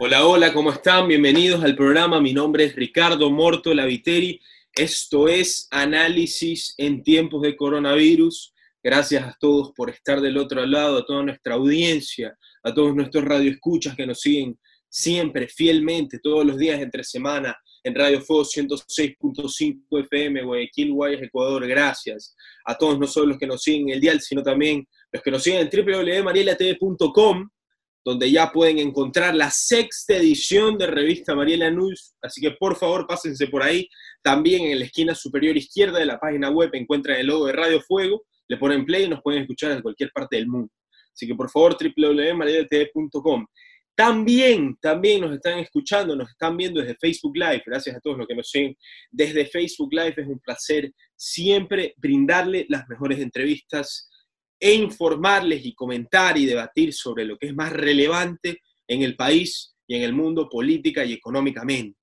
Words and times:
Hola, 0.00 0.24
hola, 0.24 0.52
¿cómo 0.52 0.70
están? 0.70 1.08
Bienvenidos 1.08 1.64
al 1.64 1.74
programa. 1.74 2.20
Mi 2.20 2.32
nombre 2.32 2.62
es 2.62 2.76
Ricardo 2.76 3.32
Morto 3.32 3.74
Laviteri. 3.74 4.40
Esto 4.72 5.26
es 5.26 5.66
Análisis 5.72 6.72
en 6.78 7.02
tiempos 7.02 7.42
de 7.42 7.56
coronavirus. 7.56 8.54
Gracias 8.80 9.24
a 9.24 9.36
todos 9.40 9.72
por 9.74 9.90
estar 9.90 10.20
del 10.20 10.38
otro 10.38 10.64
lado, 10.66 10.98
a 10.98 11.04
toda 11.04 11.24
nuestra 11.24 11.54
audiencia, 11.54 12.38
a 12.62 12.72
todos 12.72 12.94
nuestros 12.94 13.24
radioescuchas 13.24 13.96
que 13.96 14.06
nos 14.06 14.20
siguen 14.20 14.56
siempre, 14.88 15.48
fielmente, 15.48 16.20
todos 16.20 16.46
los 16.46 16.56
días 16.58 16.80
entre 16.80 17.02
semana 17.02 17.58
en 17.82 17.92
Radio 17.92 18.20
Fuego 18.20 18.44
106.5 18.44 20.00
FM, 20.04 20.44
Guayaquil, 20.44 20.92
Guayas, 20.92 21.22
Ecuador. 21.22 21.66
Gracias 21.66 22.36
a 22.66 22.78
todos, 22.78 23.00
no 23.00 23.08
solo 23.08 23.26
los 23.30 23.38
que 23.38 23.48
nos 23.48 23.60
siguen 23.64 23.88
en 23.88 23.94
el 23.94 24.00
dial, 24.00 24.20
sino 24.20 24.44
también 24.44 24.86
los 25.10 25.20
que 25.24 25.32
nos 25.32 25.42
siguen 25.42 25.68
en 25.68 25.84
www.marielatv.com 25.84 27.50
donde 28.08 28.30
ya 28.30 28.50
pueden 28.50 28.78
encontrar 28.78 29.34
la 29.34 29.50
sexta 29.50 30.16
edición 30.16 30.78
de 30.78 30.86
revista 30.86 31.34
Mariela 31.34 31.70
News, 31.70 32.14
así 32.22 32.40
que 32.40 32.52
por 32.52 32.74
favor 32.74 33.06
pásense 33.06 33.48
por 33.48 33.62
ahí. 33.62 33.86
También 34.22 34.64
en 34.64 34.78
la 34.78 34.86
esquina 34.86 35.14
superior 35.14 35.58
izquierda 35.58 35.98
de 35.98 36.06
la 36.06 36.18
página 36.18 36.48
web 36.48 36.70
encuentran 36.72 37.18
el 37.18 37.26
logo 37.26 37.44
de 37.44 37.52
Radio 37.52 37.82
Fuego, 37.82 38.24
le 38.48 38.56
ponen 38.56 38.86
play 38.86 39.04
y 39.04 39.08
nos 39.10 39.20
pueden 39.20 39.42
escuchar 39.42 39.72
en 39.72 39.82
cualquier 39.82 40.10
parte 40.10 40.36
del 40.36 40.48
mundo. 40.48 40.72
Así 41.12 41.26
que 41.26 41.34
por 41.34 41.50
favor 41.50 41.76
www.marielatv.com. 41.76 43.46
También, 43.94 44.78
también 44.80 45.20
nos 45.20 45.34
están 45.34 45.58
escuchando, 45.58 46.16
nos 46.16 46.30
están 46.30 46.56
viendo 46.56 46.80
desde 46.80 46.96
Facebook 46.96 47.36
Live. 47.36 47.62
Gracias 47.66 47.94
a 47.94 48.00
todos 48.00 48.16
los 48.16 48.26
que 48.26 48.36
nos 48.36 48.48
siguen 48.48 48.74
desde 49.10 49.44
Facebook 49.44 49.92
Live. 49.92 50.14
Es 50.16 50.28
un 50.28 50.38
placer 50.38 50.90
siempre 51.14 51.92
brindarle 51.98 52.64
las 52.70 52.88
mejores 52.88 53.18
entrevistas 53.18 54.07
e 54.60 54.74
informarles 54.74 55.64
y 55.64 55.74
comentar 55.74 56.36
y 56.36 56.46
debatir 56.46 56.92
sobre 56.92 57.24
lo 57.24 57.38
que 57.38 57.46
es 57.48 57.54
más 57.54 57.72
relevante 57.72 58.62
en 58.86 59.02
el 59.02 59.16
país 59.16 59.76
y 59.86 59.96
en 59.96 60.02
el 60.02 60.12
mundo 60.12 60.48
política 60.48 61.04
y 61.04 61.12
económicamente. 61.12 61.98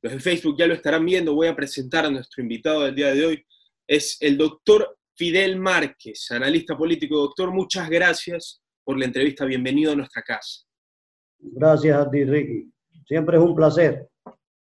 Los 0.00 0.14
de 0.14 0.20
Facebook 0.20 0.56
ya 0.58 0.66
lo 0.66 0.74
estarán 0.74 1.04
viendo, 1.04 1.34
voy 1.34 1.48
a 1.48 1.56
presentar 1.56 2.06
a 2.06 2.10
nuestro 2.10 2.42
invitado 2.42 2.82
del 2.82 2.94
día 2.94 3.14
de 3.14 3.26
hoy, 3.26 3.46
es 3.86 4.16
el 4.20 4.36
doctor 4.36 4.98
Fidel 5.14 5.58
Márquez, 5.60 6.30
analista 6.30 6.76
político. 6.76 7.16
Doctor, 7.18 7.52
muchas 7.52 7.88
gracias 7.88 8.62
por 8.82 8.98
la 8.98 9.04
entrevista, 9.04 9.44
bienvenido 9.44 9.92
a 9.92 9.96
nuestra 9.96 10.22
casa. 10.22 10.62
Gracias 11.38 11.96
a 11.96 12.10
ti, 12.10 12.24
Ricky. 12.24 12.72
Siempre 13.06 13.36
es 13.36 13.42
un 13.42 13.54
placer. 13.54 14.08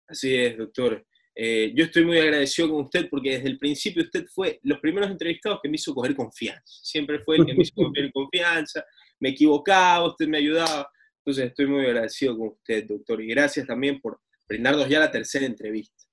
Así 0.06 0.34
es, 0.34 0.56
doctor. 0.56 1.05
Eh, 1.39 1.73
yo 1.75 1.84
estoy 1.84 2.06
muy 2.06 2.17
agradecido 2.17 2.70
con 2.70 2.84
usted 2.84 3.11
porque 3.11 3.33
desde 3.33 3.48
el 3.48 3.59
principio 3.59 4.03
usted 4.03 4.25
fue 4.27 4.59
los 4.62 4.81
primeros 4.81 5.11
entrevistados 5.11 5.61
que 5.62 5.69
me 5.69 5.75
hizo 5.75 5.95
coger 5.95 6.17
confianza. 6.17 6.62
Siempre 6.83 7.19
fue 7.19 7.37
el 7.37 7.45
que 7.45 7.53
me 7.53 7.62
hizo 7.62 7.75
coger 7.75 8.11
confianza, 8.15 8.83
me 9.20 9.29
equivocaba, 9.29 10.09
usted 10.09 10.27
me 10.29 10.39
ayudaba. 10.39 10.91
Entonces 11.19 11.48
estoy 11.48 11.67
muy 11.67 11.84
agradecido 11.84 12.39
con 12.39 12.48
usted, 12.48 12.87
doctor. 12.87 13.20
Y 13.23 13.27
gracias 13.27 13.67
también 13.67 14.01
por 14.01 14.19
brindarnos 14.48 14.89
ya 14.89 14.98
la 14.98 15.11
tercera 15.11 15.45
entrevista. 15.45 16.05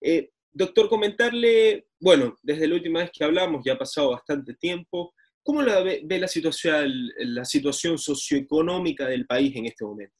Eh, 0.00 0.30
doctor, 0.52 0.88
comentarle, 0.88 1.86
bueno, 2.00 2.36
desde 2.42 2.66
la 2.66 2.74
última 2.74 3.00
vez 3.00 3.10
que 3.12 3.22
hablamos, 3.22 3.62
ya 3.64 3.74
ha 3.74 3.78
pasado 3.78 4.10
bastante 4.10 4.54
tiempo, 4.54 5.14
¿cómo 5.44 5.62
ve, 5.64 6.00
ve 6.04 6.18
la, 6.18 6.26
situación, 6.26 6.92
la 7.18 7.44
situación 7.44 7.96
socioeconómica 7.96 9.06
del 9.06 9.24
país 9.24 9.54
en 9.54 9.66
este 9.66 9.84
momento? 9.84 10.16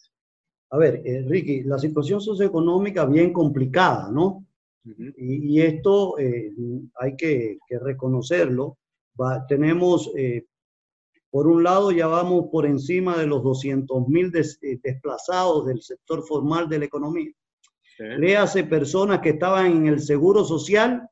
A 0.75 0.77
ver, 0.77 1.03
eh, 1.05 1.25
Ricky, 1.25 1.62
la 1.62 1.78
situación 1.78 2.20
socioeconómica 2.20 3.06
bien 3.06 3.33
complicada, 3.33 4.11
¿no? 4.11 4.44
y, 5.16 5.61
esto 5.61 6.19
eh, 6.19 6.53
hay 6.97 7.14
que, 7.16 7.58
reconocerlo. 7.81 8.77
tenemos, 9.47 10.11
eh, 10.16 10.47
por 11.31 11.47
un 11.47 11.62
lado, 11.62 11.92
ya 11.92 12.08
vamos 12.08 12.47
por 12.50 12.66
encima 12.66 13.16
de 13.16 13.28
los 13.28 13.44
200 13.44 14.08
mil 14.08 14.33
desplazados 14.33 15.64
del 15.66 15.81
sector 15.81 16.27
formal 16.27 16.69
de 16.69 16.81
la 16.81 16.86
economía. 16.86 17.31
le 18.19 18.36
hace 18.36 18.64
personas 18.64 19.21
que 19.21 19.31
estaban 19.31 19.66
en 19.66 19.87
el 19.87 20.00
seguro 20.00 20.44
social 20.44 21.09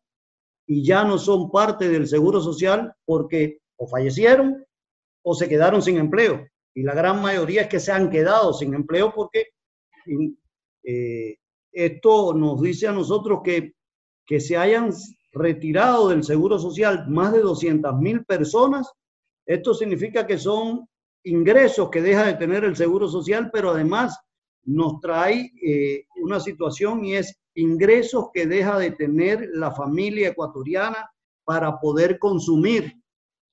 y 0.66 0.84
ya 0.84 1.04
no 1.04 1.18
son 1.18 1.52
parte 1.52 1.88
del 1.88 2.08
seguro 2.08 2.40
social 2.40 2.92
porque 3.04 3.60
o 3.76 3.86
fallecieron 3.86 4.66
o 5.22 5.34
se 5.34 5.48
quedaron 5.48 5.80
sin 5.82 5.98
empleo 5.98 6.44
y 6.74 6.82
la 6.82 6.94
gran 6.94 7.20
mayoría 7.20 7.62
es 7.62 7.68
que 7.68 7.80
se 7.80 7.92
han 7.92 8.10
quedado 8.10 8.52
sin 8.52 8.74
empleo 8.74 9.12
porque 9.14 9.48
eh, 10.84 11.36
esto 11.72 12.34
nos 12.34 12.60
dice 12.60 12.88
a 12.88 12.92
nosotros 12.92 13.40
que, 13.44 13.74
que 14.26 14.40
se 14.40 14.56
hayan 14.56 14.90
retirado 15.32 16.08
del 16.08 16.22
Seguro 16.22 16.58
Social 16.58 17.08
más 17.08 17.32
de 17.32 17.40
200 17.40 17.98
mil 17.98 18.24
personas. 18.24 18.92
Esto 19.46 19.74
significa 19.74 20.26
que 20.26 20.38
son 20.38 20.86
ingresos 21.24 21.90
que 21.90 22.02
deja 22.02 22.24
de 22.26 22.34
tener 22.34 22.64
el 22.64 22.76
Seguro 22.76 23.08
Social, 23.08 23.50
pero 23.52 23.70
además 23.70 24.18
nos 24.64 25.00
trae 25.00 25.52
eh, 25.62 26.06
una 26.22 26.40
situación 26.40 27.04
y 27.04 27.14
es 27.14 27.36
ingresos 27.54 28.28
que 28.32 28.46
deja 28.46 28.78
de 28.78 28.92
tener 28.92 29.48
la 29.54 29.72
familia 29.72 30.28
ecuatoriana 30.28 31.10
para 31.44 31.80
poder 31.80 32.18
consumir 32.18 32.94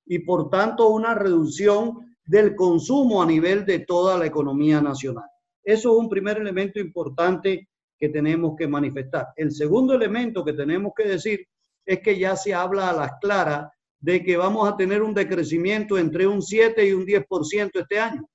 y 0.06 0.20
por 0.20 0.50
tanto 0.50 0.90
una 0.90 1.16
reducción 1.16 2.16
del 2.26 2.56
consumo 2.56 3.22
a 3.22 3.26
nivel 3.26 3.66
de 3.66 3.80
toda 3.80 4.18
la 4.18 4.26
economía 4.26 4.82
nacional. 4.82 5.30
Eso 5.64 5.92
es 5.92 5.98
un 5.98 6.10
primer 6.10 6.38
elemento 6.38 6.80
importante 6.80 7.68
que 7.98 8.10
tenemos 8.10 8.56
que 8.58 8.68
manifestar. 8.68 9.28
El 9.36 9.52
segundo 9.52 9.94
elemento 9.94 10.46
que 10.46 10.54
tenemos 10.54 10.94
que 10.96 11.08
decir 11.08 11.46
es 11.86 12.00
que 12.00 12.18
ya 12.18 12.36
se 12.36 12.54
habla 12.54 12.90
a 12.90 12.94
las 12.94 13.12
claras 13.20 13.68
de 14.00 14.24
que 14.24 14.38
vamos 14.38 14.70
a 14.70 14.78
tener 14.78 15.02
un 15.02 15.14
decrecimiento 15.14 15.98
entre 15.98 16.26
un 16.26 16.42
7 16.42 16.88
y 16.88 16.94
un 16.94 17.06
10% 17.06 17.72
este 17.74 18.00
año. 18.00 18.26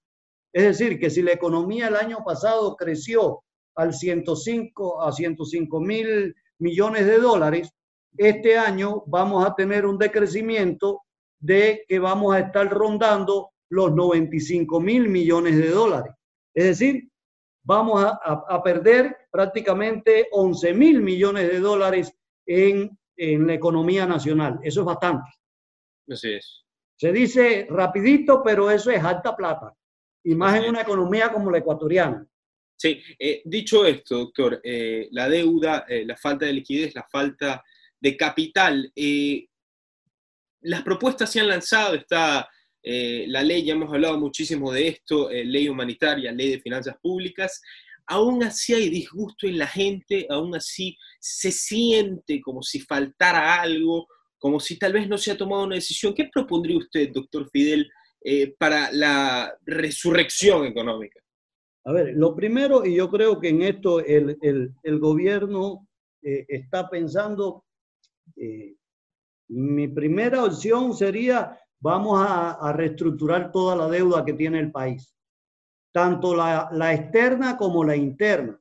Es 0.53 0.65
decir, 0.65 0.99
que 0.99 1.11
si 1.11 1.23
la 1.23 1.33
economía 1.33 1.89
el 1.89 1.97
año 1.97 2.19
pasado 2.25 2.77
creció 2.77 3.43
al 3.75 3.95
105 3.95 5.03
a 5.03 5.11
105 5.11 5.81
mil 5.81 6.35
millones 6.59 7.07
de 7.07 7.19
dólares, 7.19 7.71
este 8.17 8.57
año 8.57 9.03
vamos 9.07 9.45
a 9.45 9.55
tener 9.55 9.87
un 9.87 9.99
decrecimiento 9.99 11.01
de 11.41 11.85
que 11.89 11.99
vamos 11.99 12.35
a 12.35 12.41
estar 12.41 12.71
rondando 12.71 13.51
los 13.71 13.93
95 13.93 14.81
mil 14.81 15.09
millones 15.09 15.57
de 15.57 15.69
dólares. 15.69 16.13
Es 16.55 16.65
decir, 16.65 17.09
vamos 17.65 18.05
a, 18.05 18.63
perder 18.63 19.17
prácticamente 19.31 20.29
11 20.31 20.75
mil 20.75 21.01
millones 21.01 21.51
de 21.51 21.61
dólares 21.61 22.15
en, 22.47 22.97
en, 23.17 23.47
la 23.47 23.55
economía 23.55 24.07
nacional. 24.07 24.61
Eso 24.63 24.81
es 24.81 24.87
bastante. 24.87 25.31
Así 26.09 26.35
es. 26.35 26.65
Se 26.97 27.11
dice 27.11 27.67
rapidito, 27.69 28.43
pero 28.45 28.71
eso 28.71 28.91
es 28.91 29.03
alta 29.03 29.35
plata. 29.35 29.75
Y 30.23 30.35
más 30.35 30.63
en 30.63 30.71
una 30.71 30.83
economía 30.83 31.33
como 31.33 31.51
la 31.51 31.59
ecuatoriana. 31.59 32.27
Sí, 32.77 33.01
eh, 33.19 33.43
dicho 33.45 33.87
esto, 33.87 34.19
doctor, 34.19 34.61
eh, 34.63 35.09
la 35.13 35.29
deuda, 35.29 35.85
eh, 35.89 36.05
la 36.05 36.17
falta 36.17 36.47
de 36.47 36.53
liquidez, 36.53 36.95
la 36.95 37.07
falta 37.11 37.63
de 37.99 38.17
capital, 38.17 38.93
las 40.61 40.83
propuestas 40.83 41.31
se 41.31 41.41
han 41.41 41.49
lanzado, 41.49 41.95
está 41.95 42.49
eh, 42.87 43.25
la 43.29 43.43
ley, 43.43 43.65
ya 43.65 43.73
hemos 43.73 43.91
hablado 43.91 44.21
muchísimo 44.21 44.71
de 44.71 44.89
esto, 44.89 45.31
eh, 45.31 45.43
ley 45.43 45.71
humanitaria, 45.71 46.31
ley 46.31 46.51
de 46.51 46.61
finanzas 46.61 46.95
públicas, 47.01 47.63
aún 48.07 48.43
así 48.43 48.75
hay 48.75 48.91
disgusto 48.91 49.47
en 49.47 49.57
la 49.57 49.67
gente, 49.67 50.27
aún 50.29 50.55
así 50.55 50.95
se 51.19 51.51
siente 51.51 52.43
como 52.43 52.63
si 52.63 52.81
faltara 52.81 53.63
algo, 53.63 54.07
como 54.39 54.61
si 54.61 54.79
tal 54.79 54.93
vez 54.93 55.09
no 55.09 55.17
se 55.17 55.31
ha 55.31 55.37
tomado 55.39 55.65
una 55.65 55.77
decisión. 55.77 56.13
¿Qué 56.13 56.29
propondría 56.31 56.77
usted, 56.77 57.11
doctor 57.11 57.49
Fidel, 57.51 57.91
eh, 58.23 58.55
para 58.59 58.93
la 58.93 59.57
resurrección 59.65 60.67
económica? 60.67 61.19
A 61.87 61.93
ver, 61.93 62.13
lo 62.15 62.37
primero, 62.37 62.85
y 62.85 62.97
yo 62.97 63.11
creo 63.11 63.41
que 63.41 63.49
en 63.49 63.63
esto 63.63 64.01
el, 64.05 64.37
el 64.83 64.99
gobierno 64.99 65.89
está 66.23 66.89
pensando, 66.89 67.67
mi 69.49 69.89
primera 69.89 70.43
opción 70.43 70.95
sería 70.95 71.59
vamos 71.85 72.19
a, 72.27 72.73
reestructurar 72.73 73.53
toda 73.53 73.77
la 73.77 73.89
deuda 73.89 74.25
que 74.25 74.33
tiene 74.33 74.59
el 74.59 74.73
país, 74.73 75.15
tanto 75.93 76.35
la, 76.35 76.95
externa 76.95 77.59
como 77.59 77.85
la 77.85 77.95
interna. 77.95 78.59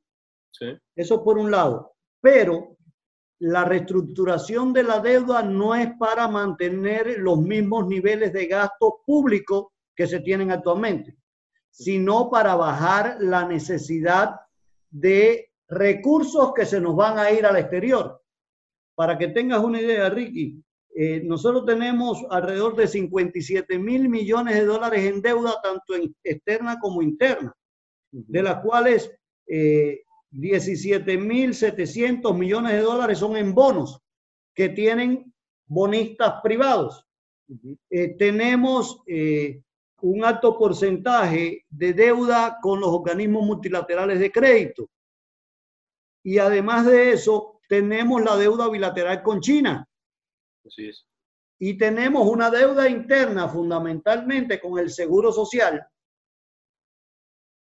Eso 0.93 1.23
por 1.23 1.37
un 1.37 1.49
lado. 1.49 1.95
Pero 2.19 2.75
la 3.39 3.63
reestructuración 3.63 4.73
de 4.73 4.83
la 4.83 4.99
deuda 4.99 5.41
no 5.41 5.73
es 5.73 5.95
para 5.97 6.27
mantener 6.27 7.17
los 7.19 7.39
mismos 7.39 7.87
niveles 7.87 8.33
de 8.33 8.45
gasto 8.45 9.01
público 9.05 9.71
que 9.95 10.05
se 10.05 10.19
tienen 10.19 10.51
actualmente, 10.51 11.15
sino 11.69 12.29
para 12.29 12.55
bajar 12.55 13.17
la 13.21 13.45
necesidad 13.47 14.35
de 14.89 15.49
recursos 15.69 16.53
que 16.53 16.65
se 16.65 16.81
nos 16.81 16.95
van 16.95 17.17
a 17.17 17.31
ir 17.31 17.45
al 17.45 17.55
exterior. 17.55 18.21
Para 18.95 19.17
que 19.17 19.29
tengas 19.29 19.63
una 19.63 19.81
idea, 19.81 20.09
Ricky, 20.09 20.62
eh, 20.95 21.21
nosotros 21.23 21.65
tenemos 21.65 22.23
alrededor 22.29 22.75
de 22.75 22.87
57 22.87 23.79
mil 23.79 24.09
millones 24.09 24.55
de 24.55 24.65
dólares 24.65 25.05
en 25.05 25.21
deuda, 25.21 25.59
tanto 25.63 25.95
en 25.95 26.15
externa 26.23 26.79
como 26.79 27.01
interna, 27.01 27.55
de 28.11 28.43
las 28.43 28.61
cuales 28.61 29.11
eh, 29.47 30.03
17 30.29 31.17
mil 31.17 31.55
700 31.55 32.37
millones 32.37 32.73
de 32.73 32.81
dólares 32.81 33.17
son 33.17 33.35
en 33.37 33.55
bonos 33.55 33.99
que 34.53 34.69
tienen 34.69 35.33
bonistas 35.65 36.41
privados. 36.43 37.07
Eh, 37.89 38.15
tenemos 38.17 39.01
un 40.01 40.23
alto 40.23 40.57
porcentaje 40.57 41.65
de 41.69 41.93
deuda 41.93 42.59
con 42.61 42.79
los 42.79 42.89
organismos 42.89 43.45
multilaterales 43.45 44.19
de 44.19 44.31
crédito. 44.31 44.89
Y 46.23 46.37
además 46.37 46.85
de 46.85 47.13
eso, 47.13 47.61
tenemos 47.67 48.23
la 48.23 48.37
deuda 48.37 48.69
bilateral 48.69 49.23
con 49.23 49.41
China. 49.41 49.87
Así 50.65 50.87
es. 50.87 51.05
Y 51.59 51.77
tenemos 51.77 52.27
una 52.27 52.49
deuda 52.49 52.89
interna 52.89 53.47
fundamentalmente 53.47 54.59
con 54.59 54.79
el 54.79 54.89
Seguro 54.89 55.31
Social, 55.31 55.85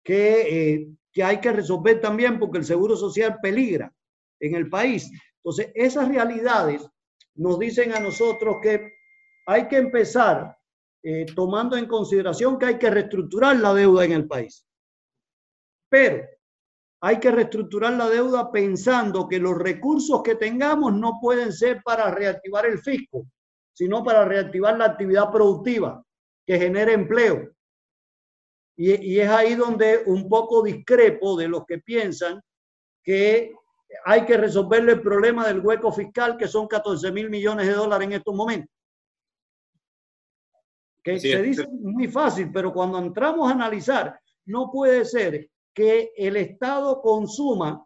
que, 0.04 0.72
eh, 0.72 0.88
que 1.12 1.22
hay 1.22 1.40
que 1.40 1.52
resolver 1.52 2.00
también 2.00 2.38
porque 2.38 2.58
el 2.58 2.64
Seguro 2.64 2.96
Social 2.96 3.38
peligra 3.40 3.94
en 4.40 4.54
el 4.54 4.68
país. 4.68 5.10
Entonces, 5.36 5.70
esas 5.74 6.08
realidades 6.08 6.86
nos 7.34 7.58
dicen 7.58 7.92
a 7.92 8.00
nosotros 8.00 8.56
que 8.62 8.94
hay 9.46 9.68
que 9.68 9.76
empezar 9.76 10.56
eh, 11.02 11.26
tomando 11.34 11.76
en 11.76 11.86
consideración 11.86 12.58
que 12.58 12.66
hay 12.66 12.78
que 12.78 12.90
reestructurar 12.90 13.56
la 13.56 13.74
deuda 13.74 14.04
en 14.04 14.12
el 14.12 14.26
país. 14.26 14.66
Pero 15.90 16.24
hay 17.06 17.20
que 17.20 17.30
reestructurar 17.30 17.92
la 17.92 18.08
deuda 18.08 18.50
pensando 18.50 19.28
que 19.28 19.38
los 19.38 19.58
recursos 19.58 20.22
que 20.22 20.36
tengamos 20.36 20.94
no 20.94 21.18
pueden 21.20 21.52
ser 21.52 21.82
para 21.82 22.10
reactivar 22.10 22.64
el 22.64 22.78
fisco, 22.78 23.26
sino 23.74 24.02
para 24.02 24.24
reactivar 24.24 24.78
la 24.78 24.86
actividad 24.86 25.30
productiva 25.30 26.02
que 26.46 26.58
genere 26.58 26.94
empleo. 26.94 27.52
Y, 28.74 28.94
y 28.94 29.20
es 29.20 29.28
ahí 29.28 29.54
donde 29.54 30.02
un 30.06 30.30
poco 30.30 30.62
discrepo 30.62 31.36
de 31.36 31.46
los 31.46 31.66
que 31.66 31.76
piensan 31.78 32.40
que 33.02 33.52
hay 34.06 34.24
que 34.24 34.38
resolverle 34.38 34.92
el 34.92 35.02
problema 35.02 35.46
del 35.46 35.60
hueco 35.60 35.92
fiscal, 35.92 36.38
que 36.38 36.48
son 36.48 36.66
14 36.66 37.12
mil 37.12 37.28
millones 37.28 37.66
de 37.66 37.74
dólares 37.74 38.06
en 38.06 38.12
estos 38.14 38.34
momentos. 38.34 38.74
Que 41.02 41.20
se 41.20 41.42
dice 41.42 41.68
muy 41.68 42.08
fácil, 42.08 42.50
pero 42.50 42.72
cuando 42.72 42.96
entramos 42.96 43.46
a 43.46 43.54
analizar, 43.54 44.18
no 44.46 44.70
puede 44.72 45.04
ser 45.04 45.50
que 45.74 46.12
el 46.16 46.36
Estado 46.36 47.02
consuma 47.02 47.84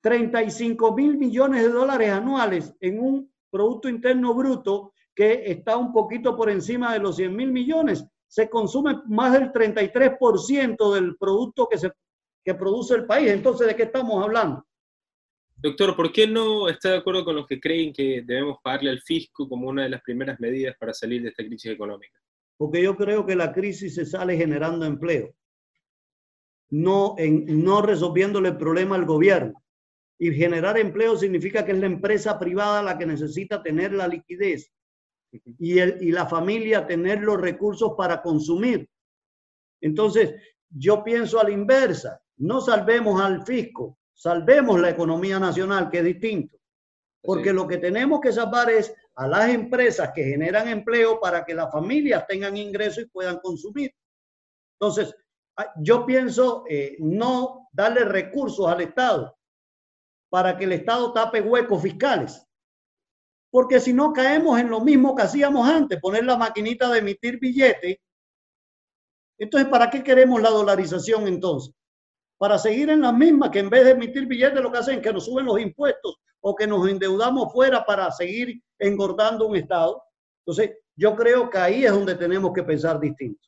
35 0.00 0.94
mil 0.94 1.18
millones 1.18 1.62
de 1.62 1.68
dólares 1.68 2.10
anuales 2.10 2.74
en 2.80 3.00
un 3.00 3.32
Producto 3.50 3.88
Interno 3.88 4.34
Bruto 4.34 4.92
que 5.14 5.50
está 5.50 5.76
un 5.76 5.92
poquito 5.92 6.36
por 6.36 6.50
encima 6.50 6.92
de 6.92 6.98
los 6.98 7.16
100 7.16 7.34
mil 7.34 7.52
millones. 7.52 8.06
Se 8.28 8.48
consume 8.48 9.00
más 9.06 9.32
del 9.32 9.52
33% 9.52 10.94
del 10.94 11.16
producto 11.16 11.68
que, 11.68 11.78
se, 11.78 11.90
que 12.44 12.54
produce 12.54 12.94
el 12.94 13.06
país. 13.06 13.30
Entonces, 13.30 13.66
¿de 13.66 13.76
qué 13.76 13.84
estamos 13.84 14.22
hablando? 14.22 14.64
Doctor, 15.56 15.96
¿por 15.96 16.12
qué 16.12 16.26
no 16.26 16.68
está 16.68 16.90
de 16.90 16.98
acuerdo 16.98 17.24
con 17.24 17.36
los 17.36 17.46
que 17.46 17.58
creen 17.58 17.92
que 17.92 18.22
debemos 18.26 18.58
pagarle 18.62 18.90
al 18.90 19.00
fisco 19.00 19.48
como 19.48 19.68
una 19.68 19.84
de 19.84 19.88
las 19.88 20.02
primeras 20.02 20.38
medidas 20.38 20.76
para 20.78 20.92
salir 20.92 21.22
de 21.22 21.30
esta 21.30 21.44
crisis 21.44 21.72
económica? 21.72 22.20
Porque 22.58 22.82
yo 22.82 22.94
creo 22.94 23.24
que 23.24 23.36
la 23.36 23.52
crisis 23.52 23.94
se 23.94 24.04
sale 24.04 24.36
generando 24.36 24.84
empleo 24.84 25.34
no, 26.70 27.14
en, 27.18 27.64
no 27.64 27.82
resolviéndole 27.82 28.50
el 28.50 28.56
problema 28.56 28.96
al 28.96 29.04
gobierno. 29.04 29.62
Y 30.18 30.32
generar 30.32 30.78
empleo 30.78 31.16
significa 31.16 31.64
que 31.64 31.72
es 31.72 31.78
la 31.78 31.86
empresa 31.86 32.38
privada 32.38 32.82
la 32.82 32.96
que 32.96 33.06
necesita 33.06 33.62
tener 33.62 33.92
la 33.92 34.08
liquidez 34.08 34.72
y, 35.30 35.78
el, 35.78 35.98
y 36.00 36.10
la 36.10 36.26
familia 36.26 36.86
tener 36.86 37.20
los 37.20 37.40
recursos 37.40 37.92
para 37.96 38.22
consumir. 38.22 38.88
Entonces, 39.80 40.34
yo 40.70 41.04
pienso 41.04 41.40
a 41.40 41.44
la 41.44 41.50
inversa, 41.50 42.20
no 42.38 42.60
salvemos 42.60 43.20
al 43.20 43.44
fisco, 43.44 43.98
salvemos 44.14 44.80
la 44.80 44.90
economía 44.90 45.38
nacional, 45.38 45.90
que 45.90 45.98
es 45.98 46.04
distinto. 46.04 46.56
Porque 47.22 47.52
lo 47.52 47.66
que 47.66 47.78
tenemos 47.78 48.20
que 48.20 48.32
salvar 48.32 48.70
es 48.70 48.94
a 49.16 49.26
las 49.26 49.48
empresas 49.50 50.12
que 50.14 50.24
generan 50.24 50.68
empleo 50.68 51.18
para 51.20 51.44
que 51.44 51.54
las 51.54 51.70
familias 51.72 52.26
tengan 52.26 52.56
ingresos 52.56 53.04
y 53.04 53.08
puedan 53.08 53.38
consumir. 53.38 53.92
Entonces, 54.78 55.14
yo 55.78 56.04
pienso 56.04 56.64
eh, 56.68 56.96
no 56.98 57.68
darle 57.72 58.04
recursos 58.04 58.66
al 58.68 58.80
Estado 58.80 59.36
para 60.28 60.56
que 60.56 60.64
el 60.64 60.72
Estado 60.72 61.12
tape 61.12 61.40
huecos 61.40 61.82
fiscales. 61.82 62.46
Porque 63.50 63.80
si 63.80 63.92
no 63.92 64.12
caemos 64.12 64.58
en 64.60 64.68
lo 64.68 64.80
mismo 64.80 65.14
que 65.14 65.22
hacíamos 65.22 65.68
antes, 65.68 66.00
poner 66.00 66.24
la 66.24 66.36
maquinita 66.36 66.90
de 66.90 66.98
emitir 66.98 67.38
billetes. 67.38 67.96
Entonces, 69.38 69.68
¿para 69.70 69.88
qué 69.88 70.02
queremos 70.02 70.42
la 70.42 70.50
dolarización 70.50 71.26
entonces? 71.28 71.74
Para 72.38 72.58
seguir 72.58 72.90
en 72.90 73.00
la 73.00 73.12
misma 73.12 73.50
que 73.50 73.60
en 73.60 73.70
vez 73.70 73.84
de 73.84 73.92
emitir 73.92 74.26
billetes 74.26 74.60
lo 74.60 74.70
que 74.70 74.78
hacen 74.78 74.96
es 74.96 75.02
que 75.02 75.12
nos 75.12 75.24
suben 75.24 75.46
los 75.46 75.58
impuestos 75.58 76.16
o 76.40 76.54
que 76.54 76.66
nos 76.66 76.86
endeudamos 76.88 77.52
fuera 77.52 77.84
para 77.84 78.10
seguir 78.10 78.60
engordando 78.78 79.46
un 79.46 79.56
Estado. 79.56 80.02
Entonces, 80.44 80.76
yo 80.94 81.16
creo 81.16 81.48
que 81.48 81.58
ahí 81.58 81.84
es 81.84 81.92
donde 81.92 82.14
tenemos 82.14 82.52
que 82.52 82.62
pensar 82.62 83.00
distinto. 83.00 83.40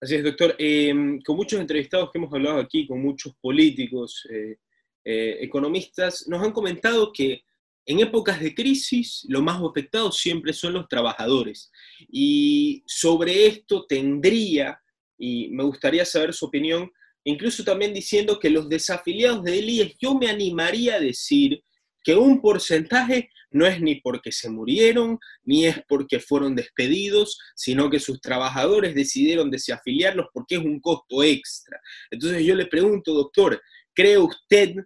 Así 0.00 0.14
es, 0.14 0.24
doctor. 0.24 0.54
Em, 0.58 1.20
con 1.20 1.36
muchos 1.36 1.60
entrevistados 1.60 2.10
que 2.10 2.18
hemos 2.18 2.32
hablado 2.32 2.58
aquí, 2.58 2.86
con 2.86 3.02
muchos 3.02 3.34
políticos, 3.40 4.26
eh, 4.30 4.56
eh, 5.04 5.38
economistas, 5.42 6.26
nos 6.26 6.42
han 6.42 6.52
comentado 6.52 7.12
que 7.12 7.42
en 7.84 8.00
épocas 8.00 8.40
de 8.40 8.54
crisis 8.54 9.26
los 9.28 9.42
más 9.42 9.60
afectados 9.62 10.16
siempre 10.18 10.54
son 10.54 10.72
los 10.72 10.88
trabajadores. 10.88 11.70
Y 12.08 12.82
sobre 12.86 13.46
esto 13.46 13.84
tendría, 13.86 14.80
y 15.18 15.50
me 15.50 15.64
gustaría 15.64 16.06
saber 16.06 16.32
su 16.32 16.46
opinión, 16.46 16.90
incluso 17.24 17.62
también 17.62 17.92
diciendo 17.92 18.38
que 18.38 18.48
los 18.48 18.70
desafiliados 18.70 19.42
de 19.44 19.56
IES, 19.56 19.96
yo 20.00 20.14
me 20.14 20.28
animaría 20.28 20.94
a 20.94 21.00
decir 21.00 21.62
que 22.02 22.14
un 22.14 22.40
porcentaje 22.40 23.30
no 23.50 23.66
es 23.66 23.80
ni 23.80 23.96
porque 23.96 24.32
se 24.32 24.48
murieron, 24.48 25.18
ni 25.44 25.66
es 25.66 25.82
porque 25.88 26.20
fueron 26.20 26.54
despedidos, 26.54 27.38
sino 27.54 27.90
que 27.90 27.98
sus 27.98 28.20
trabajadores 28.20 28.94
decidieron 28.94 29.50
desafiliarlos 29.50 30.26
porque 30.32 30.56
es 30.56 30.64
un 30.64 30.80
costo 30.80 31.22
extra. 31.22 31.80
Entonces 32.10 32.44
yo 32.44 32.54
le 32.54 32.66
pregunto, 32.66 33.12
doctor, 33.12 33.60
¿cree 33.94 34.18
usted 34.18 34.76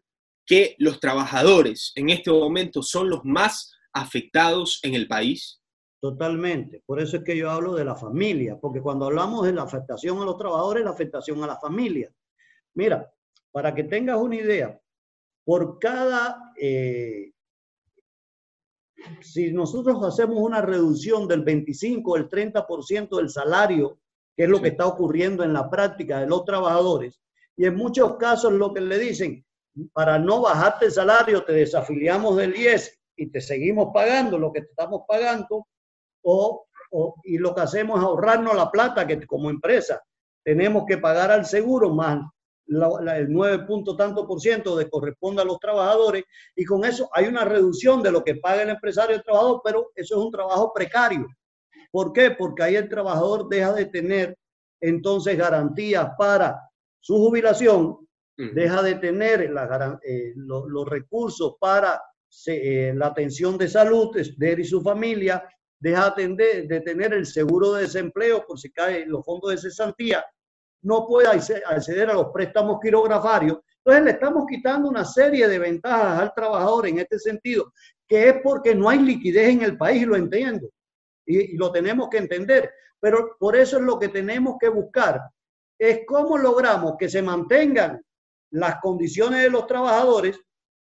que 0.46 0.74
los 0.78 1.00
trabajadores 1.00 1.92
en 1.94 2.10
este 2.10 2.30
momento 2.30 2.82
son 2.82 3.10
los 3.10 3.24
más 3.24 3.72
afectados 3.92 4.80
en 4.82 4.94
el 4.94 5.06
país? 5.06 5.60
Totalmente. 6.00 6.82
Por 6.84 7.00
eso 7.00 7.16
es 7.16 7.24
que 7.24 7.36
yo 7.36 7.50
hablo 7.50 7.74
de 7.74 7.84
la 7.84 7.94
familia, 7.94 8.58
porque 8.60 8.82
cuando 8.82 9.06
hablamos 9.06 9.46
de 9.46 9.54
la 9.54 9.62
afectación 9.62 10.20
a 10.20 10.24
los 10.26 10.36
trabajadores, 10.36 10.84
la 10.84 10.90
afectación 10.90 11.42
a 11.42 11.46
la 11.46 11.58
familia. 11.58 12.12
Mira, 12.74 13.10
para 13.50 13.74
que 13.74 13.84
tengas 13.84 14.18
una 14.18 14.36
idea, 14.36 14.78
por 15.44 15.78
cada, 15.78 16.43
eh, 16.60 17.32
si 19.20 19.52
nosotros 19.52 20.02
hacemos 20.02 20.38
una 20.38 20.60
reducción 20.60 21.28
del 21.28 21.42
25 21.42 22.10
o 22.10 22.16
el 22.16 22.28
30% 22.28 23.16
del 23.16 23.28
salario, 23.28 23.98
que 24.36 24.44
es 24.44 24.48
lo 24.48 24.60
que 24.60 24.68
está 24.68 24.86
ocurriendo 24.86 25.44
en 25.44 25.52
la 25.52 25.68
práctica 25.68 26.20
de 26.20 26.26
los 26.26 26.44
trabajadores, 26.44 27.20
y 27.56 27.66
en 27.66 27.76
muchos 27.76 28.16
casos 28.16 28.52
lo 28.52 28.72
que 28.72 28.80
le 28.80 28.98
dicen, 28.98 29.44
para 29.92 30.18
no 30.18 30.40
bajarte 30.40 30.86
el 30.86 30.92
salario, 30.92 31.44
te 31.44 31.52
desafiliamos 31.52 32.36
del 32.36 32.56
IES 32.56 32.98
y 33.16 33.30
te 33.30 33.40
seguimos 33.40 33.90
pagando 33.92 34.38
lo 34.38 34.52
que 34.52 34.60
te 34.60 34.68
estamos 34.68 35.02
pagando, 35.06 35.66
o, 36.22 36.66
o, 36.90 37.14
y 37.24 37.38
lo 37.38 37.54
que 37.54 37.60
hacemos 37.60 37.98
es 37.98 38.04
ahorrarnos 38.04 38.56
la 38.56 38.70
plata 38.70 39.06
que 39.06 39.26
como 39.26 39.50
empresa 39.50 40.02
tenemos 40.44 40.84
que 40.86 40.98
pagar 40.98 41.30
al 41.30 41.46
seguro 41.46 41.90
más 41.90 42.20
el 42.66 43.26
9 43.28 43.66
punto 43.66 43.96
tanto 43.96 44.26
por 44.26 44.40
ciento 44.40 44.76
de 44.76 44.88
corresponde 44.88 45.42
a 45.42 45.44
los 45.44 45.58
trabajadores 45.58 46.24
y 46.56 46.64
con 46.64 46.84
eso 46.84 47.08
hay 47.12 47.26
una 47.26 47.44
reducción 47.44 48.02
de 48.02 48.10
lo 48.10 48.24
que 48.24 48.36
paga 48.36 48.62
el 48.62 48.70
empresario 48.70 49.14
y 49.14 49.18
el 49.18 49.24
trabajador, 49.24 49.60
pero 49.62 49.90
eso 49.94 50.16
es 50.16 50.24
un 50.24 50.30
trabajo 50.30 50.72
precario. 50.72 51.26
¿Por 51.90 52.12
qué? 52.12 52.30
Porque 52.30 52.62
ahí 52.62 52.76
el 52.76 52.88
trabajador 52.88 53.48
deja 53.48 53.72
de 53.72 53.86
tener 53.86 54.36
entonces 54.80 55.36
garantías 55.36 56.10
para 56.18 56.60
su 57.00 57.16
jubilación, 57.16 57.98
deja 58.36 58.82
de 58.82 58.96
tener 58.96 59.50
la, 59.50 59.98
eh, 60.02 60.32
los 60.36 60.88
recursos 60.88 61.56
para 61.60 62.02
eh, 62.46 62.92
la 62.96 63.06
atención 63.06 63.56
de 63.56 63.68
salud 63.68 64.10
de 64.36 64.52
él 64.52 64.60
y 64.60 64.64
su 64.64 64.82
familia, 64.82 65.46
deja 65.78 66.10
de, 66.16 66.66
de 66.66 66.80
tener 66.80 67.12
el 67.12 67.26
seguro 67.26 67.74
de 67.74 67.82
desempleo 67.82 68.44
por 68.46 68.58
si 68.58 68.72
caen 68.72 69.08
los 69.08 69.24
fondos 69.24 69.50
de 69.50 69.58
cesantía 69.58 70.24
no 70.84 71.06
puede 71.06 71.28
acceder 71.28 72.10
a 72.10 72.14
los 72.14 72.26
préstamos 72.32 72.78
quirografarios. 72.80 73.58
Entonces 73.78 74.04
le 74.04 74.10
estamos 74.12 74.44
quitando 74.48 74.88
una 74.88 75.04
serie 75.04 75.48
de 75.48 75.58
ventajas 75.58 76.20
al 76.20 76.34
trabajador 76.34 76.86
en 76.86 76.98
este 76.98 77.18
sentido, 77.18 77.72
que 78.06 78.28
es 78.28 78.36
porque 78.42 78.74
no 78.74 78.88
hay 78.88 78.98
liquidez 78.98 79.48
en 79.48 79.62
el 79.62 79.76
país, 79.76 80.06
lo 80.06 80.16
entiendo, 80.16 80.68
y, 81.26 81.56
lo 81.56 81.72
tenemos 81.72 82.08
que 82.08 82.18
entender. 82.18 82.70
Pero 83.00 83.36
por 83.38 83.56
eso 83.56 83.78
es 83.78 83.82
lo 83.82 83.98
que 83.98 84.08
tenemos 84.08 84.56
que 84.60 84.68
buscar, 84.68 85.20
es 85.78 86.00
cómo 86.06 86.38
logramos 86.38 86.94
que 86.98 87.08
se 87.08 87.22
mantengan 87.22 88.00
las 88.50 88.76
condiciones 88.80 89.42
de 89.42 89.50
los 89.50 89.66
trabajadores 89.66 90.38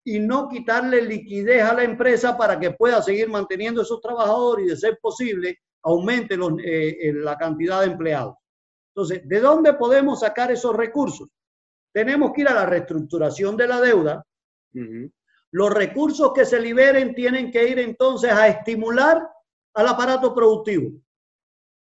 y 0.04 0.18
no 0.20 0.48
quitarle 0.48 1.02
liquidez 1.02 1.62
a 1.62 1.74
la 1.74 1.82
empresa 1.82 2.36
para 2.36 2.58
que 2.58 2.70
pueda 2.70 3.02
seguir 3.02 3.28
manteniendo 3.28 3.82
esos 3.82 4.00
trabajadores 4.00 4.66
y 4.66 4.68
de 4.70 4.76
ser 4.76 4.98
posible 5.02 5.58
aumente 5.82 6.36
los, 6.36 6.52
eh, 6.64 7.12
la 7.14 7.36
cantidad 7.36 7.80
de 7.80 7.86
empleados. 7.86 8.34
Entonces, 8.98 9.28
¿de 9.28 9.38
dónde 9.38 9.74
podemos 9.74 10.18
sacar 10.18 10.50
esos 10.50 10.74
recursos? 10.74 11.28
Tenemos 11.92 12.32
que 12.32 12.40
ir 12.40 12.48
a 12.48 12.54
la 12.54 12.66
reestructuración 12.66 13.56
de 13.56 13.68
la 13.68 13.80
deuda. 13.80 14.26
Los 15.52 15.72
recursos 15.72 16.32
que 16.34 16.44
se 16.44 16.60
liberen 16.60 17.14
tienen 17.14 17.52
que 17.52 17.68
ir 17.68 17.78
entonces 17.78 18.32
a 18.32 18.48
estimular 18.48 19.22
al 19.74 19.86
aparato 19.86 20.34
productivo. 20.34 21.00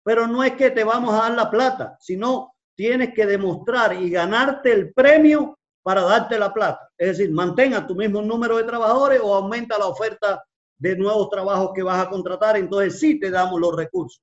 pero 0.03 0.27
no 0.27 0.43
es 0.43 0.55
que 0.55 0.73
te 0.73 0.83
vamos 0.83 1.15
a 1.15 1.19
dar 1.19 1.35
la 1.35 1.49
plata, 1.49 1.97
sino 2.01 2.57
tienes 2.75 3.15
que 3.15 3.27
demostrar 3.27 3.95
y 3.95 4.11
ganarte 4.11 4.73
el 4.73 4.93
premio 4.93 5.57
para 5.85 6.03
darte 6.03 6.37
la 6.37 6.53
plata. 6.53 6.91
Es 6.99 7.17
decir, 7.17 7.33
mantenga 7.33 7.87
tu 7.87 7.95
mismo 7.95 8.21
número 8.23 8.57
de 8.57 8.65
trabajadores 8.65 9.21
o 9.23 9.33
aumenta 9.37 9.79
la 9.79 9.87
oferta 9.87 10.43
de 10.79 10.97
nuevos 10.97 11.31
trabajos 11.31 11.71
que 11.75 11.85
vas 11.85 12.05
a 12.05 12.11
contratar, 12.11 12.57
entonces 12.57 12.99
sí 12.99 13.21
te 13.21 13.31
damos 13.31 13.61
los 13.61 13.77
recursos. 13.77 14.21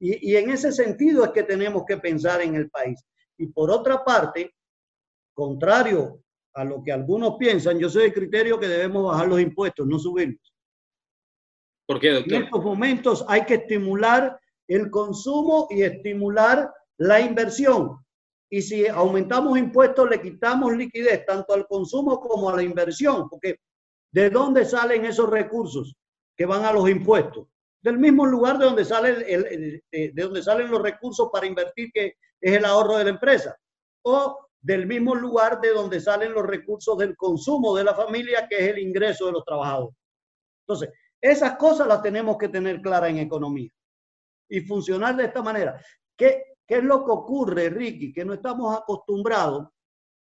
Y, 0.00 0.30
y 0.32 0.36
en 0.36 0.50
ese 0.50 0.72
sentido 0.72 1.24
es 1.24 1.30
que 1.30 1.42
tenemos 1.42 1.84
que 1.86 1.96
pensar 1.96 2.40
en 2.40 2.54
el 2.54 2.70
país. 2.70 3.02
Y 3.36 3.46
por 3.46 3.70
otra 3.70 4.04
parte, 4.04 4.54
contrario 5.34 6.22
a 6.54 6.64
lo 6.64 6.82
que 6.82 6.92
algunos 6.92 7.36
piensan, 7.38 7.78
yo 7.78 7.88
soy 7.88 8.04
el 8.04 8.12
criterio 8.12 8.58
que 8.58 8.66
debemos 8.66 9.04
bajar 9.04 9.28
los 9.28 9.40
impuestos, 9.40 9.86
no 9.86 9.98
subirlos. 9.98 10.52
¿Por 11.86 12.00
qué, 12.00 12.10
doctor? 12.10 12.34
En 12.34 12.42
estos 12.44 12.64
momentos 12.64 13.24
hay 13.28 13.44
que 13.44 13.54
estimular 13.54 14.38
el 14.66 14.90
consumo 14.90 15.68
y 15.70 15.82
estimular 15.82 16.70
la 16.98 17.20
inversión. 17.20 18.04
Y 18.50 18.62
si 18.62 18.86
aumentamos 18.86 19.58
impuestos, 19.58 20.08
le 20.08 20.20
quitamos 20.20 20.74
liquidez 20.74 21.24
tanto 21.24 21.54
al 21.54 21.66
consumo 21.66 22.20
como 22.20 22.50
a 22.50 22.56
la 22.56 22.62
inversión, 22.62 23.28
porque 23.28 23.60
¿de 24.12 24.30
dónde 24.30 24.64
salen 24.64 25.04
esos 25.04 25.30
recursos 25.30 25.94
que 26.36 26.46
van 26.46 26.64
a 26.64 26.72
los 26.72 26.88
impuestos? 26.88 27.46
Del 27.80 27.98
mismo 27.98 28.26
lugar 28.26 28.58
de 28.58 28.64
donde, 28.64 28.84
sale 28.84 29.32
el, 29.32 29.82
de 29.90 30.12
donde 30.22 30.42
salen 30.42 30.70
los 30.70 30.82
recursos 30.82 31.28
para 31.32 31.46
invertir, 31.46 31.90
que 31.92 32.16
es 32.40 32.56
el 32.56 32.64
ahorro 32.64 32.96
de 32.96 33.04
la 33.04 33.10
empresa. 33.10 33.56
O 34.02 34.48
del 34.60 34.86
mismo 34.86 35.14
lugar 35.14 35.60
de 35.60 35.70
donde 35.70 36.00
salen 36.00 36.32
los 36.32 36.44
recursos 36.44 36.98
del 36.98 37.16
consumo 37.16 37.76
de 37.76 37.84
la 37.84 37.94
familia, 37.94 38.46
que 38.48 38.56
es 38.56 38.68
el 38.70 38.78
ingreso 38.78 39.26
de 39.26 39.32
los 39.32 39.44
trabajadores. 39.44 39.96
Entonces, 40.66 40.90
esas 41.20 41.56
cosas 41.56 41.86
las 41.86 42.02
tenemos 42.02 42.36
que 42.36 42.48
tener 42.48 42.80
claras 42.80 43.10
en 43.10 43.18
economía 43.18 43.70
y 44.48 44.60
funcionar 44.60 45.16
de 45.16 45.24
esta 45.24 45.42
manera. 45.42 45.80
¿Qué, 46.16 46.56
¿Qué 46.66 46.76
es 46.78 46.84
lo 46.84 47.04
que 47.04 47.10
ocurre, 47.10 47.70
Ricky? 47.70 48.12
Que 48.12 48.24
no 48.24 48.34
estamos 48.34 48.76
acostumbrados 48.76 49.68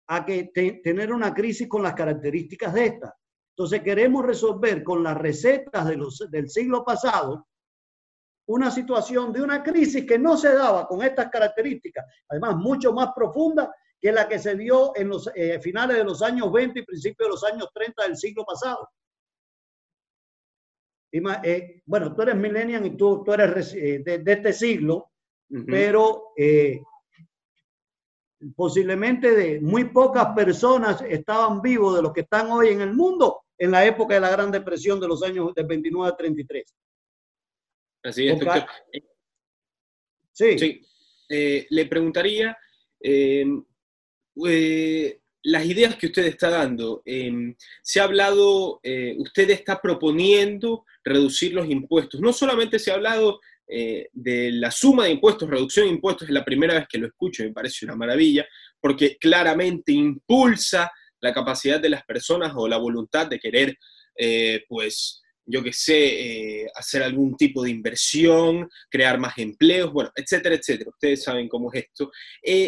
a 0.08 0.26
que 0.26 0.52
tener 0.84 1.14
una 1.14 1.34
crisis 1.34 1.68
con 1.68 1.82
las 1.82 1.94
características 1.94 2.74
de 2.74 2.86
esta. 2.86 3.16
Entonces 3.56 3.82
queremos 3.82 4.26
resolver 4.26 4.84
con 4.84 5.04
las 5.04 5.16
recetas 5.18 5.88
de 5.88 5.96
los, 5.96 6.30
del 6.32 6.50
siglo 6.50 6.84
pasado 6.84 7.48
una 8.48 8.72
situación 8.72 9.32
de 9.32 9.42
una 9.42 9.64
crisis 9.64 10.06
que 10.06 10.20
no 10.20 10.36
se 10.38 10.54
daba 10.54 10.88
con 10.88 11.02
estas 11.04 11.30
características, 11.30 12.06
además 12.28 12.56
mucho 12.58 12.92
más 12.92 13.12
profunda 13.16 13.74
que 14.02 14.12
la 14.12 14.28
que 14.28 14.40
se 14.40 14.56
dio 14.56 14.92
en 14.96 15.08
los 15.08 15.30
eh, 15.34 15.62
finales 15.62 15.98
de 15.98 16.04
los 16.04 16.22
años 16.22 16.52
20 16.52 16.80
y 16.80 16.84
principios 16.84 17.28
de 17.28 17.32
los 17.32 17.44
años 17.46 17.70
30 17.74 18.04
del 18.04 18.18
siglo 18.18 18.44
pasado. 18.44 18.90
Eh, 21.12 21.82
bueno, 21.86 22.14
tú 22.14 22.24
eres 22.24 22.36
millennial 22.36 22.86
y 22.88 22.98
tú, 22.98 23.24
tú 23.24 23.34
eres 23.34 23.74
eh, 23.76 24.02
de, 24.04 24.18
de, 24.18 24.34
este 24.34 24.52
siglo, 24.52 25.12
pero 25.68 26.32
eh, 26.36 26.82
posiblemente 28.56 29.32
de 29.36 29.62
muy 29.62 29.86
pocas 29.86 30.34
personas 30.34 31.04
estaban 31.08 31.62
vivos 31.62 31.96
de 31.96 32.02
los 32.02 32.14
que 32.14 32.22
están 32.22 32.50
hoy 32.50 32.70
en 32.70 32.82
el 32.82 32.94
mundo 32.94 33.43
en 33.58 33.72
la 33.72 33.86
época 33.86 34.16
de 34.16 34.22
la 34.22 34.32
Gran 34.32 34.52
Depresión 34.52 35.00
de 35.00 35.08
los 35.08 35.24
años 35.24 35.54
de 35.54 35.64
29 35.64 36.10
a 36.10 36.16
33. 36.16 36.76
Así 38.04 38.28
es, 38.28 38.40
doctor. 38.40 38.66
Sí. 40.32 40.60
sí. 40.60 40.82
Eh, 41.30 41.68
le 41.70 41.86
preguntaría, 41.86 42.58
eh, 43.00 43.46
las 45.44 45.66
ideas 45.66 45.96
que 45.96 46.08
usted 46.08 46.26
está 46.26 46.50
dando, 46.50 47.04
se 47.82 48.00
ha 48.00 48.04
hablado, 48.04 48.82
usted 49.18 49.50
está 49.50 49.82
proponiendo 49.82 50.86
reducir 51.04 51.54
los 51.54 51.70
impuestos. 51.70 52.20
No 52.20 52.34
solamente 52.34 52.80
se 52.80 52.92
ha 52.92 52.96
hablado 52.96 53.40
eh, 53.68 54.10
de 54.12 54.52
la 54.52 54.70
suma 54.72 55.06
de 55.06 55.12
impuestos, 55.12 55.50
reducción 55.50 55.88
de 55.88 55.94
impuestos, 55.94 56.28
es 56.28 56.34
la 56.34 56.44
primera 56.44 56.76
vez 56.76 56.86
que 56.88 56.98
lo 56.98 57.08
escucho, 57.08 57.44
me 57.44 57.54
parece 57.54 57.86
una 57.86 57.96
maravilla, 57.96 58.46
porque 58.80 59.18
claramente 59.18 59.92
impulsa 59.94 60.92
la 61.24 61.34
capacidad 61.34 61.80
de 61.80 61.90
las 61.90 62.04
personas 62.04 62.54
o 62.56 62.68
la 62.68 62.78
voluntad 62.78 63.28
de 63.28 63.40
querer, 63.40 63.76
eh, 64.16 64.64
pues, 64.68 65.22
yo 65.46 65.64
qué 65.64 65.74
sé, 65.74 66.62
eh, 66.62 66.68
hacer 66.76 67.02
algún 67.02 67.36
tipo 67.36 67.64
de 67.64 67.72
inversión, 67.72 68.70
crear 68.90 69.18
más 69.18 69.38
empleos, 69.38 69.92
bueno, 69.92 70.12
etcétera, 70.16 70.56
etcétera. 70.56 70.92
Ustedes 70.92 71.24
saben 71.24 71.50
cómo 71.50 71.72
es 71.74 71.86
esto. 71.86 72.12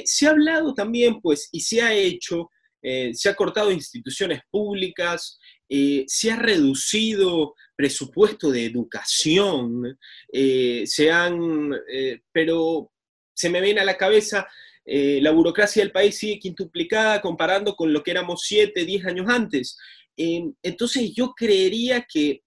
se 0.06 0.28
ha 0.28 0.32
hablado 0.32 0.74
también, 0.74 1.22
pues, 1.22 1.50
y 1.52 1.60
se 1.62 1.82
ha 1.82 1.94
hecho, 1.94 2.50
se 2.82 3.30
ha 3.30 3.36
cortado 3.36 3.72
instituciones 3.72 4.42
públicas, 4.52 5.40
se 5.68 6.32
ha 6.32 6.36
reducido 6.36 7.54
presupuesto 7.76 8.52
de 8.52 8.66
educación, 8.66 9.98
eh, 10.32 10.84
se 10.86 11.12
han, 11.12 11.74
eh, 11.92 12.22
pero 12.32 12.92
se 13.34 13.50
me 13.50 13.62
viene 13.62 13.82
a 13.82 13.86
la 13.86 13.98
cabeza, 13.98 14.48
eh, 14.86 15.20
la 15.22 15.32
burocracia 15.32 15.82
del 15.84 15.92
país 15.92 16.18
sigue 16.18 16.40
quintuplicada 16.40 17.22
comparando 17.22 17.76
con 17.76 17.92
lo 17.92 18.04
que 18.04 18.12
éramos 18.12 18.42
siete, 18.44 18.86
diez 18.86 19.06
años 19.06 19.28
antes. 19.30 19.78
entonces 20.18 21.14
yo 21.14 21.34
creería 21.34 22.06
que 22.08 22.42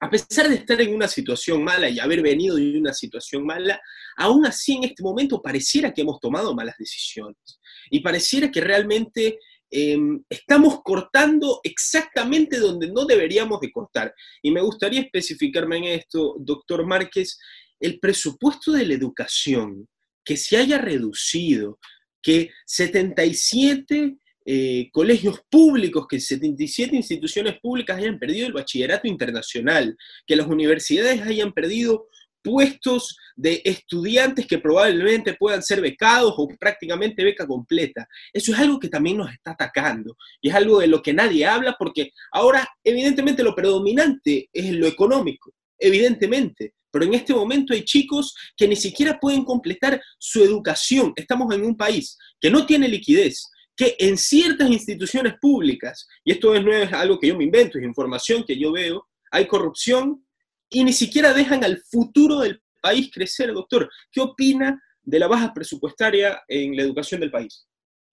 a 0.00 0.10
pesar 0.10 0.48
de 0.48 0.56
estar 0.56 0.80
en 0.80 0.94
una 0.94 1.08
situación 1.08 1.64
mala 1.64 1.88
y 1.88 1.98
haber 1.98 2.20
venido 2.20 2.56
de 2.56 2.78
una 2.78 2.92
situación 2.92 3.44
mala, 3.44 3.80
aún 4.16 4.44
así 4.44 4.74
en 4.74 4.84
este 4.84 5.02
momento 5.02 5.40
pareciera 5.40 5.92
que 5.92 6.02
hemos 6.02 6.20
tomado 6.20 6.54
malas 6.54 6.76
decisiones 6.78 7.58
y 7.90 8.00
pareciera 8.00 8.50
que 8.50 8.60
realmente 8.60 9.38
Em, 9.76 10.22
estamos 10.28 10.82
cortando 10.84 11.58
exactamente 11.64 12.60
donde 12.60 12.92
no 12.92 13.06
deberíamos 13.06 13.60
de 13.60 13.72
cortar. 13.72 14.14
Y 14.40 14.52
me 14.52 14.60
gustaría 14.60 15.00
especificarme 15.00 15.78
en 15.78 15.84
esto, 15.84 16.36
doctor 16.38 16.86
Márquez, 16.86 17.40
el 17.80 17.98
presupuesto 17.98 18.70
de 18.70 18.86
la 18.86 18.94
educación 18.94 19.88
que 20.24 20.36
se 20.36 20.56
haya 20.56 20.78
reducido, 20.78 21.78
que 22.22 22.50
77 22.66 24.16
eh, 24.46 24.90
colegios 24.92 25.40
públicos, 25.50 26.06
que 26.08 26.20
77 26.20 26.94
instituciones 26.96 27.58
públicas 27.60 27.96
hayan 27.96 28.18
perdido 28.18 28.46
el 28.46 28.52
bachillerato 28.52 29.08
internacional, 29.08 29.96
que 30.26 30.36
las 30.36 30.46
universidades 30.46 31.22
hayan 31.22 31.52
perdido 31.52 32.08
puestos 32.44 33.16
de 33.34 33.62
estudiantes 33.64 34.46
que 34.46 34.58
probablemente 34.58 35.34
puedan 35.34 35.62
ser 35.62 35.80
becados 35.80 36.34
o 36.36 36.46
prácticamente 36.60 37.24
beca 37.24 37.46
completa. 37.46 38.06
Eso 38.32 38.52
es 38.52 38.58
algo 38.58 38.78
que 38.78 38.90
también 38.90 39.16
nos 39.16 39.32
está 39.32 39.52
atacando 39.52 40.14
y 40.42 40.50
es 40.50 40.54
algo 40.54 40.78
de 40.78 40.88
lo 40.88 41.00
que 41.00 41.14
nadie 41.14 41.46
habla 41.46 41.74
porque 41.78 42.10
ahora 42.30 42.68
evidentemente 42.84 43.42
lo 43.42 43.54
predominante 43.54 44.50
es 44.52 44.72
lo 44.72 44.86
económico, 44.86 45.54
evidentemente, 45.78 46.74
pero 46.90 47.04
en 47.04 47.14
este 47.14 47.34
momento 47.34 47.74
hay 47.74 47.84
chicos 47.84 48.34
que 48.56 48.68
ni 48.68 48.76
siquiera 48.76 49.18
pueden 49.18 49.44
completar 49.44 50.00
su 50.18 50.42
educación. 50.42 51.12
Estamos 51.16 51.52
en 51.54 51.64
un 51.64 51.76
país 51.76 52.16
que 52.40 52.50
no 52.50 52.64
tiene 52.66 52.88
liquidez, 52.88 53.50
que 53.76 53.96
en 53.98 54.16
ciertas 54.16 54.70
instituciones 54.70 55.34
públicas, 55.40 56.06
y 56.24 56.32
esto 56.32 56.58
no 56.60 56.72
es 56.72 56.92
algo 56.92 57.18
que 57.18 57.28
yo 57.28 57.36
me 57.36 57.44
invento, 57.44 57.78
es 57.78 57.84
información 57.84 58.44
que 58.44 58.56
yo 58.56 58.72
veo, 58.72 59.08
hay 59.30 59.46
corrupción 59.46 60.24
y 60.70 60.84
ni 60.84 60.92
siquiera 60.92 61.32
dejan 61.32 61.64
al 61.64 61.78
futuro 61.78 62.40
del 62.40 62.62
país 62.80 63.10
crecer, 63.12 63.52
doctor. 63.52 63.90
¿Qué 64.12 64.20
opina 64.20 64.80
de 65.02 65.18
la 65.18 65.26
baja 65.26 65.52
presupuestaria 65.52 66.42
en 66.46 66.76
la 66.76 66.82
educación 66.82 67.20
del 67.20 67.30
país? 67.30 67.66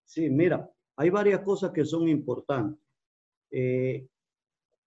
Sí, 0.06 0.30
mira, 0.30 0.70
hay 0.96 1.10
varias 1.10 1.42
cosas 1.42 1.72
que 1.72 1.86
son 1.86 2.08
importantes. 2.08 2.80
Eh, 3.52 4.08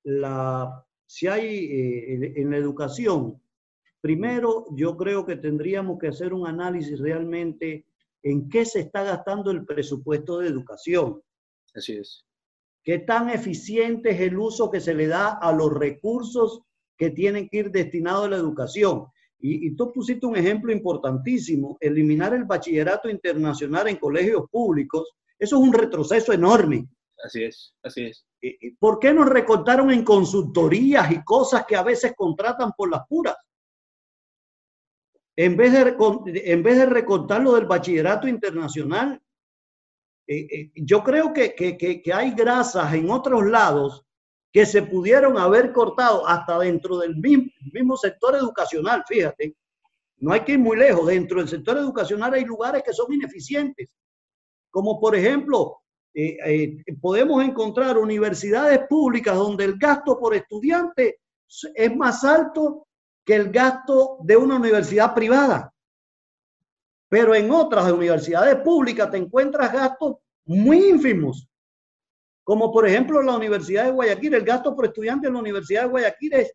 la, 0.04 0.84
si 1.06 1.26
hay 1.26 1.46
eh, 1.46 2.32
en 2.36 2.50
la 2.50 2.56
educación, 2.56 3.40
primero 4.00 4.66
yo 4.76 4.96
creo 4.96 5.24
que 5.24 5.36
tendríamos 5.36 5.98
que 5.98 6.08
hacer 6.08 6.32
un 6.32 6.46
análisis 6.46 6.98
realmente 6.98 7.86
en 8.22 8.48
qué 8.48 8.64
se 8.64 8.80
está 8.80 9.02
gastando 9.02 9.50
el 9.50 9.64
presupuesto 9.64 10.38
de 10.38 10.48
educación. 10.48 11.20
Así 11.74 11.94
es. 11.94 12.24
¿Qué 12.82 12.98
tan 12.98 13.30
eficiente 13.30 14.10
es 14.10 14.20
el 14.20 14.38
uso 14.38 14.70
que 14.70 14.80
se 14.80 14.94
le 14.94 15.06
da 15.06 15.28
a 15.34 15.52
los 15.52 15.72
recursos 15.72 16.62
que 16.96 17.10
tienen 17.10 17.48
que 17.48 17.58
ir 17.58 17.70
destinados 17.70 18.26
a 18.26 18.30
la 18.30 18.36
educación. 18.36 19.06
Y, 19.46 19.76
tú 19.76 19.92
pusiste 19.92 20.24
un 20.24 20.36
ejemplo 20.36 20.72
importantísimo, 20.72 21.76
eliminar 21.78 22.32
el 22.32 22.44
bachillerato 22.44 23.10
internacional 23.10 23.88
en 23.88 23.96
colegios 23.96 24.44
públicos, 24.50 25.12
eso 25.38 25.56
es 25.56 25.62
un 25.62 25.72
retroceso 25.72 26.32
enorme. 26.32 26.88
Así 27.22 27.44
es, 27.44 27.74
así 27.82 28.06
es. 28.06 28.26
¿Por 28.78 28.98
qué 28.98 29.14
nos 29.14 29.28
recortaron 29.28 29.90
en 29.90 30.04
consultorías 30.04 31.10
y 31.10 31.24
cosas 31.24 31.64
que 31.66 31.76
a 31.76 31.82
veces 31.82 32.14
contratan 32.16 32.72
por 32.76 32.90
las 32.90 33.06
puras? 33.08 33.36
En 35.36 35.56
vez 35.56 35.72
de, 35.72 35.96
en 36.44 36.62
vez 36.62 36.78
de 36.78 36.86
recortar 36.86 37.42
lo 37.42 37.54
del 37.54 37.66
bachillerato 37.66 38.28
internacional, 38.28 39.20
eh, 40.26 40.46
eh, 40.50 40.72
yo 40.74 41.02
creo 41.02 41.32
que, 41.32 41.54
que, 41.54 41.76
que, 41.76 42.12
hay 42.12 42.30
grasas 42.30 42.94
en 42.94 43.10
otros 43.10 43.44
lados 43.44 44.06
que 44.52 44.64
se 44.64 44.82
pudieron 44.82 45.36
haber 45.36 45.72
cortado 45.72 46.26
hasta 46.26 46.58
dentro 46.60 46.98
del 46.98 47.16
mismo, 47.16 47.96
sector 47.96 48.36
educacional, 48.36 49.04
fíjate. 49.06 49.56
No 50.18 50.32
hay 50.32 50.40
que 50.40 50.52
ir 50.52 50.60
muy 50.60 50.76
lejos. 50.76 51.06
Dentro 51.08 51.40
del 51.40 51.48
sector 51.48 51.76
educacional 51.76 52.32
hay 52.32 52.44
lugares 52.44 52.82
que 52.82 52.92
son 52.92 53.12
ineficientes, 53.12 53.88
como 54.70 55.00
por 55.00 55.16
ejemplo, 55.16 55.82
eh, 56.16 56.38
eh, 56.86 56.94
podemos 57.00 57.42
encontrar 57.42 57.98
universidades 57.98 58.86
públicas 58.88 59.34
donde 59.34 59.64
el 59.64 59.76
gasto 59.76 60.18
por 60.18 60.32
estudiante 60.34 61.18
es 61.74 61.96
más 61.96 62.22
alto 62.22 62.86
que 63.24 63.34
el 63.34 63.50
gasto 63.50 64.18
de 64.22 64.36
una 64.36 64.56
universidad 64.56 65.12
privada. 65.14 65.72
pero 67.08 67.34
en 67.34 67.50
otras 67.50 67.90
universidades 67.92 68.56
públicas 68.56 69.10
te 69.10 69.18
encuentras 69.18 69.72
gastos 69.72 70.16
muy 70.46 70.88
ínfimos, 70.88 71.48
como 72.42 72.72
por 72.72 72.88
ejemplo 72.88 73.22
la 73.22 73.36
Universidad 73.36 73.84
de 73.84 73.92
Guayaquil. 73.92 74.34
El 74.34 74.44
gasto 74.44 74.74
por 74.74 74.86
estudiante 74.86 75.28
en 75.28 75.34
la 75.34 75.40
Universidad 75.40 75.82
de 75.82 75.88
Guayaquil 75.88 76.32
es, 76.34 76.54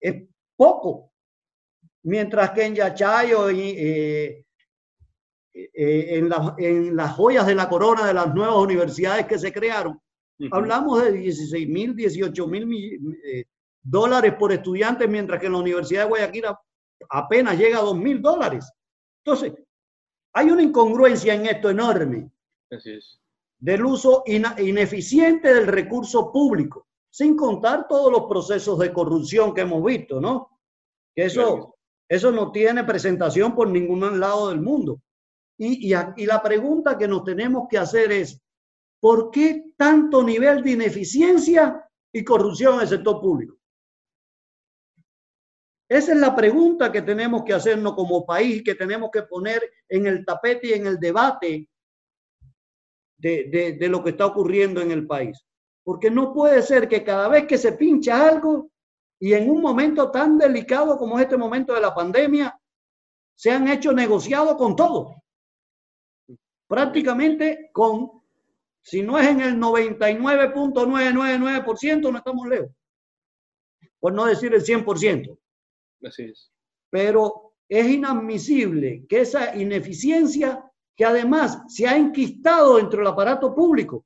es 0.00 0.28
poco, 0.56 1.12
mientras 2.02 2.50
que 2.50 2.64
en 2.64 2.74
Yachayo, 2.74 3.48
eh, 3.50 4.44
eh, 5.74 6.18
en, 6.18 6.30
en, 6.58 6.96
las 6.96 7.16
joyas 7.16 7.46
de 7.46 7.54
la 7.54 7.68
corona 7.68 8.06
de 8.06 8.14
las 8.14 8.32
nuevas 8.32 8.56
universidades 8.56 9.26
que 9.26 9.38
se 9.38 9.52
crearon, 9.52 10.00
hablamos 10.52 11.02
de 11.02 11.12
16 11.12 11.68
mil, 11.68 11.96
18 11.96 12.46
mil 12.46 13.18
eh, 13.24 13.44
dólares 13.82 14.34
por 14.38 14.52
estudiante, 14.52 15.08
mientras 15.08 15.40
que 15.40 15.46
en 15.46 15.52
la 15.52 15.58
Universidad 15.58 16.02
de 16.02 16.08
Guayaquil 16.08 16.44
apenas 17.10 17.58
llega 17.58 17.78
a 17.78 17.82
2 17.82 17.96
mil 17.96 18.22
dólares. 18.22 18.70
Entonces, 19.24 19.54
hay 20.32 20.50
una 20.50 20.62
incongruencia 20.62 21.34
en 21.34 21.46
esto 21.46 21.70
enorme. 21.70 22.30
Del 23.58 23.84
uso 23.84 24.22
ineficiente 24.26 25.52
del 25.52 25.66
recurso 25.66 26.30
público, 26.30 26.86
sin 27.10 27.36
contar 27.36 27.88
todos 27.88 28.12
los 28.12 28.28
procesos 28.28 28.78
de 28.78 28.92
corrupción 28.92 29.52
que 29.52 29.62
hemos 29.62 29.82
visto, 29.82 30.20
¿no? 30.20 30.60
Que 31.16 31.24
eso, 31.24 31.74
eso 32.08 32.30
no 32.30 32.52
tiene 32.52 32.84
presentación 32.84 33.56
por 33.56 33.68
ningún 33.68 34.20
lado 34.20 34.50
del 34.50 34.60
mundo. 34.60 35.00
Y, 35.58 35.92
la 36.26 36.42
pregunta 36.42 36.96
que 36.96 37.08
nos 37.08 37.24
tenemos 37.24 37.66
que 37.68 37.78
hacer 37.78 38.12
es, 38.12 38.40
¿por 39.00 39.30
qué 39.30 39.72
tanto 39.76 40.22
nivel 40.22 40.62
de 40.62 40.70
ineficiencia 40.70 41.84
y 42.12 42.22
corrupción 42.22 42.76
en 42.76 42.80
el 42.82 42.88
sector 42.88 43.20
público? 43.20 43.56
Esa 45.90 46.12
es 46.12 46.18
la 46.18 46.36
pregunta 46.36 46.92
que 46.92 47.02
tenemos 47.02 47.42
que 47.44 47.54
hacernos 47.54 47.94
como 47.94 48.24
país, 48.24 48.62
que 48.62 48.74
tenemos 48.74 49.10
que 49.10 49.22
poner 49.22 49.68
en 49.88 50.06
el 50.06 50.24
tapete 50.24 50.68
y 50.68 50.72
en 50.74 50.86
el 50.86 51.00
debate 51.00 51.68
de, 53.16 53.76
de, 53.78 53.88
lo 53.88 54.04
que 54.04 54.10
está 54.10 54.26
ocurriendo 54.26 54.80
en 54.80 54.92
el 54.92 55.06
país. 55.06 55.44
Porque 55.82 56.10
no 56.10 56.32
puede 56.32 56.62
ser 56.62 56.88
que 56.88 57.02
cada 57.02 57.28
vez 57.28 57.46
que 57.46 57.58
se 57.58 57.72
pincha 57.72 58.28
algo 58.28 58.70
y 59.18 59.32
en 59.32 59.50
un 59.50 59.60
momento 59.60 60.10
tan 60.10 60.38
delicado 60.38 60.96
como 60.98 61.18
este 61.18 61.36
momento 61.36 61.72
de 61.72 61.80
la 61.80 61.94
pandemia, 61.94 62.56
se 63.34 63.50
han 63.50 63.66
hecho 63.66 63.92
negociados 63.92 64.56
con 64.56 64.76
todo. 64.76 65.22
Prácticamente 66.68 67.70
con, 67.72 68.22
si 68.82 69.02
no 69.02 69.18
es 69.18 69.26
en 69.26 69.40
el 69.40 69.56
99.999%, 69.56 72.12
no 72.12 72.18
estamos 72.18 72.46
lejos. 72.46 72.70
Por 73.98 74.12
no 74.12 74.26
decir 74.26 74.54
el 74.54 74.62
100%. 74.62 75.36
Así 76.04 76.22
es. 76.24 76.52
Pero 76.90 77.54
es 77.68 77.88
inadmisible 77.88 79.06
que 79.08 79.22
esa 79.22 79.56
ineficiencia, 79.56 80.64
que 80.94 81.04
además 81.04 81.62
se 81.68 81.88
ha 81.88 81.96
enquistado 81.96 82.76
dentro 82.76 82.98
del 82.98 83.08
aparato 83.08 83.52
público, 83.54 84.04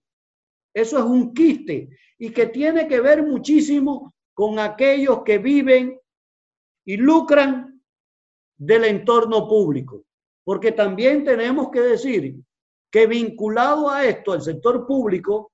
eso 0.72 0.98
es 0.98 1.04
un 1.04 1.34
quiste 1.34 1.90
y 2.18 2.30
que 2.30 2.46
tiene 2.46 2.86
que 2.86 3.00
ver 3.00 3.24
muchísimo 3.24 4.14
con 4.32 4.58
aquellos 4.58 5.22
que 5.24 5.38
viven 5.38 5.98
y 6.84 6.96
lucran 6.96 7.82
del 8.56 8.84
entorno 8.84 9.48
público. 9.48 10.04
Porque 10.44 10.72
también 10.72 11.24
tenemos 11.24 11.70
que 11.70 11.80
decir 11.80 12.36
que 12.92 13.06
vinculado 13.06 13.88
a 13.88 14.04
esto, 14.04 14.34
el 14.34 14.42
sector 14.42 14.86
público, 14.86 15.50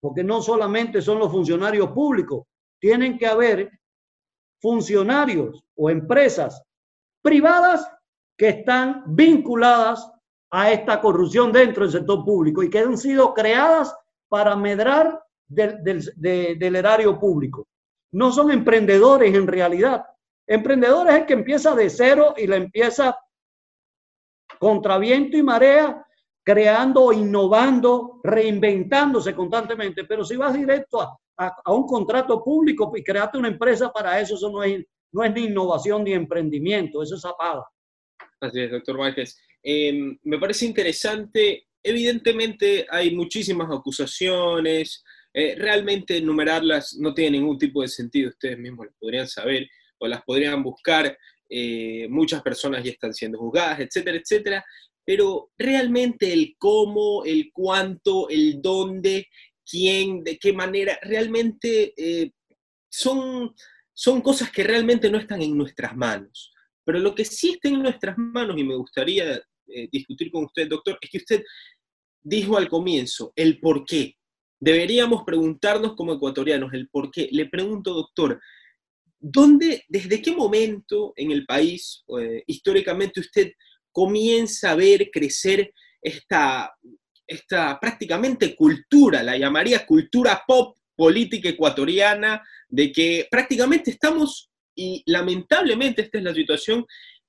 porque 0.00 0.24
no 0.24 0.42
solamente 0.42 1.00
son 1.00 1.20
los 1.20 1.30
funcionarios 1.30 1.92
públicos, 1.92 2.44
tienen 2.80 3.16
que 3.16 3.26
haber 3.28 3.70
funcionarios 4.60 5.62
o 5.76 5.88
empresas 5.88 6.60
privadas 7.22 7.88
que 8.36 8.48
están 8.48 9.04
vinculadas 9.06 10.10
a 10.50 10.72
esta 10.72 11.00
corrupción 11.00 11.52
dentro 11.52 11.84
del 11.84 11.92
sector 11.92 12.24
público 12.24 12.64
y 12.64 12.68
que 12.68 12.80
han 12.80 12.98
sido 12.98 13.32
creadas 13.32 13.94
para 14.28 14.56
medrar 14.56 15.22
del, 15.46 15.82
del, 16.16 16.76
erario 16.76 17.18
público. 17.18 17.68
No 18.12 18.32
son 18.32 18.50
emprendedores 18.50 19.34
en 19.34 19.46
realidad. 19.46 20.04
Emprendedores 20.46 21.14
es 21.14 21.20
el 21.20 21.26
que 21.26 21.32
empieza 21.34 21.74
de 21.76 21.88
cero 21.88 22.34
y 22.36 22.46
la 22.48 22.56
empieza 22.56 23.16
contra 24.58 24.98
viento 24.98 25.36
y 25.36 25.42
marea, 25.42 26.04
creando, 26.44 27.12
innovando, 27.12 28.20
reinventándose 28.22 29.34
constantemente. 29.34 30.04
Pero 30.04 30.24
si 30.24 30.36
vas 30.36 30.54
directo 30.54 31.00
a, 31.00 31.16
a, 31.64 31.72
un 31.72 31.86
contrato 31.86 32.42
público 32.42 32.92
y 32.96 33.02
creaste 33.02 33.38
una 33.38 33.48
empresa 33.48 33.92
para 33.92 34.20
eso, 34.20 34.34
eso 34.34 34.50
no 34.50 34.62
es, 34.62 34.84
no 35.12 35.22
es 35.24 35.32
ni 35.32 35.44
innovación 35.44 36.04
ni 36.04 36.12
emprendimiento, 36.12 37.02
eso 37.02 37.16
es 37.16 37.24
apaga. 37.24 37.64
Así 38.40 38.60
es, 38.60 38.70
doctor 38.70 38.98
Márquez. 38.98 39.38
Em, 39.62 40.18
me 40.24 40.38
parece 40.38 40.66
interesante, 40.66 41.68
evidentemente 41.82 42.86
hay 42.90 43.14
muchísimas 43.14 43.70
acusaciones, 43.70 45.04
eh, 45.32 45.54
realmente 45.56 46.16
enumerarlas 46.16 46.96
no 46.98 47.14
tiene 47.14 47.38
ningún 47.38 47.58
tipo 47.58 47.80
de 47.82 47.88
sentido, 47.88 48.30
ustedes 48.30 48.58
mismos 48.58 48.86
las 48.86 48.96
podrían 48.98 49.28
saber 49.28 49.68
o 49.98 50.08
las 50.08 50.22
podrían 50.22 50.62
buscar, 50.62 51.16
eh, 51.48 52.08
muchas 52.08 52.42
personas 52.42 52.82
ya 52.82 52.90
están 52.90 53.14
siendo 53.14 53.38
juzgadas, 53.38 53.80
etcétera, 53.80 54.16
etcétera, 54.16 54.64
pero 55.04 55.50
realmente 55.58 56.32
el 56.32 56.54
cómo, 56.58 57.24
el 57.24 57.50
cuánto, 57.52 58.28
el 58.28 58.60
dónde 58.62 59.28
quién, 59.68 60.22
de 60.22 60.38
qué 60.38 60.52
manera, 60.52 60.98
realmente 61.02 61.94
eh, 61.96 62.32
son, 62.90 63.54
son 63.92 64.20
cosas 64.20 64.50
que 64.50 64.64
realmente 64.64 65.10
no 65.10 65.18
están 65.18 65.42
en 65.42 65.56
nuestras 65.56 65.96
manos. 65.96 66.52
Pero 66.84 66.98
lo 66.98 67.14
que 67.14 67.24
sí 67.24 67.50
está 67.50 67.68
en 67.68 67.82
nuestras 67.82 68.16
manos, 68.18 68.58
y 68.58 68.64
me 68.64 68.74
gustaría 68.74 69.40
eh, 69.68 69.88
discutir 69.90 70.30
con 70.30 70.44
usted, 70.44 70.68
doctor, 70.68 70.98
es 71.00 71.10
que 71.10 71.18
usted 71.18 71.42
dijo 72.22 72.56
al 72.56 72.68
comienzo 72.68 73.32
el 73.36 73.58
por 73.60 73.84
qué. 73.84 74.16
Deberíamos 74.60 75.24
preguntarnos 75.24 75.94
como 75.94 76.12
ecuatorianos 76.12 76.72
el 76.72 76.88
por 76.88 77.10
qué. 77.10 77.28
Le 77.32 77.46
pregunto, 77.46 77.94
doctor, 77.94 78.40
¿dónde, 79.18 79.84
desde 79.88 80.22
qué 80.22 80.32
momento 80.32 81.12
en 81.16 81.32
el 81.32 81.46
país, 81.46 82.04
eh, 82.20 82.44
históricamente, 82.46 83.20
usted 83.20 83.52
comienza 83.92 84.72
a 84.72 84.74
ver 84.74 85.10
crecer 85.10 85.72
esta 86.00 86.74
esta 87.32 87.78
prácticamente 87.80 88.54
cultura, 88.54 89.22
la 89.22 89.36
llamaría 89.36 89.86
cultura 89.86 90.42
pop 90.46 90.76
política 90.94 91.48
ecuatoriana, 91.48 92.42
de 92.68 92.92
que 92.92 93.26
prácticamente 93.30 93.90
estamos, 93.90 94.50
y 94.74 95.02
lamentablemente 95.06 96.02
esta 96.02 96.18
es 96.18 96.24
la 96.24 96.34
situación, 96.34 96.84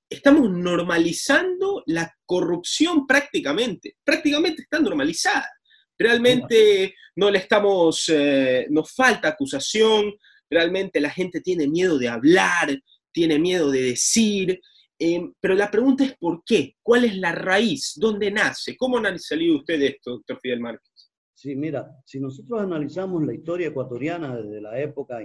estamos 0.09 0.49
normalizando 0.51 1.83
la 1.87 2.13
corrupción 2.25 3.07
prácticamente, 3.07 3.95
prácticamente 4.03 4.63
está 4.63 4.79
normalizada. 4.79 5.49
Realmente 5.97 6.95
no 7.15 7.31
le 7.31 7.39
estamos, 7.39 8.09
eh, 8.09 8.67
nos 8.69 8.91
falta 8.91 9.29
acusación, 9.29 10.13
realmente 10.49 10.99
la 10.99 11.09
gente 11.09 11.41
tiene 11.41 11.67
miedo 11.67 11.97
de 11.97 12.09
hablar, 12.09 12.77
tiene 13.11 13.39
miedo 13.39 13.71
de 13.71 13.83
decir, 13.83 14.59
Em, 15.05 15.33
pero 15.37 15.53
la 15.53 15.69
pregunta 15.69 16.05
es 16.05 16.15
¿por 16.17 16.45
qué? 16.45 16.77
¿Cuál 16.81 17.03
es 17.03 17.17
la 17.17 17.33
raíz? 17.33 17.91
¿Dónde 17.97 18.31
nace? 18.31 18.77
¿Cómo 18.77 18.99
ha 18.99 19.17
salido 19.17 19.57
usted 19.57 19.77
de 19.77 19.87
esto, 19.87 20.11
doctor 20.11 20.39
Fidel 20.39 20.61
Márquez? 20.61 21.11
Sí, 21.33 21.57
mira, 21.57 21.91
si 22.05 22.21
nosotros 22.21 22.61
analizamos 22.61 23.21
la 23.25 23.33
historia 23.33 23.67
ecuatoriana 23.67 24.33
desde 24.37 24.61
la 24.61 24.79
época 24.79 25.19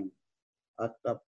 hasta 0.79 1.23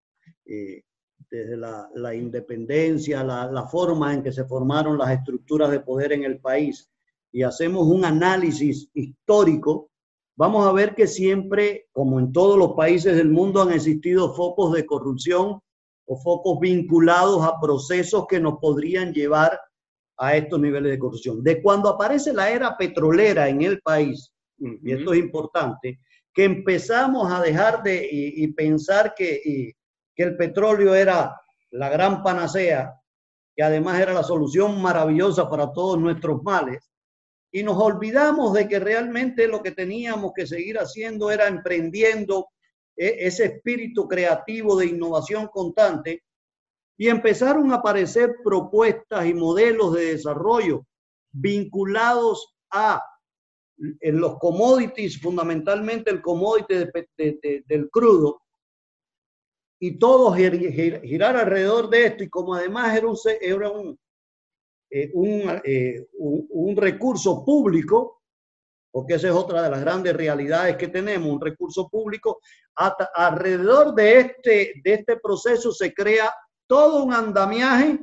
eh, 0.46 0.82
desde 1.30 1.56
la, 1.56 2.12
independencia, 2.12 3.22
la, 3.22 3.48
la, 3.52 3.68
forma 3.68 4.12
en 4.14 4.24
que 4.24 4.32
se 4.32 4.44
formaron 4.44 4.98
las 4.98 5.12
estructuras 5.12 5.70
de 5.70 5.78
poder 5.78 6.10
en 6.10 6.24
el 6.24 6.40
país 6.40 6.90
y 7.30 7.44
hacemos 7.44 7.86
un 7.86 8.04
análisis 8.04 8.90
histórico, 8.94 9.92
vamos 10.36 10.66
a 10.66 10.72
ver 10.72 10.96
que 10.96 11.06
siempre, 11.06 11.86
como 11.92 12.18
en 12.18 12.32
todos 12.32 12.58
los 12.58 12.72
países 12.72 13.14
del 13.14 13.28
mundo, 13.28 13.62
han 13.62 13.70
existido 13.70 14.34
focos 14.34 14.72
de 14.72 14.86
corrupción 14.86 15.60
o 16.12 16.16
focos 16.16 16.58
vinculados 16.58 17.40
a 17.44 17.60
procesos 17.60 18.26
que 18.26 18.40
nos 18.40 18.58
podrían 18.58 19.12
llevar 19.12 19.60
a 20.18 20.36
estos 20.36 20.58
niveles 20.58 20.90
de 20.90 20.98
corrupción. 20.98 21.40
De 21.44 21.62
cuando 21.62 21.88
aparece 21.88 22.32
la 22.32 22.50
era 22.50 22.76
petrolera 22.76 23.48
en 23.48 23.62
el 23.62 23.80
país, 23.80 24.32
y 24.58 24.90
esto 24.90 25.12
es 25.12 25.20
importante, 25.20 26.00
que 26.34 26.42
empezamos 26.42 27.32
a 27.32 27.40
dejar 27.40 27.84
de 27.84 28.08
y, 28.10 28.44
pensar 28.54 29.14
que, 29.14 29.72
que 30.16 30.22
el 30.24 30.36
petróleo 30.36 30.96
era 30.96 31.40
la 31.70 31.88
gran 31.88 32.24
panacea, 32.24 32.92
que 33.54 33.62
además 33.62 34.00
era 34.00 34.12
la 34.12 34.24
solución 34.24 34.82
maravillosa 34.82 35.48
para 35.48 35.72
todos 35.72 35.96
nuestros 35.96 36.42
males, 36.42 36.90
y 37.52 37.62
nos 37.62 37.78
olvidamos 37.78 38.52
de 38.52 38.66
que 38.66 38.80
realmente 38.80 39.46
lo 39.46 39.62
que 39.62 39.70
teníamos 39.70 40.32
que 40.34 40.48
seguir 40.48 40.76
haciendo 40.76 41.30
era 41.30 41.46
emprendiendo 41.46 42.48
ese 43.00 43.46
espíritu 43.46 44.06
creativo 44.06 44.76
de 44.76 44.86
innovación 44.86 45.48
constante 45.48 46.22
y 46.98 47.08
empezaron 47.08 47.72
a 47.72 47.76
aparecer 47.76 48.36
propuestas 48.44 49.24
y 49.26 49.32
modelos 49.32 49.94
de 49.94 50.12
desarrollo 50.12 50.86
vinculados 51.32 52.54
a 52.70 53.02
en 53.78 54.20
los 54.20 54.38
commodities, 54.38 55.18
fundamentalmente 55.18 56.10
el 56.10 56.20
commodity 56.20 56.74
del 57.66 57.88
crudo, 57.88 58.42
y 59.80 59.98
todo 59.98 60.34
girar 60.34 61.36
alrededor 61.36 61.88
de 61.88 62.04
esto, 62.04 62.24
y 62.24 62.28
como 62.28 62.54
además 62.54 62.94
era 62.94 63.08
un, 63.08 63.16
era 63.40 63.70
un, 63.70 63.98
eh, 64.90 65.10
un, 65.14 66.46
un, 66.50 66.76
recurso 66.76 67.42
público, 67.42 68.19
porque 68.90 69.14
esa 69.14 69.28
es 69.28 69.34
otra 69.34 69.62
de 69.62 69.70
las 69.70 69.80
grandes 69.80 70.14
realidades 70.14 70.76
que 70.76 70.88
tenemos, 70.88 71.30
un 71.30 71.40
recurso 71.40 71.88
público, 71.88 72.40
alrededor 73.14 73.94
de 73.94 74.20
este, 74.20 74.72
de 74.82 74.94
este 74.94 75.16
proceso 75.16 75.72
se 75.72 75.92
crea 75.92 76.32
todo 76.66 77.04
un 77.04 77.12
andamiaje 77.12 77.98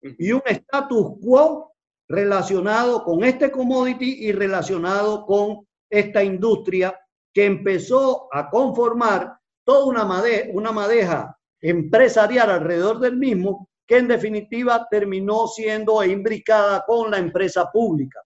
y 0.00 0.32
un 0.32 0.42
status 0.46 1.18
quo 1.22 1.72
relacionado 2.08 3.04
con 3.04 3.22
este 3.24 3.50
commodity 3.50 4.26
y 4.26 4.32
relacionado 4.32 5.24
con 5.26 5.66
esta 5.90 6.22
industria 6.22 6.98
que 7.32 7.44
empezó 7.44 8.28
a 8.32 8.48
conformar 8.50 9.38
toda 9.64 9.84
una, 9.84 10.22
una 10.52 10.72
madeja 10.72 11.36
empresarial 11.60 12.50
alrededor 12.50 12.98
del 13.00 13.16
mismo 13.16 13.68
que 13.86 13.98
en 13.98 14.08
definitiva 14.08 14.86
terminó 14.90 15.46
siendo 15.46 16.02
imbricada 16.04 16.84
con 16.86 17.10
la 17.10 17.18
empresa 17.18 17.70
pública. 17.70 18.20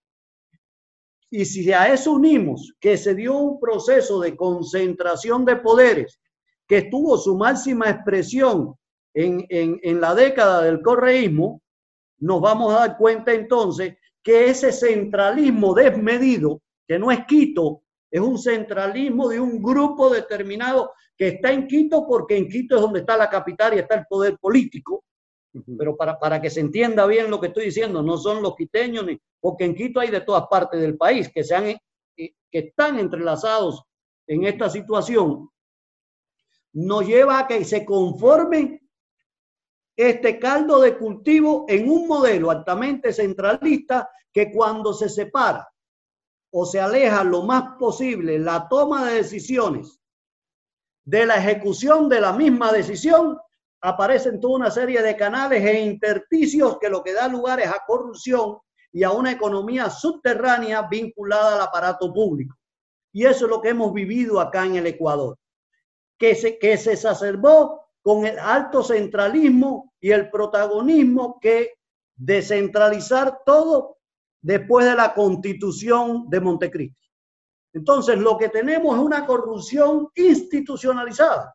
Y 1.35 1.47
si 1.47 1.73
a 1.73 1.91
eso 1.91 2.13
unimos 2.13 2.75
que 2.79 2.99
se 2.99 3.15
dio 3.15 3.35
un 3.39 3.59
proceso 3.59 4.21
de 4.21 4.37
concentración 4.37 5.47
de 5.47 5.57
poderes 5.57 6.21
que 6.69 6.83
tuvo 6.83 7.17
su 7.17 7.39
máxima 7.39 7.89
expresión 7.89 8.75
en, 9.15 9.47
en, 9.49 9.81
en 9.83 9.99
la 9.99 10.15
década 10.15 10.61
del 10.61 10.83
correísmo, 10.83 11.63
nos 12.19 12.43
vamos 12.43 12.75
a 12.75 12.81
dar 12.81 12.99
cuenta 12.99 13.33
entonces 13.33 13.97
que 14.23 14.51
ese 14.51 14.73
centralismo 14.73 15.73
desmedido, 15.73 16.61
que 16.87 16.99
no 16.99 17.11
es 17.11 17.25
Quito, 17.25 17.81
es 18.11 18.21
un 18.21 18.37
centralismo 18.37 19.31
de 19.31 19.41
un 19.41 19.63
grupo 19.63 20.11
determinado 20.11 20.93
que 21.17 21.29
está 21.29 21.51
en 21.51 21.67
Quito 21.67 22.07
porque 22.07 22.37
en 22.37 22.47
Quito 22.47 22.77
es 22.77 22.83
donde 22.83 23.01
está 23.01 23.17
la 23.17 23.31
capital 23.31 23.73
y 23.73 23.79
está 23.79 23.95
el 23.95 24.07
poder 24.07 24.37
político, 24.39 25.03
pero 25.79 25.97
para, 25.97 26.19
para 26.19 26.41
que 26.41 26.51
se 26.51 26.61
entienda 26.61 27.07
bien 27.07 27.31
lo 27.31 27.41
que 27.41 27.49
estoy 27.49 27.67
diciendo, 27.67 28.03
no 28.03 28.17
son 28.17 28.43
los 28.43 28.57
quiteños, 28.57 29.05
ni, 29.05 29.21
porque 29.41 29.65
en 29.65 29.75
Quito 29.75 30.01
hay 30.01 30.11
de 30.11 30.21
todas 30.21 30.47
partes 30.49 30.81
del 30.81 30.97
país 30.97 31.31
que, 31.33 31.45
se 31.45 31.55
han, 31.55 31.67
eh, 31.67 31.81
que 32.17 32.59
están 32.59 32.99
entrelazados 32.99 33.83
en 34.27 34.45
esta 34.45 34.71
situación, 34.71 35.51
nos 36.73 37.07
lleva 37.07 37.41
a 37.41 37.47
que 37.47 37.65
se 37.65 37.85
conforme 37.85 38.81
este 39.95 40.39
caldo 40.39 40.81
de 40.81 40.97
cultivo 40.97 41.67
en 41.69 41.91
un 41.91 42.09
modelo 42.09 42.51
altamente 42.51 43.13
centralista 43.13 44.09
que 44.33 44.51
cuando 44.51 44.95
se 44.95 45.09
separa 45.09 45.69
o 46.51 46.65
se 46.65 46.81
aleja 46.81 47.25
lo 47.25 47.43
más 47.43 47.77
posible 47.79 48.39
la 48.39 48.69
toma 48.69 49.05
de 49.07 49.17
decisiones 49.17 50.01
de 51.05 51.27
la 51.27 51.37
ejecución 51.37 52.09
de 52.09 52.21
la 52.21 52.33
misma 52.33 52.73
decisión, 52.73 53.39
aparecen 53.83 54.39
toda 54.41 54.55
una 54.55 54.71
serie 54.71 55.03
de 55.03 55.17
canales 55.17 55.63
e 55.65 55.81
intersticios 55.81 56.79
que 56.79 56.89
lo 56.89 57.03
que 57.03 57.13
da 57.13 57.27
lugar 57.27 57.61
es 57.61 57.67
a 57.67 57.83
corrupción 57.85 58.59
y 58.93 59.03
a 59.03 59.11
una 59.11 59.33
economía 59.33 59.91
subterránea 59.91 60.83
vinculada 60.83 61.57
al 61.57 61.63
aparato 61.63 62.13
público. 62.13 62.57
Y 63.13 63.27
eso 63.27 63.45
es 63.47 63.51
lo 63.51 63.61
que 63.61 63.71
hemos 63.71 63.93
vivido 63.93 64.41
acá 64.41 64.65
en 64.65 64.77
el 64.77 64.87
Ecuador, 64.87 65.37
que 66.17 66.35
se, 66.35 66.59
que 66.59 66.77
se 66.77 66.93
exacerbó 66.93 67.89
con 68.03 68.25
el 68.25 68.39
alto 68.39 68.83
centralismo 68.83 69.93
y 70.01 70.13
el 70.13 70.31
protagonismo 70.31 71.39
que 71.41 71.75
descentralizar 72.15 73.41
todo 73.45 73.99
después 74.41 74.87
de 74.87 74.95
la 74.95 75.13
constitución 75.13 76.29
de 76.29 76.41
Montecristi. 76.41 77.09
Entonces, 77.75 78.19
lo 78.19 78.39
que 78.39 78.49
tenemos 78.49 78.97
es 78.97 79.03
una 79.03 79.27
corrupción 79.27 80.09
institucionalizada 80.15 81.55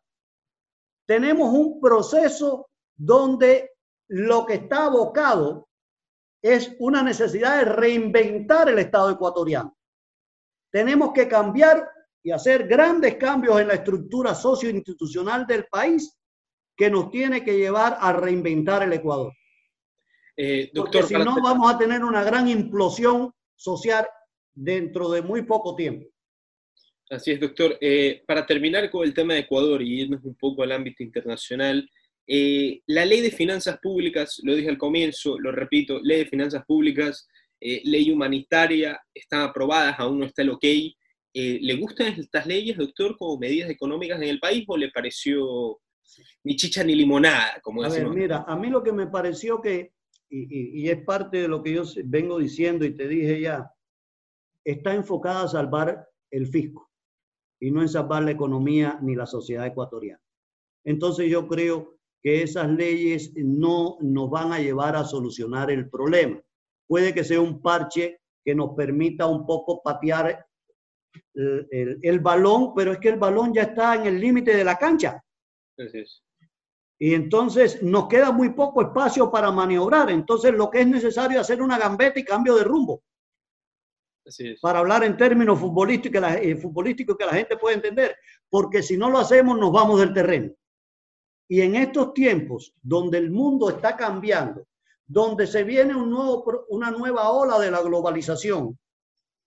tenemos 1.08 1.50
un 1.54 1.80
proceso 1.80 2.68
donde 2.94 3.70
lo 4.08 4.44
que 4.44 4.54
está 4.54 4.84
abocado 4.84 5.66
es 6.42 6.76
una 6.78 7.02
necesidad 7.02 7.58
de 7.58 7.64
reinventar 7.64 8.68
el 8.68 8.78
Estado 8.78 9.10
ecuatoriano. 9.10 9.74
Tenemos 10.70 11.14
que 11.14 11.26
cambiar 11.26 11.88
y 12.22 12.30
hacer 12.30 12.68
grandes 12.68 13.16
cambios 13.16 13.58
en 13.58 13.68
la 13.68 13.74
estructura 13.74 14.34
socioinstitucional 14.34 15.46
del 15.46 15.64
país 15.66 16.14
que 16.76 16.90
nos 16.90 17.10
tiene 17.10 17.42
que 17.42 17.56
llevar 17.56 17.96
a 17.98 18.12
reinventar 18.12 18.82
el 18.82 18.92
Ecuador. 18.92 19.32
Eh, 20.36 20.70
doctor, 20.74 21.00
Porque 21.00 21.16
si 21.16 21.24
no, 21.24 21.36
vamos 21.42 21.74
a 21.74 21.78
tener 21.78 22.04
una 22.04 22.22
gran 22.22 22.48
implosión 22.48 23.32
social 23.56 24.06
dentro 24.54 25.10
de 25.10 25.22
muy 25.22 25.42
poco 25.42 25.74
tiempo. 25.74 26.06
Así 27.10 27.30
es, 27.30 27.40
doctor. 27.40 27.78
Eh, 27.80 28.22
para 28.26 28.44
terminar 28.44 28.90
con 28.90 29.04
el 29.04 29.14
tema 29.14 29.34
de 29.34 29.40
Ecuador 29.40 29.80
y 29.80 30.02
irnos 30.02 30.22
un 30.24 30.34
poco 30.34 30.62
al 30.62 30.72
ámbito 30.72 31.02
internacional, 31.02 31.88
eh, 32.26 32.82
la 32.86 33.06
ley 33.06 33.22
de 33.22 33.30
finanzas 33.30 33.78
públicas, 33.78 34.40
lo 34.42 34.54
dije 34.54 34.68
al 34.68 34.76
comienzo, 34.76 35.38
lo 35.38 35.50
repito, 35.50 36.00
ley 36.02 36.18
de 36.18 36.26
finanzas 36.26 36.64
públicas, 36.66 37.26
eh, 37.60 37.80
ley 37.84 38.10
humanitaria, 38.10 39.00
están 39.14 39.40
aprobadas, 39.40 39.98
aún 39.98 40.20
no 40.20 40.26
está 40.26 40.42
el 40.42 40.50
ok. 40.50 40.64
¿Le 41.34 41.76
gustan 41.76 42.14
estas 42.18 42.46
leyes, 42.46 42.76
doctor, 42.76 43.16
como 43.16 43.38
medidas 43.38 43.70
económicas 43.70 44.20
en 44.20 44.28
el 44.28 44.40
país 44.40 44.64
o 44.66 44.76
le 44.76 44.90
pareció 44.90 45.78
ni 46.42 46.56
chicha 46.56 46.82
ni 46.82 46.96
limonada? 46.96 47.60
Como 47.62 47.84
a 47.84 47.88
ver, 47.88 48.08
mira, 48.08 48.44
a 48.46 48.56
mí 48.56 48.68
lo 48.68 48.82
que 48.82 48.90
me 48.90 49.06
pareció 49.06 49.60
que, 49.62 49.92
y, 50.28 50.82
y 50.82 50.88
es 50.88 51.04
parte 51.04 51.42
de 51.42 51.48
lo 51.48 51.62
que 51.62 51.74
yo 51.74 51.84
vengo 52.06 52.40
diciendo 52.40 52.84
y 52.84 52.96
te 52.96 53.06
dije 53.06 53.40
ya, 53.40 53.70
está 54.64 54.94
enfocada 54.94 55.44
a 55.44 55.48
salvar 55.48 56.08
el 56.32 56.48
fisco 56.48 56.87
y 57.60 57.70
no 57.70 57.82
en 57.82 57.88
salvar 57.88 58.22
la 58.22 58.30
economía 58.30 58.98
ni 59.02 59.14
la 59.14 59.26
sociedad 59.26 59.66
ecuatoriana. 59.66 60.20
Entonces 60.84 61.30
yo 61.30 61.46
creo 61.48 61.98
que 62.22 62.42
esas 62.42 62.68
leyes 62.68 63.32
no 63.36 63.98
nos 64.00 64.30
van 64.30 64.52
a 64.52 64.58
llevar 64.58 64.96
a 64.96 65.04
solucionar 65.04 65.70
el 65.70 65.88
problema. 65.88 66.40
Puede 66.86 67.12
que 67.12 67.24
sea 67.24 67.40
un 67.40 67.60
parche 67.60 68.20
que 68.44 68.54
nos 68.54 68.74
permita 68.74 69.26
un 69.26 69.44
poco 69.46 69.82
patear 69.82 70.46
el, 71.34 72.20
balón, 72.20 72.72
pero 72.74 72.92
es 72.92 72.98
que 72.98 73.10
el 73.10 73.18
balón 73.18 73.52
ya 73.52 73.62
está 73.62 73.94
en 73.94 74.06
el 74.06 74.20
límite 74.20 74.56
de 74.56 74.64
la 74.64 74.76
cancha. 74.76 75.22
Y 77.00 77.14
entonces 77.14 77.82
nos 77.82 78.08
queda 78.08 78.32
muy 78.32 78.50
poco 78.50 78.82
espacio 78.82 79.30
para 79.30 79.50
maniobrar. 79.52 80.10
Entonces 80.10 80.52
lo 80.52 80.70
que 80.70 80.80
es 80.80 80.86
necesario 80.86 81.40
es 81.40 81.42
hacer 81.42 81.62
una 81.62 81.78
gambeta 81.78 82.18
y 82.18 82.24
cambio 82.24 82.56
de 82.56 82.64
rumbo 82.64 83.02
para 84.60 84.80
hablar 84.80 85.04
en 85.04 85.16
términos 85.16 85.58
futbolísticos 85.58 86.12
que, 86.12 86.20
la, 86.20 86.34
eh, 86.36 86.56
futbolísticos 86.56 87.16
que 87.16 87.26
la 87.26 87.32
gente 87.32 87.56
puede 87.56 87.76
entender, 87.76 88.16
porque 88.48 88.82
si 88.82 88.96
no 88.96 89.10
lo 89.10 89.18
hacemos 89.18 89.58
nos 89.58 89.72
vamos 89.72 90.00
del 90.00 90.12
terreno. 90.12 90.52
Y 91.48 91.62
en 91.62 91.76
estos 91.76 92.12
tiempos 92.12 92.74
donde 92.82 93.18
el 93.18 93.30
mundo 93.30 93.70
está 93.70 93.96
cambiando, 93.96 94.66
donde 95.06 95.46
se 95.46 95.64
viene 95.64 95.94
un 95.94 96.10
nuevo, 96.10 96.66
una 96.68 96.90
nueva 96.90 97.30
ola 97.30 97.58
de 97.58 97.70
la 97.70 97.80
globalización, 97.80 98.78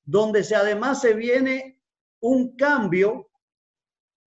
donde 0.04 0.44
se, 0.44 0.56
además 0.56 1.02
se 1.02 1.14
viene 1.14 1.80
un 2.22 2.56
cambio 2.56 3.30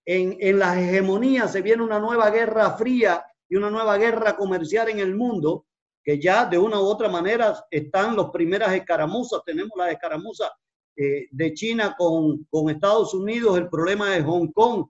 en, 0.04 0.36
en 0.38 0.58
las 0.58 0.76
hegemonías, 0.76 1.50
se 1.50 1.62
viene 1.62 1.82
una 1.82 1.98
nueva 1.98 2.30
guerra 2.30 2.76
fría 2.76 3.24
y 3.48 3.56
una 3.56 3.70
nueva 3.70 3.98
guerra 3.98 4.36
comercial 4.36 4.88
en 4.88 5.00
el 5.00 5.14
mundo, 5.16 5.66
que 6.04 6.20
ya 6.20 6.44
de 6.44 6.58
una 6.58 6.78
u 6.78 6.84
otra 6.84 7.08
manera 7.08 7.64
están 7.70 8.14
las 8.16 8.30
primeras 8.30 8.72
escaramuzas. 8.74 9.42
Tenemos 9.44 9.72
las 9.76 9.90
escaramuzas 9.90 10.50
eh, 10.96 11.26
de 11.30 11.54
China 11.54 11.94
con, 11.96 12.44
con 12.50 12.68
Estados 12.68 13.14
Unidos, 13.14 13.56
el 13.56 13.68
problema 13.68 14.10
de 14.10 14.22
Hong 14.22 14.52
Kong. 14.52 14.86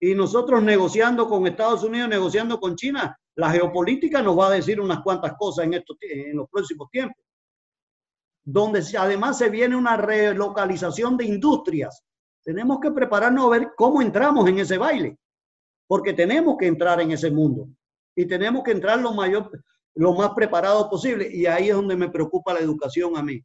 Y 0.00 0.14
nosotros 0.14 0.62
negociando 0.62 1.28
con 1.28 1.46
Estados 1.46 1.84
Unidos, 1.84 2.08
negociando 2.08 2.58
con 2.58 2.74
China, 2.74 3.16
la 3.36 3.50
geopolítica 3.50 4.20
nos 4.20 4.38
va 4.38 4.48
a 4.48 4.54
decir 4.54 4.80
unas 4.80 5.00
cuantas 5.02 5.34
cosas 5.38 5.66
en, 5.66 5.74
estos, 5.74 5.96
en 6.00 6.36
los 6.36 6.48
próximos 6.50 6.90
tiempos. 6.90 7.24
Donde 8.44 8.82
además 8.98 9.38
se 9.38 9.48
viene 9.48 9.76
una 9.76 9.96
relocalización 9.96 11.16
de 11.16 11.24
industrias. 11.24 12.02
Tenemos 12.42 12.78
que 12.80 12.90
prepararnos 12.90 13.46
a 13.46 13.58
ver 13.58 13.68
cómo 13.76 14.02
entramos 14.02 14.48
en 14.48 14.58
ese 14.58 14.76
baile, 14.76 15.18
porque 15.86 16.12
tenemos 16.12 16.56
que 16.58 16.66
entrar 16.66 17.00
en 17.00 17.12
ese 17.12 17.30
mundo 17.30 17.68
y 18.16 18.24
tenemos 18.26 18.62
que 18.62 18.70
entrar 18.70 18.98
lo 18.98 19.12
mayor, 19.12 19.50
lo 19.96 20.12
más 20.12 20.30
preparado 20.34 20.88
posible. 20.88 21.28
Y 21.32 21.46
ahí 21.46 21.70
es 21.70 21.74
donde 21.74 21.96
me 21.96 22.10
preocupa 22.10 22.54
la 22.54 22.60
educación 22.60 23.16
a 23.16 23.22
mí. 23.22 23.42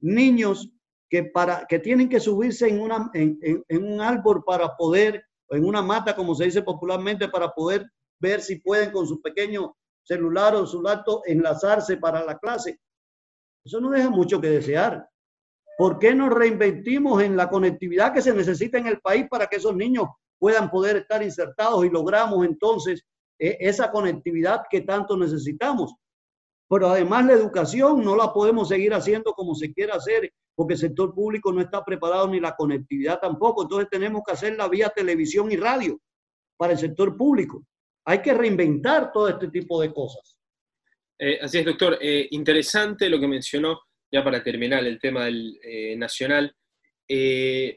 Niños 0.00 0.70
que, 1.08 1.24
para, 1.24 1.66
que 1.66 1.78
tienen 1.78 2.08
que 2.08 2.20
subirse 2.20 2.68
en, 2.68 2.80
una, 2.80 3.10
en, 3.14 3.62
un 3.70 4.00
árbol 4.00 4.42
para 4.44 4.76
poder, 4.76 5.24
en 5.50 5.64
una 5.64 5.80
mata, 5.80 6.16
como 6.16 6.34
se 6.34 6.44
dice 6.44 6.62
popularmente, 6.62 7.28
para 7.28 7.50
poder 7.50 7.88
ver 8.20 8.40
si 8.40 8.56
pueden 8.56 8.90
con 8.90 9.06
su 9.06 9.20
pequeño 9.20 9.76
celular 10.04 10.54
o 10.56 10.66
su 10.66 10.82
laptop 10.82 11.22
enlazarse 11.26 11.96
para 11.96 12.24
la 12.24 12.38
clase. 12.38 12.80
Eso 13.64 13.80
no 13.80 13.90
deja 13.90 14.10
mucho 14.10 14.40
que 14.40 14.48
desear. 14.48 15.08
¿Por 15.78 15.98
qué 15.98 16.14
no 16.14 16.28
reinventimos 16.28 17.22
en 17.22 17.36
la 17.36 17.48
conectividad 17.48 18.12
que 18.12 18.20
se 18.22 18.34
necesita 18.34 18.78
en 18.78 18.88
el 18.88 19.00
país 19.00 19.26
para 19.30 19.46
que 19.46 19.56
esos 19.56 19.76
niños 19.76 20.08
puedan 20.38 20.70
poder 20.70 20.96
estar 20.96 21.22
insertados 21.22 21.84
y 21.84 21.90
logramos 21.90 22.44
entonces 22.44 23.04
esa 23.42 23.90
conectividad 23.90 24.62
que 24.70 24.82
tanto 24.82 25.16
necesitamos. 25.16 25.94
Pero 26.68 26.88
además 26.88 27.26
la 27.26 27.32
educación 27.32 28.02
no 28.04 28.16
la 28.16 28.32
podemos 28.32 28.68
seguir 28.68 28.94
haciendo 28.94 29.32
como 29.32 29.54
se 29.54 29.72
quiera 29.72 29.96
hacer, 29.96 30.32
porque 30.54 30.74
el 30.74 30.80
sector 30.80 31.14
público 31.14 31.52
no 31.52 31.60
está 31.60 31.84
preparado 31.84 32.28
ni 32.28 32.40
la 32.40 32.54
conectividad 32.54 33.20
tampoco. 33.20 33.62
Entonces 33.62 33.88
tenemos 33.90 34.22
que 34.24 34.32
hacer 34.32 34.56
la 34.56 34.68
vía 34.68 34.88
televisión 34.88 35.50
y 35.50 35.56
radio 35.56 35.98
para 36.56 36.74
el 36.74 36.78
sector 36.78 37.16
público. 37.16 37.64
Hay 38.04 38.22
que 38.22 38.32
reinventar 38.32 39.12
todo 39.12 39.28
este 39.28 39.48
tipo 39.48 39.80
de 39.80 39.92
cosas. 39.92 40.38
Eh, 41.18 41.38
así 41.40 41.58
es, 41.58 41.64
doctor. 41.64 41.98
Eh, 42.00 42.28
interesante 42.30 43.08
lo 43.08 43.20
que 43.20 43.28
mencionó, 43.28 43.80
ya 44.10 44.24
para 44.24 44.42
terminar 44.42 44.84
el 44.84 44.98
tema 45.00 45.24
del 45.24 45.58
eh, 45.62 45.96
nacional. 45.96 46.54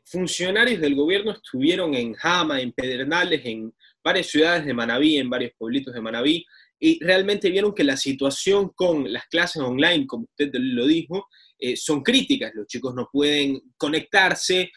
funcionarios 0.06 0.80
del 0.80 0.95
gobierno 0.95 1.32
estuvieron 1.32 1.93
en 1.93 2.13
Jama, 2.13 2.62
en 2.62 2.71
Pedernales, 2.71 3.41
en 3.45 3.73
varias 4.05 4.27
ciudades 4.27 4.65
de 4.65 4.73
Manabí, 4.73 5.17
en 5.17 5.31
varios 5.31 5.51
pueblitos 5.57 5.93
de 5.93 5.99
Manabí, 5.99 6.45
y 6.79 7.03
realmente 7.03 7.49
vieron 7.49 7.73
que 7.73 7.83
la 7.83 7.97
situación 7.97 8.69
con 8.75 9.11
las 9.11 9.25
clases 9.25 9.63
online, 9.63 10.05
como 10.05 10.25
usted 10.25 10.51
lo 10.53 10.85
dijo, 10.85 11.27
son 11.75 12.03
críticas. 12.03 12.51
Los 12.53 12.67
chicos 12.67 12.93
no 12.93 13.09
pueden 13.11 13.59
conectarse, 13.77 14.71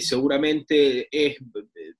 seguramente 0.00 1.08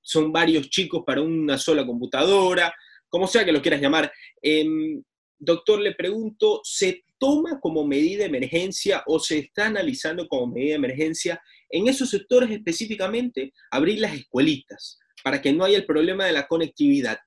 son 0.00 0.32
varios 0.32 0.68
chicos 0.70 1.04
para 1.06 1.22
una 1.22 1.56
sola 1.56 1.86
computadora, 1.86 2.74
como 3.08 3.28
sea 3.28 3.44
que 3.44 3.52
lo 3.52 3.62
quieras 3.62 3.80
llamar. 3.80 4.10
Em, 4.40 5.00
doctor, 5.38 5.80
le 5.80 5.94
pregunto, 5.94 6.60
¿se 6.64 7.04
toma 7.18 7.60
como 7.60 7.86
medida 7.86 8.20
de 8.20 8.30
emergencia 8.30 9.04
o 9.06 9.20
se 9.20 9.38
está 9.38 9.66
analizando 9.66 10.26
como 10.26 10.48
medida 10.48 10.70
de 10.70 10.76
emergencia 10.76 11.40
en 11.68 11.86
esos 11.86 12.10
sectores 12.10 12.50
específicamente 12.50 13.52
abrir 13.70 14.00
las 14.00 14.14
escuelitas 14.14 14.98
para 15.22 15.40
que 15.40 15.52
no 15.52 15.64
haya 15.64 15.76
el 15.76 15.86
problema 15.86 16.26
de 16.26 16.32
la 16.32 16.46
conectividad? 16.46 17.18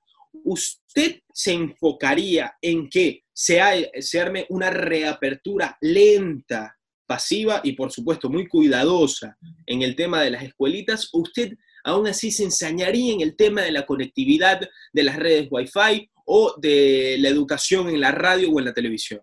¿Usted 0.44 1.20
se 1.32 1.52
enfocaría 1.52 2.54
en 2.60 2.88
que 2.88 3.24
se, 3.32 3.60
se 4.00 4.20
arme 4.20 4.46
una 4.48 4.70
reapertura 4.70 5.76
lenta, 5.80 6.76
pasiva 7.06 7.60
y 7.64 7.72
por 7.72 7.92
supuesto 7.92 8.28
muy 8.28 8.46
cuidadosa 8.48 9.38
en 9.66 9.82
el 9.82 9.96
tema 9.96 10.22
de 10.22 10.30
las 10.30 10.42
escuelitas? 10.42 11.08
¿Usted 11.12 11.52
aún 11.84 12.06
así 12.08 12.30
se 12.30 12.44
ensañaría 12.44 13.14
en 13.14 13.20
el 13.20 13.36
tema 13.36 13.62
de 13.62 13.72
la 13.72 13.86
conectividad 13.86 14.60
de 14.92 15.02
las 15.02 15.16
redes 15.16 15.48
Wi-Fi 15.50 16.10
o 16.26 16.54
de 16.58 17.16
la 17.20 17.28
educación 17.28 17.88
en 17.88 18.00
la 18.00 18.10
radio 18.10 18.50
o 18.50 18.58
en 18.58 18.66
la 18.66 18.74
televisión? 18.74 19.20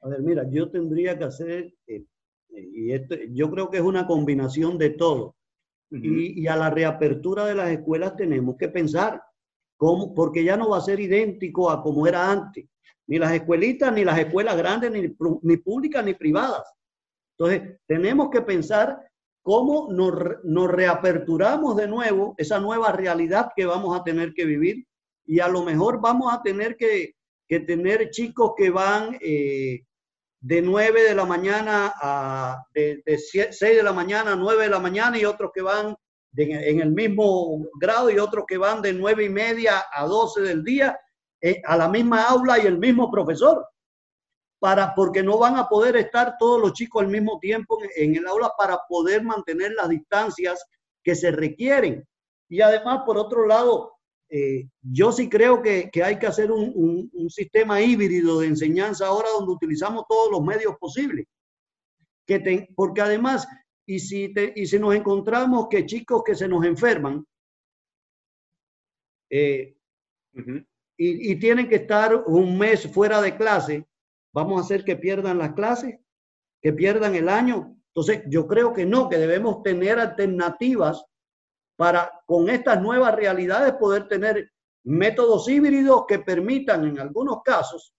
A 0.00 0.08
ver, 0.08 0.20
mira, 0.20 0.44
yo 0.50 0.70
tendría 0.70 1.16
que 1.18 1.24
hacer, 1.24 1.74
eh, 1.86 2.04
y 2.50 2.92
esto, 2.92 3.16
yo 3.30 3.50
creo 3.50 3.70
que 3.70 3.78
es 3.78 3.82
una 3.82 4.06
combinación 4.06 4.78
de 4.78 4.90
todo. 4.90 5.36
Y, 6.02 6.46
a 6.46 6.56
la 6.56 6.70
reapertura 6.70 7.46
de 7.46 7.54
las 7.54 7.70
escuelas 7.70 8.16
tenemos 8.16 8.56
que 8.56 8.68
pensar, 8.68 9.22
cómo, 9.76 10.14
porque 10.14 10.44
ya 10.44 10.56
no 10.56 10.70
va 10.70 10.78
a 10.78 10.82
ser 10.82 11.00
idéntico 11.00 11.70
a 11.70 11.82
como 11.82 12.06
era 12.06 12.30
antes. 12.30 12.66
Ni 13.06 13.18
las 13.18 13.32
escuelitas, 13.32 13.92
ni 13.92 14.04
las 14.04 14.18
escuelas 14.18 14.56
grandes, 14.56 14.90
ni, 14.90 15.14
ni 15.42 15.56
públicas, 15.58 16.04
ni 16.04 16.14
privadas. 16.14 16.62
Entonces, 17.36 17.78
tenemos 17.86 18.30
que 18.30 18.42
pensar 18.42 18.98
cómo 19.42 19.92
nos, 19.92 20.14
nos, 20.44 20.70
reaperturamos 20.70 21.76
de 21.76 21.86
nuevo 21.86 22.34
esa 22.38 22.58
nueva 22.58 22.92
realidad 22.92 23.50
que 23.54 23.66
vamos 23.66 23.98
a 23.98 24.02
tener 24.02 24.32
que 24.32 24.46
vivir 24.46 24.86
y 25.26 25.40
a 25.40 25.48
lo 25.48 25.62
mejor 25.62 26.00
vamos 26.00 26.32
a 26.32 26.42
tener 26.42 26.76
que, 26.76 27.14
que 27.46 27.60
tener 27.60 28.10
chicos 28.10 28.52
que 28.56 28.70
van 28.70 29.18
eh, 29.20 29.82
de 30.44 30.60
9 30.60 31.04
de 31.04 31.14
la 31.14 31.24
mañana 31.24 31.94
a 32.02 32.62
de, 32.74 33.02
6 33.06 33.58
de 33.60 33.82
la 33.82 33.94
mañana 33.94 34.32
a 34.32 34.36
9 34.36 34.64
de 34.64 34.68
la 34.68 34.78
mañana 34.78 35.16
y 35.16 35.24
otros 35.24 35.50
que 35.54 35.62
van 35.62 35.96
en 36.36 36.80
el 36.80 36.90
mismo 36.90 37.66
grado 37.80 38.10
y 38.10 38.18
otros 38.18 38.44
que 38.46 38.58
van 38.58 38.82
de 38.82 38.92
9 38.92 39.24
y 39.24 39.28
media 39.30 39.86
a 39.90 40.04
12 40.04 40.42
del 40.42 40.62
día 40.62 41.00
eh, 41.40 41.62
a 41.64 41.78
la 41.78 41.88
misma 41.88 42.24
aula 42.24 42.58
y 42.58 42.66
el 42.66 42.76
mismo 42.76 43.10
profesor. 43.10 43.66
Para, 44.58 44.94
porque 44.94 45.22
no 45.22 45.38
van 45.38 45.56
a 45.56 45.66
poder 45.66 45.96
estar 45.96 46.36
todos 46.38 46.60
los 46.60 46.74
chicos 46.74 47.02
al 47.02 47.08
mismo 47.08 47.38
tiempo 47.38 47.78
en 47.96 48.14
el 48.14 48.26
aula 48.26 48.52
para 48.58 48.78
poder 48.86 49.22
mantener 49.22 49.72
las 49.72 49.88
distancias 49.88 50.62
que 51.02 51.14
se 51.14 51.30
requieren. 51.30 52.06
Y 52.50 52.60
además, 52.60 53.00
por 53.06 53.16
otro 53.16 53.46
lado, 53.46 53.93
eh, 54.28 54.68
yo 54.82 55.12
sí 55.12 55.28
creo 55.28 55.62
que, 55.62 55.90
hay 56.02 56.18
que 56.18 56.26
hacer 56.26 56.50
un, 56.50 57.10
sistema 57.28 57.80
híbrido 57.80 58.40
de 58.40 58.48
enseñanza 58.48 59.06
ahora 59.06 59.28
donde 59.30 59.52
utilizamos 59.52 60.04
todos 60.08 60.30
los 60.30 60.42
medios 60.42 60.76
posibles. 60.78 61.26
Que 62.26 62.68
porque 62.74 63.00
además, 63.00 63.46
y 63.86 63.98
si, 63.98 64.32
y 64.54 64.66
si 64.66 64.78
nos 64.78 64.94
encontramos 64.94 65.68
que 65.68 65.84
chicos 65.84 66.22
que 66.24 66.34
se 66.34 66.48
nos 66.48 66.64
enferman 66.64 67.24
eh, 69.30 69.76
y, 70.96 71.32
y 71.32 71.36
tienen 71.36 71.68
que 71.68 71.76
estar 71.76 72.24
un 72.26 72.56
mes 72.56 72.90
fuera 72.90 73.20
de 73.20 73.36
clase, 73.36 73.86
vamos 74.32 74.60
a 74.60 74.64
hacer 74.64 74.84
que 74.84 74.96
pierdan 74.96 75.38
las 75.38 75.52
clases, 75.52 75.98
que 76.62 76.72
pierdan 76.72 77.14
el 77.14 77.28
año. 77.28 77.76
Entonces, 77.88 78.22
yo 78.28 78.48
creo 78.48 78.72
que 78.72 78.86
no, 78.86 79.08
que 79.08 79.18
debemos 79.18 79.62
tener 79.62 79.98
alternativas 79.98 81.04
para 81.76 82.10
con 82.26 82.48
estas 82.48 82.80
nuevas 82.80 83.14
realidades 83.14 83.74
poder 83.74 84.08
tener 84.08 84.50
métodos 84.84 85.48
híbridos 85.48 86.04
que 86.06 86.18
permitan 86.18 86.86
en 86.86 87.00
algunos 87.00 87.42
casos 87.42 87.94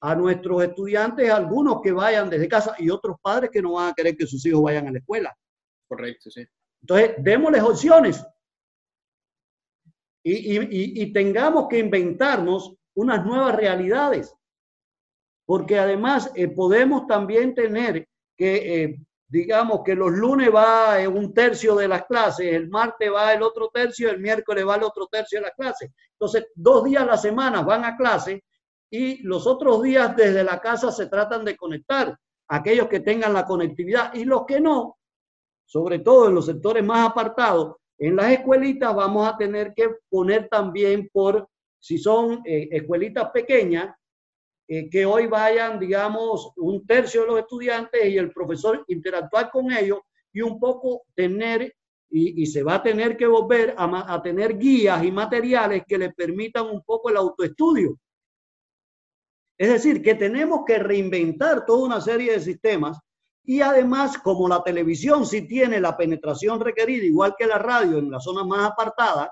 a 0.00 0.14
nuestros 0.16 0.64
estudiantes, 0.64 1.30
algunos 1.30 1.80
que 1.80 1.92
vayan 1.92 2.28
desde 2.28 2.48
casa 2.48 2.74
y 2.78 2.90
otros 2.90 3.16
padres 3.22 3.50
que 3.50 3.62
no 3.62 3.74
van 3.74 3.90
a 3.90 3.94
querer 3.94 4.16
que 4.16 4.26
sus 4.26 4.44
hijos 4.46 4.62
vayan 4.62 4.88
a 4.88 4.92
la 4.92 4.98
escuela. 4.98 5.36
Correcto, 5.88 6.30
sí. 6.30 6.44
Entonces, 6.80 7.14
démosles 7.18 7.62
opciones 7.62 8.26
y, 10.24 11.02
y, 11.02 11.12
tengamos 11.12 11.66
que 11.68 11.78
inventarnos 11.78 12.74
unas 12.94 13.24
nuevas 13.24 13.56
realidades, 13.56 14.34
porque 15.46 15.78
además 15.78 16.30
eh, 16.34 16.48
podemos 16.48 17.06
también 17.06 17.54
tener 17.54 18.06
que 18.36 18.82
eh, 18.82 18.98
digamos 19.32 19.80
que 19.82 19.94
los 19.94 20.12
lunes 20.12 20.54
va 20.54 21.08
un 21.08 21.32
tercio 21.32 21.74
de 21.74 21.88
las 21.88 22.04
clases, 22.04 22.52
el 22.52 22.68
martes 22.68 23.10
va 23.10 23.32
el 23.32 23.42
otro 23.42 23.70
tercio, 23.72 24.10
el 24.10 24.20
miércoles 24.20 24.66
va 24.68 24.76
el 24.76 24.82
otro 24.82 25.06
tercio 25.06 25.38
de 25.38 25.46
las 25.46 25.54
clases. 25.54 25.90
Entonces, 26.12 26.48
dos 26.54 26.84
días 26.84 27.02
a 27.02 27.06
la 27.06 27.16
semana 27.16 27.62
van 27.62 27.82
a 27.86 27.96
clase 27.96 28.44
y 28.90 29.22
los 29.22 29.46
otros 29.46 29.82
días 29.82 30.14
desde 30.14 30.44
la 30.44 30.60
casa 30.60 30.92
se 30.92 31.06
tratan 31.06 31.46
de 31.46 31.56
conectar. 31.56 32.14
Aquellos 32.48 32.88
que 32.88 33.00
tengan 33.00 33.32
la 33.32 33.46
conectividad 33.46 34.12
y 34.12 34.24
los 34.24 34.44
que 34.44 34.60
no, 34.60 34.98
sobre 35.64 36.00
todo 36.00 36.28
en 36.28 36.34
los 36.34 36.44
sectores 36.44 36.84
más 36.84 37.08
apartados, 37.08 37.76
en 37.96 38.16
las 38.16 38.32
escuelitas 38.32 38.94
vamos 38.94 39.26
a 39.26 39.38
tener 39.38 39.72
que 39.74 39.88
poner 40.10 40.46
también 40.50 41.08
por, 41.10 41.48
si 41.78 41.96
son 41.96 42.42
eh, 42.44 42.68
escuelitas 42.70 43.30
pequeñas, 43.30 43.96
eh, 44.68 44.88
que 44.88 45.04
hoy 45.04 45.26
vayan, 45.26 45.78
digamos, 45.78 46.52
un 46.56 46.86
tercio 46.86 47.22
de 47.22 47.26
los 47.26 47.38
estudiantes 47.40 48.04
y 48.06 48.16
el 48.16 48.32
profesor 48.32 48.84
interactuar 48.88 49.50
con 49.50 49.72
ellos 49.72 50.00
y 50.32 50.40
un 50.40 50.58
poco 50.58 51.02
tener, 51.14 51.74
y, 52.10 52.46
se 52.46 52.62
va 52.62 52.76
a 52.76 52.82
tener 52.82 53.16
que 53.16 53.26
volver 53.26 53.74
a, 53.76 54.22
tener 54.22 54.58
guías 54.58 55.02
y 55.04 55.10
materiales 55.10 55.82
que 55.86 55.98
le 55.98 56.10
permitan 56.12 56.66
un 56.66 56.82
poco 56.82 57.10
el 57.10 57.16
autoestudio. 57.16 57.98
Es 59.58 59.68
decir, 59.68 60.02
que 60.02 60.14
tenemos 60.14 60.60
que 60.66 60.78
reinventar 60.78 61.64
toda 61.64 61.86
una 61.86 62.00
serie 62.00 62.32
de 62.32 62.40
sistemas 62.40 62.98
y 63.44 63.60
además, 63.60 64.18
como 64.18 64.48
la 64.48 64.62
televisión 64.62 65.26
sí 65.26 65.46
tiene 65.46 65.80
la 65.80 65.96
penetración 65.96 66.60
requerida, 66.60 67.04
igual 67.04 67.34
que 67.36 67.46
la 67.46 67.58
radio 67.58 67.98
en 67.98 68.10
las 68.10 68.24
zonas 68.24 68.46
más 68.46 68.70
apartadas, 68.70 69.30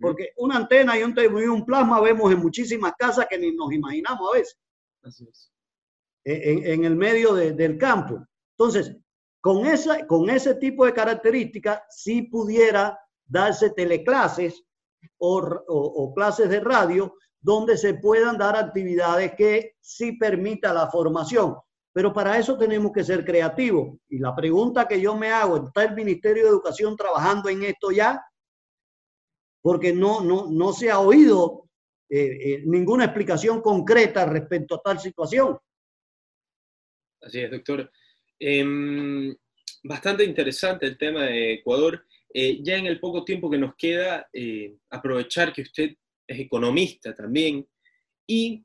porque 0.00 0.32
una 0.36 0.56
antena 0.56 0.98
y 0.98 1.02
un, 1.02 1.14
y 1.18 1.46
un 1.46 1.64
plasma 1.64 2.00
vemos 2.00 2.30
en 2.32 2.40
muchísimas 2.40 2.92
casas 2.98 3.26
que 3.28 3.38
ni 3.38 3.52
nos 3.52 3.72
imaginamos 3.72 4.28
a 4.30 4.38
veces. 4.38 4.58
Así 5.02 5.26
es. 5.28 5.50
E, 6.24 6.72
en, 6.72 6.84
el 6.84 6.96
medio 6.96 7.34
del 7.34 7.78
campo. 7.78 8.26
Entonces, 8.58 8.94
con, 9.40 9.64
esa, 9.66 10.06
con 10.06 10.28
ese 10.28 10.54
tipo 10.56 10.84
de 10.84 10.92
características, 10.92 11.82
sí 11.88 12.22
pudiera 12.22 12.98
darse 13.26 13.70
teleclases 13.70 14.62
o, 15.18 15.38
o, 15.38 16.14
clases 16.14 16.50
de 16.50 16.60
radio 16.60 17.14
donde 17.40 17.78
se 17.78 17.94
puedan 17.94 18.36
dar 18.36 18.54
actividades 18.56 19.34
que 19.34 19.76
sí 19.80 20.12
permita 20.12 20.74
la 20.74 20.90
formación. 20.90 21.56
Pero 21.92 22.12
para 22.12 22.38
eso 22.38 22.56
tenemos 22.58 22.92
que 22.92 23.02
ser 23.02 23.24
creativos. 23.24 23.96
Y 24.08 24.18
la 24.18 24.34
pregunta 24.34 24.86
que 24.86 25.00
yo 25.00 25.16
me 25.16 25.30
hago, 25.30 25.56
¿está 25.56 25.84
el 25.84 25.94
Ministerio 25.94 26.44
de 26.44 26.50
Educación 26.50 26.96
trabajando 26.96 27.48
en 27.48 27.62
esto 27.62 27.90
ya? 27.90 28.22
Porque 29.62 29.92
no, 29.92 30.20
no, 30.20 30.50
no 30.50 30.72
se 30.72 30.90
ha 30.90 30.98
oído 31.00 31.68
eh, 32.08 32.38
eh, 32.40 32.62
ninguna 32.64 33.04
explicación 33.04 33.60
concreta 33.60 34.26
respecto 34.26 34.74
a 34.74 34.82
tal 34.82 34.98
situación. 34.98 35.58
Así 37.20 37.40
es, 37.40 37.50
doctor. 37.50 37.90
Em, 38.38 39.34
bastante 39.84 40.24
interesante 40.24 40.86
el 40.86 40.98
tema 40.98 41.24
de 41.24 41.54
Ecuador. 41.54 42.04
Eh, 42.32 42.60
ya 42.62 42.76
en 42.76 42.86
el 42.86 42.98
poco 42.98 43.24
tiempo 43.24 43.50
que 43.50 43.58
nos 43.58 43.74
queda, 43.76 44.28
aprovechar 44.88 45.52
que 45.52 45.62
usted 45.62 45.90
es 46.26 46.38
economista 46.38 47.14
también 47.14 47.66
y 48.26 48.64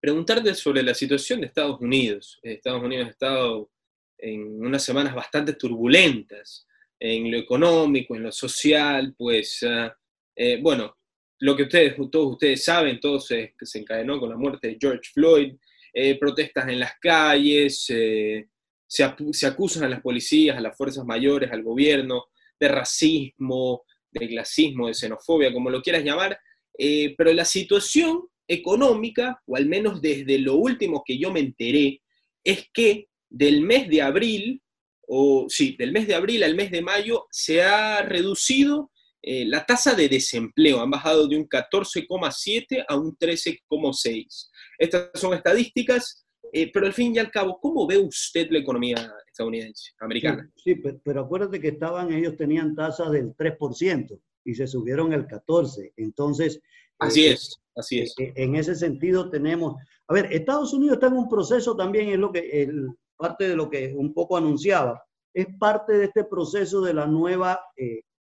preguntarte 0.00 0.54
sobre 0.54 0.82
la 0.82 0.94
situación 0.94 1.40
de 1.40 1.48
Estados 1.48 1.80
Unidos. 1.80 2.38
Estados 2.42 2.82
Unidos 2.82 3.08
ha 3.08 3.10
estado 3.10 3.70
en 4.18 4.64
unas 4.64 4.82
semanas 4.82 5.14
bastante 5.14 5.54
turbulentas 5.54 6.66
en 6.98 7.30
lo 7.30 7.38
económico, 7.38 8.14
en 8.14 8.24
lo 8.24 8.32
social, 8.32 9.14
pues 9.16 9.62
ah, 9.62 9.96
eh, 10.36 10.58
bueno, 10.62 10.96
lo 11.38 11.56
que 11.56 11.64
ustedes, 11.64 11.96
todos 12.10 12.32
ustedes 12.32 12.64
saben, 12.64 13.00
todo 13.00 13.18
se, 13.20 13.54
se 13.60 13.78
encadenó 13.78 14.20
con 14.20 14.30
la 14.30 14.36
muerte 14.36 14.68
de 14.68 14.78
George 14.80 15.10
Floyd, 15.12 15.54
eh, 15.92 16.18
protestas 16.18 16.68
en 16.68 16.80
las 16.80 16.92
calles, 17.00 17.86
eh, 17.88 18.46
se, 18.86 19.04
acusan 19.04 19.84
a 19.84 19.88
las 19.88 20.00
policías, 20.00 20.56
a 20.56 20.60
las 20.60 20.76
fuerzas 20.76 21.04
mayores, 21.04 21.50
al 21.52 21.62
gobierno, 21.62 22.26
de 22.58 22.68
racismo, 22.68 23.84
de 24.10 24.28
clasismo, 24.28 24.88
de 24.88 24.94
xenofobia, 24.94 25.52
como 25.52 25.70
lo 25.70 25.80
quieras 25.80 26.04
llamar, 26.04 26.38
pero 27.16 27.32
la 27.32 27.44
situación 27.44 28.26
económica, 28.48 29.40
o 29.46 29.56
al 29.56 29.66
menos 29.66 30.02
desde 30.02 30.38
lo 30.38 30.56
último 30.56 31.04
que 31.06 31.18
yo 31.18 31.30
me 31.32 31.40
enteré, 31.40 32.02
es 32.42 32.68
que 32.72 33.08
del 33.28 33.62
mes 33.62 33.88
de 33.88 34.02
abril, 34.02 34.62
o 35.06 35.46
sí, 35.48 35.76
del 35.78 35.92
mes 35.92 36.06
de 36.06 36.14
abril 36.14 36.42
al 36.42 36.56
mes 36.56 36.70
de 36.70 36.82
mayo, 36.82 37.26
se 37.30 37.62
ha 37.62 38.02
reducido 38.02 38.90
eh, 39.22 39.44
la 39.44 39.66
tasa 39.66 39.94
de 39.94 40.08
desempleo, 40.08 40.80
han 40.80 40.90
bajado 40.90 41.28
de 41.28 41.36
un 41.36 41.46
14,7 41.46 42.84
a 42.88 42.96
un 42.96 43.16
13,6. 43.16 44.48
Estas 44.78 45.10
son 45.14 45.34
estadísticas, 45.34 46.26
eh, 46.52 46.70
pero 46.72 46.86
al 46.86 46.94
fin 46.94 47.14
y 47.14 47.18
al 47.18 47.30
cabo, 47.30 47.58
¿cómo 47.60 47.86
ve 47.86 47.98
usted 47.98 48.48
la 48.50 48.60
economía 48.60 49.12
estadounidense, 49.26 49.92
americana? 50.00 50.50
Sí, 50.56 50.74
pero, 51.04 51.20
acuérdate 51.20 51.60
que 51.60 51.68
estaban, 51.68 52.12
ellos 52.12 52.36
tenían 52.36 52.74
tasas 52.74 53.10
del 53.10 53.36
3% 53.36 54.18
y 54.44 54.54
se 54.54 54.66
subieron 54.66 55.12
el 55.12 55.26
14%. 55.26 55.92
Entonces... 55.96 56.60
Así 56.98 57.26
eh, 57.26 57.32
es, 57.32 57.60
así 57.76 58.00
es. 58.00 58.14
En 58.16 58.56
ese 58.56 58.74
sentido 58.74 59.28
tenemos... 59.28 59.76
A 60.08 60.14
ver, 60.14 60.32
Estados 60.32 60.72
Unidos 60.72 60.94
está 60.94 61.08
en 61.08 61.14
un 61.14 61.28
proceso 61.28 61.76
también, 61.76 62.08
es 62.08 62.18
lo 62.18 62.32
que, 62.32 62.62
el, 62.62 62.88
parte 63.16 63.48
de 63.48 63.54
lo 63.54 63.68
que 63.68 63.92
un 63.94 64.14
poco 64.14 64.38
anunciaba, 64.38 65.04
es 65.34 65.46
parte 65.58 65.92
de 65.92 66.06
este 66.06 66.24
proceso 66.24 66.80
de 66.80 66.94
la 66.94 67.06
nueva 67.06 67.60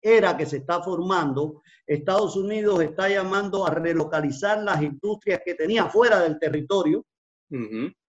era 0.06 0.36
que 0.36 0.46
se 0.46 0.58
está 0.58 0.80
formando, 0.82 1.62
Estados 1.84 2.36
Unidos 2.36 2.80
está 2.80 3.08
llamando 3.08 3.66
a 3.66 3.70
relocalizar 3.70 4.62
las 4.62 4.80
industrias 4.80 5.40
que 5.44 5.54
tenía 5.54 5.86
fuera 5.86 6.20
del 6.20 6.38
territorio. 6.38 7.04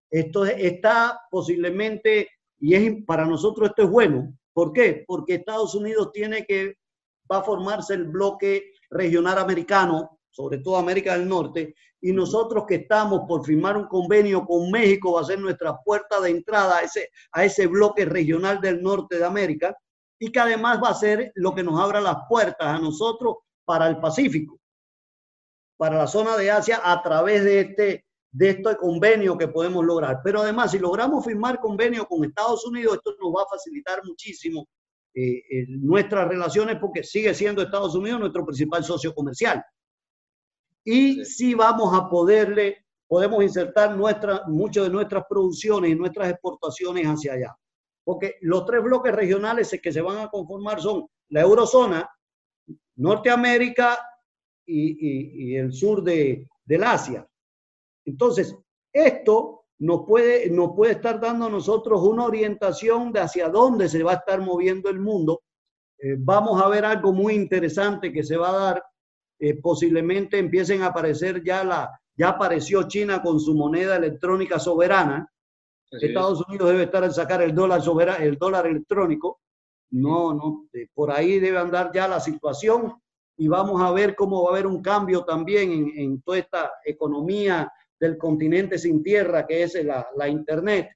Esto 0.10 0.46
está 0.46 1.20
posiblemente, 1.32 2.30
y 2.60 2.76
es, 2.76 3.04
para 3.06 3.26
nosotros 3.26 3.70
esto 3.70 3.84
es 3.84 3.90
bueno. 3.90 4.32
¿Por 4.54 4.74
qué? 4.74 5.04
Porque 5.08 5.36
Estados 5.36 5.74
Unidos 5.74 6.12
tiene 6.14 6.46
que, 6.46 6.76
va 7.32 7.40
a 7.40 7.44
formarse 7.44 7.96
el 7.96 8.06
bloque 8.06 8.74
regional 8.92 9.40
americano, 9.40 10.20
sobre 10.30 10.60
todo 10.60 10.78
América 10.78 11.18
del 11.18 11.28
Norte, 11.28 11.74
y 12.00 12.12
nosotros 12.12 12.66
que 12.68 12.76
estamos 12.76 13.24
por 13.28 13.44
firmar 13.44 13.76
un 13.76 13.88
convenio 13.88 14.46
con 14.46 14.70
México 14.70 15.14
va 15.14 15.22
a 15.22 15.26
ser 15.26 15.40
nuestra 15.40 15.76
puerta 15.84 16.22
de 16.22 16.30
entrada 16.30 16.78
a 16.78 16.82
ese, 16.82 17.10
a 17.32 17.44
ese 17.44 17.66
bloque 17.66 18.06
regional 18.06 18.62
del 18.62 18.84
norte 18.84 19.18
de 19.18 19.26
América 19.26 19.76
y 20.20 20.32
que 20.32 20.40
además 20.40 20.80
va 20.84 20.90
a 20.90 20.96
ser 20.96 21.32
lo 21.36 21.54
que 21.54 21.64
nos 21.64 21.80
abra 21.80 22.02
las 22.02 22.18
puertas 22.28 22.68
a 22.68 22.80
nosotros 22.80 23.38
para 23.66 23.88
el 23.88 24.00
Pacífico, 24.00 24.60
para 25.78 25.98
la 25.98 26.08
zona 26.08 26.38
de 26.38 26.50
Asia 26.50 26.82
a 26.84 27.02
través 27.04 27.44
de 27.44 27.60
este, 27.60 28.06
de 28.32 28.50
este 28.50 28.78
convenio 28.78 29.38
que 29.38 29.48
podemos 29.48 29.86
lograr. 29.86 30.22
Pero 30.24 30.42
además, 30.42 30.72
si 30.72 30.80
logramos 30.80 31.26
firmar 31.26 31.60
convenio 31.60 32.06
con 32.08 32.24
Estados 32.24 32.66
Unidos, 32.66 32.96
esto 32.96 33.16
nos 33.22 33.34
va 33.34 33.44
a 33.44 33.50
facilitar 33.50 34.02
muchísimo 34.04 34.68
eh, 35.14 35.66
nuestras 35.68 36.28
relaciones 36.28 36.78
porque 36.80 37.04
sigue 37.04 37.34
siendo 37.34 37.62
Estados 37.62 37.96
Unidos 37.96 38.20
nuestro 38.20 38.46
principal 38.46 38.84
socio 38.84 39.14
comercial. 39.14 39.64
Y 40.84 41.26
si 41.26 41.54
vamos 41.54 41.94
a 41.94 42.10
poderle, 42.10 42.86
podemos 43.08 43.44
insertar 43.44 43.96
nuestra, 43.96 44.44
muchas 44.48 44.86
de 44.86 44.90
nuestras 44.90 45.26
producciones 45.30 45.92
y 45.92 45.96
nuestras 45.96 46.30
exportaciones 46.30 47.06
hacia 47.06 47.34
allá 47.34 47.58
porque 48.08 48.38
los 48.40 48.66
tres 48.66 48.82
bloques 48.82 49.14
regionales 49.14 49.78
que 49.84 49.92
se 49.92 50.00
van 50.00 50.20
a 50.20 50.30
conformar 50.30 50.80
son 50.80 51.08
la 51.28 51.42
eurozona, 51.42 52.10
Norteamérica 52.96 54.00
y, 54.66 55.58
el 55.58 55.74
sur 55.74 56.02
de, 56.02 56.48
Asia. 56.86 57.28
Entonces, 58.06 58.58
esto 58.94 59.66
nos 59.80 60.06
puede, 60.08 60.50
nos 60.50 60.72
puede 60.74 60.94
estar 60.94 61.20
dando 61.20 61.48
a 61.48 61.50
nosotros 61.50 62.02
una 62.02 62.24
orientación 62.24 63.12
de 63.12 63.20
hacia 63.20 63.50
dónde 63.50 63.90
se 63.90 64.02
va 64.04 64.14
a 64.14 64.16
estar 64.16 64.40
moviendo 64.40 64.90
el 64.90 65.02
mundo. 65.02 65.42
Eh, 65.98 66.16
vamos 66.18 66.62
a 66.62 66.70
ver 66.70 66.86
algo 66.86 67.12
muy 67.12 67.34
interesante 67.34 68.14
que 68.14 68.24
se 68.24 68.38
va 68.38 68.52
a 68.52 68.60
dar. 68.68 68.84
Eh, 69.38 69.60
posiblemente 69.60 70.40
empiecen 70.40 70.82
a 70.82 70.88
aparecer 70.88 71.44
ya 71.44 71.62
la, 71.66 72.00
ya 72.16 72.30
apareció 72.30 72.88
China 72.88 73.22
con 73.22 73.38
su 73.42 73.54
moneda 73.54 73.98
electrónica 73.98 74.60
soberana, 74.60 75.30
Estados 75.92 76.44
Unidos 76.48 76.70
debe 76.70 76.84
estar 76.84 77.04
en 77.04 77.14
sacar 77.14 77.42
el 77.42 77.56
dólar 77.56 77.82
soberano, 77.82 78.24
el 78.24 78.38
dólar 78.38 78.68
electrónico. 78.68 79.40
No, 79.92 80.34
no, 80.34 80.68
por 80.94 81.12
ahí 81.12 81.40
debe 81.40 81.58
andar 81.58 81.92
ya 81.94 82.08
la 82.08 82.20
situación 82.20 82.94
y 83.38 83.48
vamos 83.48 83.82
a 83.82 83.92
ver 83.92 84.16
cómo 84.16 84.44
va 84.44 84.50
a 84.50 84.54
haber 84.54 84.68
un 84.68 84.82
cambio 84.82 85.24
también 85.24 85.94
en, 85.96 86.22
toda 86.22 86.40
esta 86.40 86.72
economía 86.84 87.72
del 87.98 88.18
continente 88.18 88.78
sin 88.78 89.02
tierra 89.02 89.48
que 89.48 89.64
es 89.64 89.82
la, 89.86 90.06
la 90.18 90.28
Internet 90.28 90.90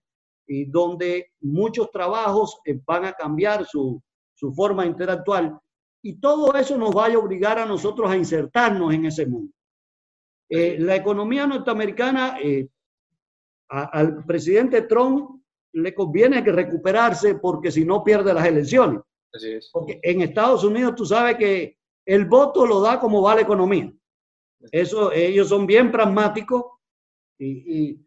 y 0.45 0.65
donde 0.65 1.31
muchos 1.39 1.89
trabajos 1.91 2.59
eh, 2.65 2.81
van 2.85 3.05
a 3.05 3.13
cambiar 3.13 3.65
su, 3.65 4.01
su 4.33 4.51
forma 4.53 4.85
interactual 4.85 5.57
y 6.01 6.19
todo 6.19 6.53
eso 6.55 6.77
nos 6.77 6.95
va 6.95 7.05
a 7.05 7.17
obligar 7.17 7.59
a 7.59 7.65
nosotros 7.65 8.09
a 8.09 8.17
insertarnos 8.17 8.93
en 8.93 9.05
ese 9.05 9.25
mundo. 9.25 9.53
Eh, 10.49 10.77
la 10.79 10.95
economía 10.95 11.45
norteamericana 11.47 12.37
eh, 12.43 12.67
al 13.71 14.25
presidente 14.25 14.81
Trump 14.81 15.41
le 15.73 15.93
conviene 15.93 16.43
que 16.43 16.51
recuperarse 16.51 17.35
porque 17.35 17.71
si 17.71 17.85
no 17.85 18.03
pierde 18.03 18.33
las 18.33 18.45
elecciones. 18.45 19.01
Así 19.33 19.53
es. 19.53 19.69
Porque 19.71 19.99
en 20.03 20.21
Estados 20.21 20.63
Unidos 20.65 20.95
tú 20.95 21.05
sabes 21.05 21.37
que 21.37 21.77
el 22.05 22.25
voto 22.25 22.65
lo 22.65 22.81
da 22.81 22.99
como 22.99 23.21
va 23.21 23.35
la 23.35 23.41
economía. 23.41 23.91
Eso, 24.71 25.11
ellos 25.11 25.47
son 25.47 25.65
bien 25.65 25.91
pragmáticos 25.91 26.65
y, 27.39 27.97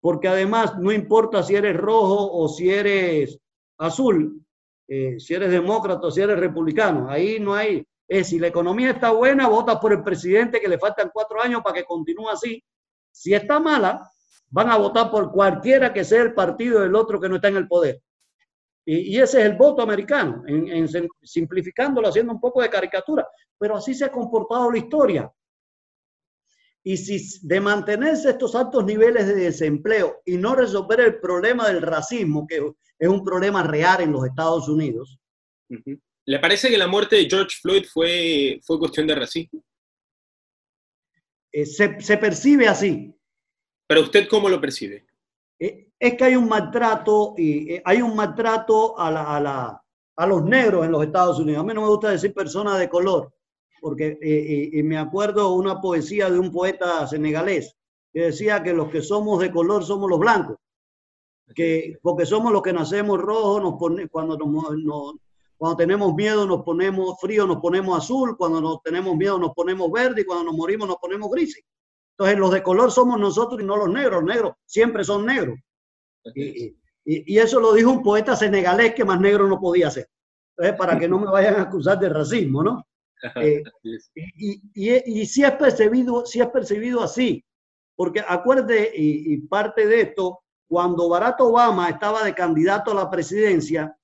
porque 0.00 0.28
además 0.28 0.78
no 0.78 0.92
importa 0.92 1.42
si 1.42 1.56
eres 1.56 1.76
rojo 1.76 2.32
o 2.32 2.48
si 2.48 2.70
eres 2.70 3.38
azul, 3.78 4.40
eh, 4.88 5.18
si 5.18 5.34
eres 5.34 5.50
demócrata 5.50 6.06
o 6.06 6.10
si 6.10 6.20
eres 6.20 6.38
republicano, 6.38 7.10
ahí 7.10 7.38
no 7.40 7.54
hay, 7.54 7.84
es 8.08 8.28
si 8.28 8.38
la 8.38 8.46
economía 8.46 8.92
está 8.92 9.10
buena, 9.10 9.48
vota 9.48 9.78
por 9.80 9.92
el 9.92 10.02
presidente 10.02 10.60
que 10.60 10.68
le 10.68 10.78
faltan 10.78 11.10
cuatro 11.12 11.42
años 11.42 11.60
para 11.62 11.74
que 11.74 11.84
continúe 11.84 12.30
así. 12.30 12.62
Si 13.10 13.34
está 13.34 13.58
mala, 13.58 14.10
van 14.50 14.70
a 14.70 14.76
votar 14.76 15.10
por 15.10 15.32
cualquiera 15.32 15.92
que 15.92 16.04
sea 16.04 16.22
el 16.22 16.34
partido 16.34 16.80
del 16.80 16.94
otro 16.94 17.20
que 17.20 17.28
no 17.28 17.36
está 17.36 17.48
en 17.48 17.56
el 17.56 17.68
poder. 17.68 18.00
Y, 18.88 19.18
ese 19.18 19.40
es 19.40 19.46
el 19.46 19.56
voto 19.56 19.82
americano, 19.82 20.44
en, 20.46 20.88
simplificándolo, 21.22 22.08
haciendo 22.08 22.32
un 22.32 22.40
poco 22.40 22.62
de 22.62 22.70
caricatura. 22.70 23.26
Pero 23.58 23.76
así 23.76 23.94
se 23.94 24.04
ha 24.04 24.12
comportado 24.12 24.70
la 24.70 24.78
historia. 24.78 25.32
Y 26.84 26.96
si 26.96 27.44
de 27.44 27.60
mantenerse 27.60 28.30
estos 28.30 28.54
altos 28.54 28.84
niveles 28.84 29.26
de 29.26 29.34
desempleo 29.34 30.20
y 30.24 30.36
no 30.36 30.54
resolver 30.54 31.00
el 31.00 31.18
problema 31.18 31.66
del 31.66 31.82
racismo, 31.82 32.46
que 32.46 32.62
es 32.98 33.08
un 33.08 33.24
problema 33.24 33.64
real 33.64 34.02
en 34.02 34.12
los 34.12 34.24
Estados 34.24 34.68
Unidos. 34.68 35.18
¿Le 36.26 36.38
parece 36.38 36.68
que 36.68 36.78
la 36.78 36.86
muerte 36.86 37.16
de 37.16 37.28
George 37.28 37.56
Floyd 37.60 37.84
fue, 37.92 38.60
fue 38.62 38.78
cuestión 38.78 39.08
de 39.08 39.16
racismo? 39.16 39.64
Eh, 41.50 41.66
se, 41.66 42.00
se 42.00 42.18
percibe 42.18 42.68
así. 42.68 43.15
¿Pero 43.86 44.02
usted 44.02 44.28
cómo 44.28 44.48
lo 44.48 44.60
percibe? 44.60 45.06
Eh, 45.58 45.88
es 45.98 46.14
que 46.14 46.24
hay 46.24 46.36
un 46.36 46.48
maltrato 46.48 47.34
y 47.36 47.74
eh, 47.74 47.82
hay 47.84 48.02
un 48.02 48.14
maltrato 48.14 48.98
a, 48.98 49.10
la, 49.10 49.82
a, 50.16 50.26
los 50.26 50.44
negros 50.44 50.84
en 50.84 50.92
los 50.92 51.04
Estados 51.04 51.38
Unidos. 51.38 51.60
A 51.60 51.64
mí 51.64 51.72
no 51.72 51.82
me 51.82 51.88
gusta 51.88 52.10
decir 52.10 52.34
persona 52.34 52.76
de 52.76 52.88
color, 52.88 53.32
porque 53.80 54.18
eh, 54.20 54.82
me 54.82 54.98
acuerdo 54.98 55.54
una 55.54 55.80
poesía 55.80 56.28
de 56.30 56.38
un 56.38 56.50
poeta 56.50 57.06
senegalés 57.06 57.76
que 58.12 58.22
decía 58.22 58.62
que 58.62 58.72
los 58.72 58.90
que 58.90 59.02
somos 59.02 59.40
de 59.40 59.50
color 59.50 59.84
somos 59.84 60.10
los 60.10 60.18
blancos, 60.18 60.56
que 61.54 61.98
porque 62.02 62.26
somos 62.26 62.52
los 62.52 62.62
que 62.62 62.72
nacemos 62.72 63.20
rojos, 63.20 63.62
nos 63.62 63.74
pone, 63.74 64.08
cuando, 64.08 64.36
cuando 65.56 65.76
tenemos 65.76 66.14
miedo 66.14 66.46
nos 66.46 66.62
ponemos 66.62 67.18
frío, 67.20 67.46
nos 67.46 67.58
ponemos 67.58 67.96
azul, 67.98 68.36
cuando 68.36 68.60
nos 68.60 68.82
tenemos 68.82 69.16
miedo 69.16 69.38
nos 69.38 69.52
ponemos 69.54 69.90
verde 69.90 70.22
y 70.22 70.24
cuando 70.24 70.44
nos 70.44 70.54
morimos 70.54 70.88
nos 70.88 70.96
ponemos 70.96 71.30
grises. 71.30 71.62
Entonces, 72.18 72.38
los 72.38 72.50
de 72.50 72.62
color 72.62 72.90
somos 72.90 73.20
nosotros 73.20 73.60
y 73.60 73.64
no 73.64 73.76
los 73.76 73.90
negros. 73.90 74.22
Los 74.22 74.34
negros 74.34 74.54
siempre 74.64 75.04
son 75.04 75.26
negros. 75.26 75.58
Y, 76.34 77.38
eso 77.38 77.60
lo 77.60 77.72
dijo 77.72 77.90
un 77.90 78.02
poeta 78.02 78.34
senegalés 78.34 78.94
que 78.94 79.04
más 79.04 79.20
negro 79.20 79.46
no 79.46 79.60
podía 79.60 79.90
ser. 79.90 80.08
Entonces, 80.56 80.78
para 80.78 80.98
que 80.98 81.08
no 81.08 81.20
me 81.20 81.30
vayan 81.30 81.56
a 81.56 81.62
acusar 81.62 81.98
de 81.98 82.08
racismo, 82.08 82.62
¿no? 82.62 82.86
Eh, 83.42 83.62
y, 84.14 84.60
y, 84.74 85.26
si 85.26 85.42
es 85.42 85.52
percibido, 85.52 86.26
si 86.26 86.40
es 86.40 86.48
percibido 86.48 87.02
así, 87.02 87.42
porque 87.96 88.22
acuerde, 88.26 88.92
y, 88.94 89.38
parte 89.48 89.86
de 89.86 90.02
esto, 90.02 90.40
cuando 90.68 91.08
Barack 91.08 91.40
Obama 91.40 91.88
estaba 91.88 92.22
de 92.24 92.34
candidato 92.34 92.90
a 92.90 92.94
la 92.94 93.10
presidencia, 93.10 93.96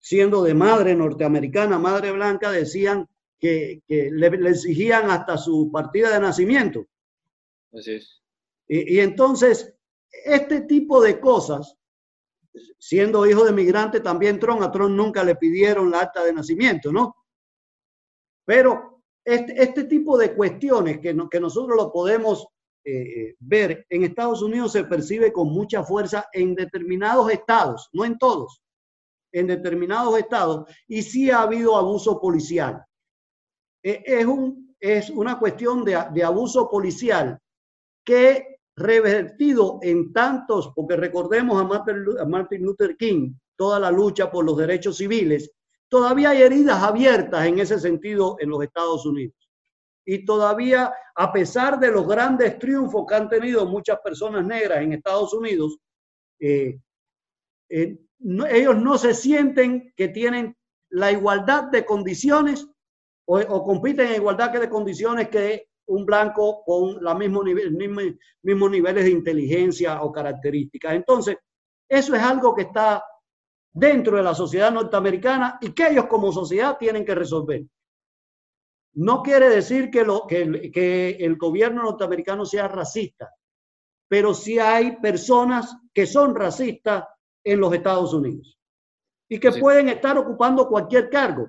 siendo 0.00 0.42
de 0.42 0.52
madre 0.52 0.94
norteamericana, 0.94 1.78
madre 1.78 2.12
blanca, 2.12 2.52
decían 2.52 3.08
que, 3.40 3.82
le, 3.88 4.26
exigían 4.26 5.10
hasta 5.10 5.38
su 5.38 5.70
partida 5.72 6.12
de 6.12 6.20
nacimiento. 6.20 6.86
Y, 8.66 9.00
entonces, 9.00 9.74
este 10.24 10.62
tipo 10.62 11.02
de 11.02 11.20
cosas, 11.20 11.76
siendo 12.78 13.26
hijo 13.26 13.44
de 13.44 13.52
migrante, 13.52 14.00
también 14.00 14.38
Trump, 14.38 14.62
a 14.62 14.70
Trump 14.70 14.90
nunca 14.90 15.24
le 15.24 15.36
pidieron 15.36 15.90
la 15.90 16.00
acta 16.00 16.24
de 16.24 16.32
nacimiento, 16.32 16.92
¿no? 16.92 17.16
Pero 18.46 19.02
este, 19.24 19.62
este 19.62 19.84
tipo 19.84 20.16
de 20.16 20.34
cuestiones 20.34 21.00
que, 21.00 21.16
que 21.30 21.40
nosotros 21.40 21.76
lo 21.76 21.90
podemos 21.90 22.46
eh, 22.86 23.34
ver 23.40 23.86
en 23.88 24.04
Estados 24.04 24.42
Unidos 24.42 24.72
se 24.72 24.84
percibe 24.84 25.32
con 25.32 25.48
mucha 25.48 25.82
fuerza 25.82 26.28
en 26.34 26.54
determinados 26.54 27.30
estados, 27.30 27.88
no 27.94 28.04
en 28.04 28.18
todos, 28.18 28.62
en 29.32 29.46
determinados 29.46 30.18
estados, 30.18 30.68
y 30.86 31.00
sí 31.00 31.30
ha 31.30 31.42
habido 31.42 31.76
abuso 31.76 32.20
policial. 32.20 32.84
E, 33.82 34.02
es 34.04 34.26
un, 34.26 34.76
es 34.78 35.08
una 35.08 35.38
cuestión 35.38 35.82
de, 35.82 35.98
de 36.12 36.24
abuso 36.24 36.68
policial 36.68 37.40
que 38.04 38.58
revertido 38.76 39.78
en 39.82 40.12
tantos, 40.12 40.72
porque 40.74 40.96
recordemos 40.96 41.60
a 41.60 42.26
Martin 42.26 42.62
Luther 42.62 42.96
King, 42.96 43.34
toda 43.56 43.78
la 43.78 43.90
lucha 43.90 44.30
por 44.30 44.44
los 44.44 44.56
derechos 44.56 44.96
civiles, 44.96 45.50
todavía 45.88 46.30
hay 46.30 46.42
heridas 46.42 46.82
abiertas 46.82 47.46
en 47.46 47.60
ese 47.60 47.78
sentido 47.78 48.36
en 48.40 48.50
los 48.50 48.62
Estados 48.62 49.06
Unidos. 49.06 49.36
Y 50.04 50.24
todavía, 50.24 50.92
a 51.14 51.32
pesar 51.32 51.78
de 51.78 51.90
los 51.90 52.06
grandes 52.06 52.58
triunfos 52.58 53.04
que 53.08 53.14
han 53.14 53.28
tenido 53.28 53.64
muchas 53.66 53.98
personas 54.00 54.44
negras 54.44 54.82
en 54.82 54.92
Estados 54.92 55.32
Unidos, 55.32 55.78
eh, 56.40 56.78
eh, 57.70 57.98
ellos 58.50 58.76
no 58.76 58.98
se 58.98 59.14
sienten 59.14 59.92
que 59.96 60.08
tienen 60.08 60.56
la 60.90 61.10
igualdad 61.10 61.64
de 61.64 61.84
condiciones 61.84 62.66
o, 63.26 63.64
compiten 63.64 64.08
en 64.08 64.14
igualdad 64.16 64.52
de 64.52 64.68
condiciones 64.68 65.28
que 65.28 65.68
un 65.86 66.06
blanco 66.06 66.62
con 66.64 67.02
los 67.02 67.18
mismos 67.18 67.44
niveles 67.44 69.04
de 69.04 69.10
inteligencia 69.10 70.02
o 70.02 70.12
características. 70.12 70.94
Entonces, 70.94 71.36
eso 71.88 72.14
es 72.14 72.22
algo 72.22 72.54
que 72.54 72.62
está 72.62 73.04
dentro 73.72 74.16
de 74.16 74.22
la 74.22 74.34
sociedad 74.34 74.72
norteamericana 74.72 75.58
y 75.60 75.72
que 75.72 75.88
ellos 75.88 76.06
como 76.06 76.32
sociedad 76.32 76.76
tienen 76.78 77.04
que 77.04 77.14
resolver. 77.14 77.64
No 78.94 79.22
quiere 79.22 79.48
decir 79.48 79.90
que, 79.90 80.04
lo, 80.04 80.26
que, 80.26 80.70
que 80.72 81.10
el 81.10 81.36
gobierno 81.36 81.82
norteamericano 81.82 82.46
sea 82.46 82.68
racista, 82.68 83.34
pero 84.08 84.32
sí 84.32 84.58
hay 84.58 84.96
personas 84.98 85.76
que 85.92 86.06
son 86.06 86.34
racistas 86.34 87.04
en 87.42 87.60
los 87.60 87.74
Estados 87.74 88.14
Unidos 88.14 88.56
y 89.28 89.40
que 89.40 89.52
pueden 89.52 89.88
estar 89.88 90.16
ocupando 90.16 90.68
cualquier 90.68 91.10
cargo. 91.10 91.48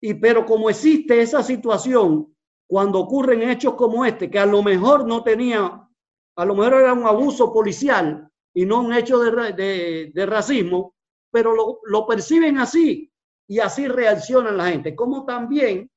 Y 0.00 0.14
pero 0.14 0.44
como 0.46 0.70
existe 0.70 1.20
esa 1.20 1.42
situación, 1.42 2.35
cuando 2.68 3.00
ocurren 3.00 3.48
hechos 3.48 3.74
como 3.74 4.04
este, 4.04 4.30
que 4.30 4.38
a 4.38 4.46
lo 4.46 4.62
mejor 4.62 5.06
no 5.06 5.22
tenía, 5.22 5.88
a 6.36 6.44
lo 6.44 6.54
mejor 6.54 6.74
era 6.74 6.92
un 6.92 7.06
abuso 7.06 7.52
policial 7.52 8.28
y 8.54 8.66
no 8.66 8.80
un 8.80 8.92
hecho 8.92 9.18
de, 9.18 10.10
de, 10.12 10.26
racismo, 10.26 10.94
pero 11.30 11.54
lo, 11.54 11.80
lo, 11.84 12.06
perciben 12.06 12.58
así 12.58 13.12
y 13.48 13.60
así 13.60 13.86
reaccionan 13.86 14.56
la 14.56 14.68
gente. 14.68 14.96
Como 14.96 15.24
también 15.24 15.90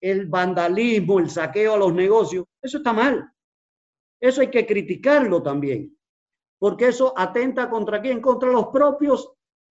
el 0.00 0.26
vandalismo, 0.26 1.18
el 1.18 1.30
saqueo 1.30 1.74
a 1.74 1.78
los 1.78 1.92
negocios, 1.92 2.44
eso 2.62 2.78
está 2.78 2.92
mal. 2.92 3.32
Eso 4.20 4.40
hay 4.40 4.50
que 4.50 4.66
criticarlo 4.66 5.42
también, 5.42 5.96
porque 6.58 6.88
eso 6.88 7.14
atenta 7.16 7.70
contra 7.70 8.00
quién, 8.00 8.20
contra 8.20 8.50
los 8.50 8.68
propios 8.68 9.32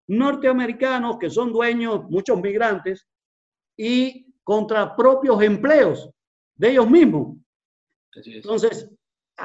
norteamericanos 0.08 1.18
que 1.18 1.30
son 1.30 1.52
dueños, 1.52 2.04
muchos 2.08 2.40
migrantes, 2.40 3.06
y 3.76 4.29
contra 4.50 4.96
propios 4.96 5.40
empleos 5.42 6.10
de 6.56 6.72
ellos 6.72 6.90
mismos. 6.90 7.36
Entonces, 8.12 8.90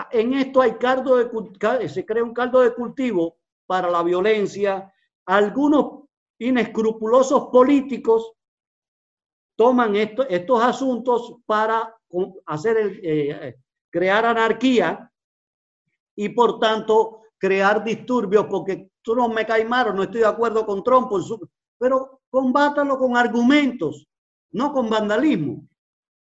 en 0.09 0.33
esto 0.33 0.61
hay 0.61 0.79
caldo 0.79 1.17
de, 1.17 1.89
se 1.89 2.03
crea 2.03 2.23
un 2.23 2.33
caldo 2.33 2.61
de 2.61 2.73
cultivo 2.73 3.37
para 3.67 3.87
la 3.87 4.01
violencia. 4.01 4.91
Algunos 5.27 6.05
inescrupulosos 6.39 7.49
políticos 7.51 8.31
toman 9.55 9.95
estos 9.95 10.63
asuntos 10.63 11.35
para 11.45 11.95
hacer 12.47 12.75
el, 12.75 12.99
eh, 13.03 13.57
crear 13.91 14.25
anarquía 14.25 15.11
y 16.15 16.29
por 16.29 16.57
tanto 16.59 17.21
crear 17.37 17.83
disturbios 17.83 18.47
porque 18.49 18.89
tú 19.03 19.13
no 19.15 19.29
me 19.29 19.45
caes 19.45 19.69
mal 19.69 19.95
no 19.95 20.01
estoy 20.01 20.21
de 20.21 20.27
acuerdo 20.27 20.65
con 20.65 20.83
Trump, 20.83 21.11
pero 21.77 22.21
combátalo 22.31 22.97
con 22.97 23.15
argumentos, 23.15 24.07
no 24.55 24.71
con 24.71 24.89
vandalismo, 24.89 25.67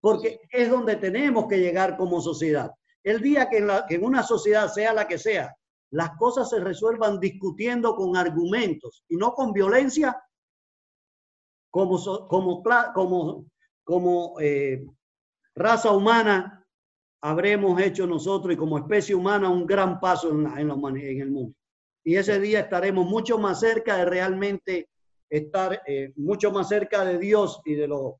porque 0.01 0.41
es 0.49 0.69
donde 0.69 0.95
tenemos 0.95 1.47
que 1.47 1.59
llegar 1.59 1.95
como 1.97 2.19
sociedad. 2.19 2.71
El 3.03 3.21
día 3.21 3.47
que 3.47 3.59
en, 3.59 3.67
la, 3.67 3.85
que 3.85 3.95
en 3.95 4.03
una 4.03 4.23
sociedad, 4.23 4.67
sea 4.69 4.91
la 4.91 5.07
que 5.07 5.19
sea, 5.19 5.55
las 5.91 6.17
cosas 6.17 6.49
se 6.49 6.59
resuelvan 6.59 7.19
discutiendo 7.19 7.95
con 7.95 8.17
argumentos 8.17 9.03
y 9.07 9.17
no 9.17 9.33
con 9.33 9.53
violencia, 9.53 10.19
como, 11.69 12.27
como, 12.27 12.63
como, 12.95 13.45
como 13.83 14.39
eh, 14.39 14.83
raza 15.53 15.91
humana 15.91 16.65
habremos 17.21 17.79
hecho 17.79 18.07
nosotros 18.07 18.53
y 18.55 18.57
como 18.57 18.79
especie 18.79 19.13
humana 19.13 19.49
un 19.49 19.67
gran 19.67 19.99
paso 19.99 20.31
en, 20.31 20.47
en, 20.57 20.71
en 20.97 21.21
el 21.21 21.31
mundo. 21.31 21.55
Y 22.03 22.15
ese 22.15 22.39
día 22.39 22.61
estaremos 22.61 23.05
mucho 23.05 23.37
más 23.37 23.59
cerca 23.59 23.97
de 23.97 24.05
realmente 24.05 24.89
estar 25.29 25.81
eh, 25.87 26.13
mucho 26.15 26.51
más 26.51 26.67
cerca 26.69 27.03
de 27.03 27.17
Dios 27.17 27.61
y 27.65 27.73
de 27.73 27.87
lo 27.87 28.19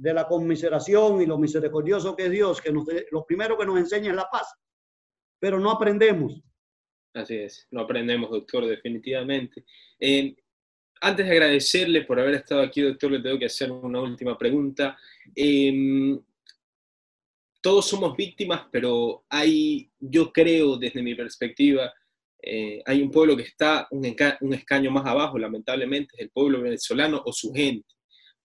de 0.00 0.14
la 0.14 0.26
conmiseración 0.26 1.20
y 1.20 1.26
lo 1.26 1.36
misericordioso 1.38 2.16
que 2.16 2.26
es 2.26 2.30
Dios, 2.30 2.60
que 2.60 2.72
nos, 2.72 2.86
lo 3.10 3.26
primero 3.26 3.58
que 3.58 3.66
nos 3.66 3.78
enseña 3.78 4.10
es 4.10 4.16
la 4.16 4.28
paz, 4.30 4.54
pero 5.38 5.60
no 5.60 5.70
aprendemos. 5.70 6.40
Así 7.12 7.36
es, 7.36 7.66
no 7.70 7.80
aprendemos, 7.80 8.30
doctor, 8.30 8.66
definitivamente. 8.66 9.64
Eh, 9.98 10.34
antes 11.02 11.26
de 11.26 11.32
agradecerle 11.32 12.02
por 12.02 12.18
haber 12.18 12.34
estado 12.34 12.62
aquí, 12.62 12.80
doctor, 12.82 13.10
le 13.10 13.20
tengo 13.20 13.38
que 13.38 13.46
hacer 13.46 13.70
una 13.70 14.00
última 14.00 14.38
pregunta. 14.38 14.96
Eh, 15.34 16.18
todos 17.60 17.86
somos 17.86 18.16
víctimas, 18.16 18.66
pero 18.70 19.24
hay, 19.28 19.90
yo 19.98 20.32
creo 20.32 20.78
desde 20.78 21.02
mi 21.02 21.14
perspectiva, 21.14 21.92
eh, 22.42 22.82
hay 22.86 23.02
un 23.02 23.10
pueblo 23.10 23.36
que 23.36 23.42
está 23.42 23.86
un, 23.90 24.04
escaño 24.54 24.90
más 24.90 25.04
abajo, 25.04 25.38
lamentablemente, 25.38 26.14
es 26.16 26.22
el 26.22 26.30
pueblo 26.30 26.62
venezolano 26.62 27.22
o 27.24 27.32
su 27.32 27.52
gente, 27.52 27.86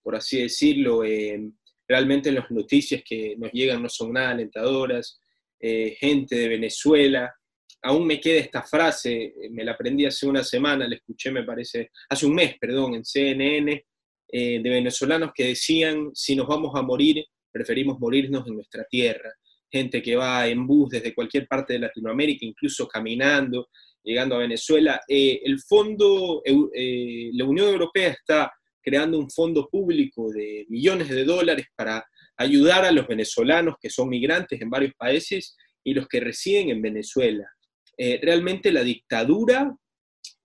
por 0.06 0.14
así 0.14 0.40
decirlo. 0.40 1.02
Eh, 1.04 1.50
realmente 1.88 2.30
las 2.30 2.48
noticias 2.52 3.02
que 3.04 3.34
nos 3.36 3.50
llegan 3.50 3.82
no 3.82 3.88
son 3.88 4.12
nada 4.12 4.30
alentadoras. 4.30 5.18
Eh, 5.58 5.96
gente 5.98 6.36
de 6.36 6.48
Venezuela, 6.48 7.34
aún 7.82 8.06
me 8.06 8.20
queda 8.20 8.38
esta 8.38 8.62
frase, 8.62 9.34
me 9.50 9.64
la 9.64 9.72
aprendí 9.72 10.06
hace 10.06 10.28
una 10.28 10.44
semana, 10.44 10.86
la 10.86 10.94
escuché, 10.94 11.32
me 11.32 11.42
parece, 11.42 11.90
hace 12.08 12.24
un 12.24 12.36
mes, 12.36 12.56
perdón, 12.60 12.94
en 12.94 13.04
CNN, 13.04 13.84
de 14.28 14.60
venezolanos 14.62 15.30
que 15.34 15.48
decían, 15.48 16.10
si 16.14 16.36
nos 16.36 16.46
vamos 16.46 16.72
a 16.76 16.82
morir, 16.82 17.24
preferimos 17.50 17.98
morirnos 17.98 18.46
en 18.46 18.54
nuestra 18.54 18.84
tierra. 18.84 19.32
Gente 19.68 20.00
que 20.02 20.14
va 20.14 20.46
en 20.46 20.68
bus 20.68 20.90
desde 20.90 21.14
cualquier 21.14 21.48
parte 21.48 21.72
de 21.72 21.80
Latinoamérica, 21.80 22.46
incluso 22.46 22.86
caminando, 22.86 23.70
llegando 24.04 24.36
a 24.36 24.38
Venezuela. 24.38 25.00
Eh, 25.08 25.40
el 25.44 25.60
fondo, 25.60 26.42
eh, 26.44 27.30
la 27.32 27.44
Unión 27.44 27.68
Europea 27.68 28.10
está 28.10 28.52
creando 28.86 29.18
un 29.18 29.28
fondo 29.28 29.68
público 29.68 30.30
de 30.30 30.64
millones 30.68 31.08
de 31.08 31.24
dólares 31.24 31.66
para 31.74 32.06
ayudar 32.36 32.84
a 32.84 32.92
los 32.92 33.08
venezolanos 33.08 33.74
que 33.80 33.90
son 33.90 34.08
migrantes 34.08 34.60
en 34.60 34.70
varios 34.70 34.94
países 34.94 35.56
y 35.82 35.92
los 35.92 36.06
que 36.06 36.20
residen 36.20 36.70
en 36.70 36.80
Venezuela. 36.80 37.50
Eh, 37.98 38.20
realmente 38.22 38.70
la 38.70 38.84
dictadura 38.84 39.76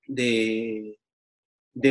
de, 0.07 0.97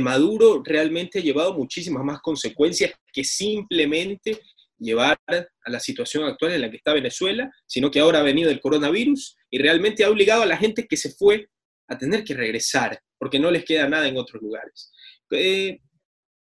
Maduro 0.03 0.61
realmente 0.65 1.21
ha 1.21 1.23
llevado 1.23 1.55
muchísimas 1.55 2.03
más 2.03 2.21
consecuencias 2.21 2.95
que 3.13 3.23
simplemente 3.23 4.41
llevar 4.77 5.21
a 5.29 5.71
la 5.71 5.79
situación 5.79 6.25
actual 6.25 6.53
en 6.53 6.63
la 6.63 6.71
que 6.71 6.79
está 6.79 6.93
Venezuela, 6.95 7.49
sino 7.65 7.93
que 7.93 8.01
ahora 8.01 8.21
ha 8.21 8.25
venido 8.25 8.51
el 8.51 8.61
coronavirus 8.61 9.37
y 9.51 9.59
realmente 9.59 10.03
ha 10.03 10.11
obligado 10.11 10.43
a 10.43 10.47
la 10.47 10.57
gente 10.57 10.89
que 10.89 10.97
se 10.97 11.13
fue 11.13 11.47
a 11.87 11.97
tener 11.97 12.25
que 12.25 12.35
regresar, 12.35 13.01
porque 13.19 13.39
no 13.39 13.53
les 13.53 13.65
queda 13.65 13.89
nada 13.89 14.09
en 14.09 14.17
otros 14.17 14.43
lugares. 14.43 14.91
Eh, 15.31 15.79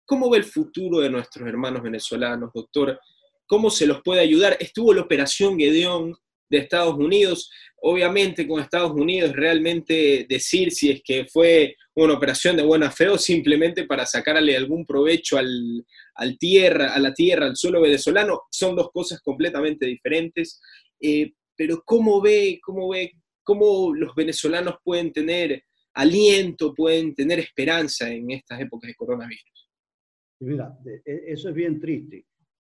¿Cómo 0.07 0.29
ve 0.29 0.37
el 0.37 0.45
futuro 0.45 1.01
de 1.01 1.09
nuestros 1.09 1.45
hermanos 1.49 1.83
venezolanos, 1.83 2.51
doctor? 2.53 2.97
¿Cómo 3.45 3.69
se 3.69 3.85
los 3.85 4.01
puede 4.01 4.21
ayudar? 4.21 4.55
Estuvo 4.57 4.93
la 4.93 5.01
operación 5.01 5.59
Gedeón 5.59 6.15
de 6.49 6.59
Estados 6.59 6.95
Unidos. 6.95 7.51
Obviamente 7.81 8.47
con 8.47 8.61
Estados 8.61 8.93
Unidos 8.93 9.35
realmente 9.35 10.25
decir 10.29 10.71
si 10.71 10.91
es 10.91 11.01
que 11.03 11.25
fue 11.25 11.75
una 11.93 12.13
operación 12.13 12.55
de 12.55 12.63
buena 12.63 12.89
fe 12.89 13.09
o 13.09 13.17
simplemente 13.17 13.83
para 13.83 14.05
sacarle 14.05 14.55
algún 14.55 14.85
provecho 14.85 15.37
al, 15.37 15.85
al 16.15 16.37
tierra, 16.37 16.93
a 16.93 16.99
la 16.99 17.13
tierra, 17.13 17.45
al 17.45 17.57
suelo 17.57 17.81
venezolano, 17.81 18.43
son 18.49 18.77
dos 18.77 18.89
cosas 18.93 19.19
completamente 19.19 19.85
diferentes. 19.85 20.61
Eh, 21.01 21.33
pero 21.53 21.83
¿cómo 21.85 22.21
ve, 22.21 22.61
cómo 22.63 22.87
ve, 22.87 23.11
cómo 23.43 23.93
los 23.93 24.15
venezolanos 24.15 24.75
pueden 24.81 25.11
tener 25.11 25.65
aliento, 25.95 26.73
pueden 26.73 27.13
tener 27.13 27.39
esperanza 27.39 28.09
en 28.09 28.31
estas 28.31 28.61
épocas 28.61 28.87
de 28.87 28.95
coronavirus? 28.95 29.66
Mira, 30.39 30.77
e, 30.85 31.23
eso 31.27 31.49
es 31.49 31.55
bien 31.55 31.79
triste, 31.79 32.25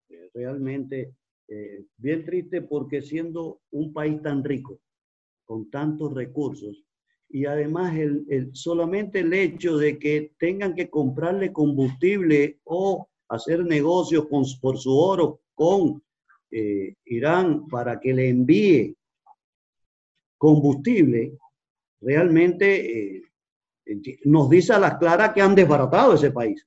eh, 0.09 0.31
realmente 0.33 1.15
eh, 1.49 1.85
bien 1.97 2.25
triste 2.25 2.63
porque 2.63 3.03
siendo 3.03 3.61
un 3.73 3.93
país 3.93 4.23
tan 4.23 4.43
rico, 4.43 4.81
con 5.45 5.71
tantos 5.71 6.15
recursos, 6.15 6.85
y 7.31 7.45
además 7.45 7.95
el, 7.97 8.51
solamente 8.55 9.21
el 9.21 9.33
hecho 9.35 9.77
de 9.77 9.99
que 9.99 10.33
tengan 10.39 10.75
que 10.75 10.89
comprarle 10.89 11.53
combustible 11.53 12.59
o 12.65 13.07
hacer 13.29 13.65
negocios 13.65 14.27
por 14.61 14.79
su 14.79 14.97
oro 14.97 15.41
con 15.55 16.03
eh, 16.51 16.95
Irán 17.05 17.67
para 17.69 18.01
que 18.01 18.15
le 18.15 18.31
envíe 18.31 18.97
combustible, 20.39 21.37
realmente 22.01 23.23
nos 24.25 24.49
dice 24.49 24.73
a 24.73 24.79
las 24.79 24.97
claras 24.99 25.35
que 25.35 25.43
han 25.43 25.55
desbaratado 25.55 26.15
ese 26.15 26.31
país. 26.31 26.67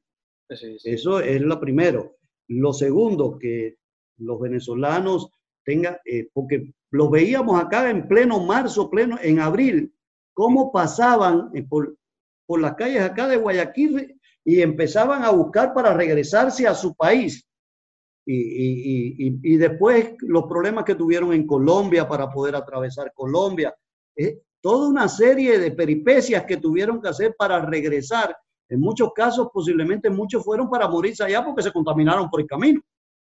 Eso 0.84 1.20
es 1.20 1.42
lo 1.42 1.60
primero. 1.60 2.18
lo 2.48 2.74
segundo, 2.74 3.38
que 3.40 3.78
los 4.18 4.40
venezolanos 4.40 5.30
tengan, 5.64 5.98
eh, 6.06 6.28
porque 6.34 6.74
lo 6.92 7.10
veíamos 7.10 7.62
acá 7.62 7.90
en 7.90 8.08
pleno 8.08 8.44
marzo, 8.46 8.90
pleno 8.90 9.18
en 9.22 9.40
abril, 9.40 9.94
cómo 10.34 10.72
pasaban 10.72 11.50
eh, 11.54 11.64
por, 11.64 11.96
por 12.46 12.60
las 12.60 12.76
calles 12.76 13.02
acá 13.02 13.28
de 13.28 13.38
Guayaquil 13.38 14.20
y 14.44 14.62
empezaban 14.62 15.24
a 15.24 15.30
buscar 15.30 15.74
para 15.74 15.94
regresarse 15.94 16.68
a 16.68 16.74
su 16.74 16.96
país. 16.96 17.46
Y, 18.26 18.36
y, 18.36 19.16
y, 19.18 19.40
y, 19.44 19.58
después 19.58 20.14
los 20.20 20.44
problemas 20.44 20.86
que 20.86 20.96
tuvieron 20.96 21.34
en 21.34 21.48
Colombia 21.48 22.08
para 22.08 22.30
poder 22.30 22.56
atravesar 22.56 23.12
Colombia. 23.14 23.74
Eh, 24.16 24.42
toda 24.62 24.90
una 24.90 25.08
serie 25.08 25.58
de 25.58 25.72
peripecias 25.72 26.46
que 26.46 26.58
tuvieron 26.58 27.02
que 27.02 27.10
hacer 27.10 27.36
para 27.36 27.66
regresar. 27.66 28.36
En 28.72 28.80
muchos 28.80 29.12
casos, 29.14 29.50
posiblemente 29.54 30.10
muchos 30.10 30.46
fueron 30.46 30.70
para 30.70 30.88
morirse 30.88 31.26
allá 31.26 31.44
porque 31.44 31.62
se 31.62 31.74
contaminaron 31.74 32.30
por 32.30 32.40
el 32.40 32.48
camino. 32.48 32.82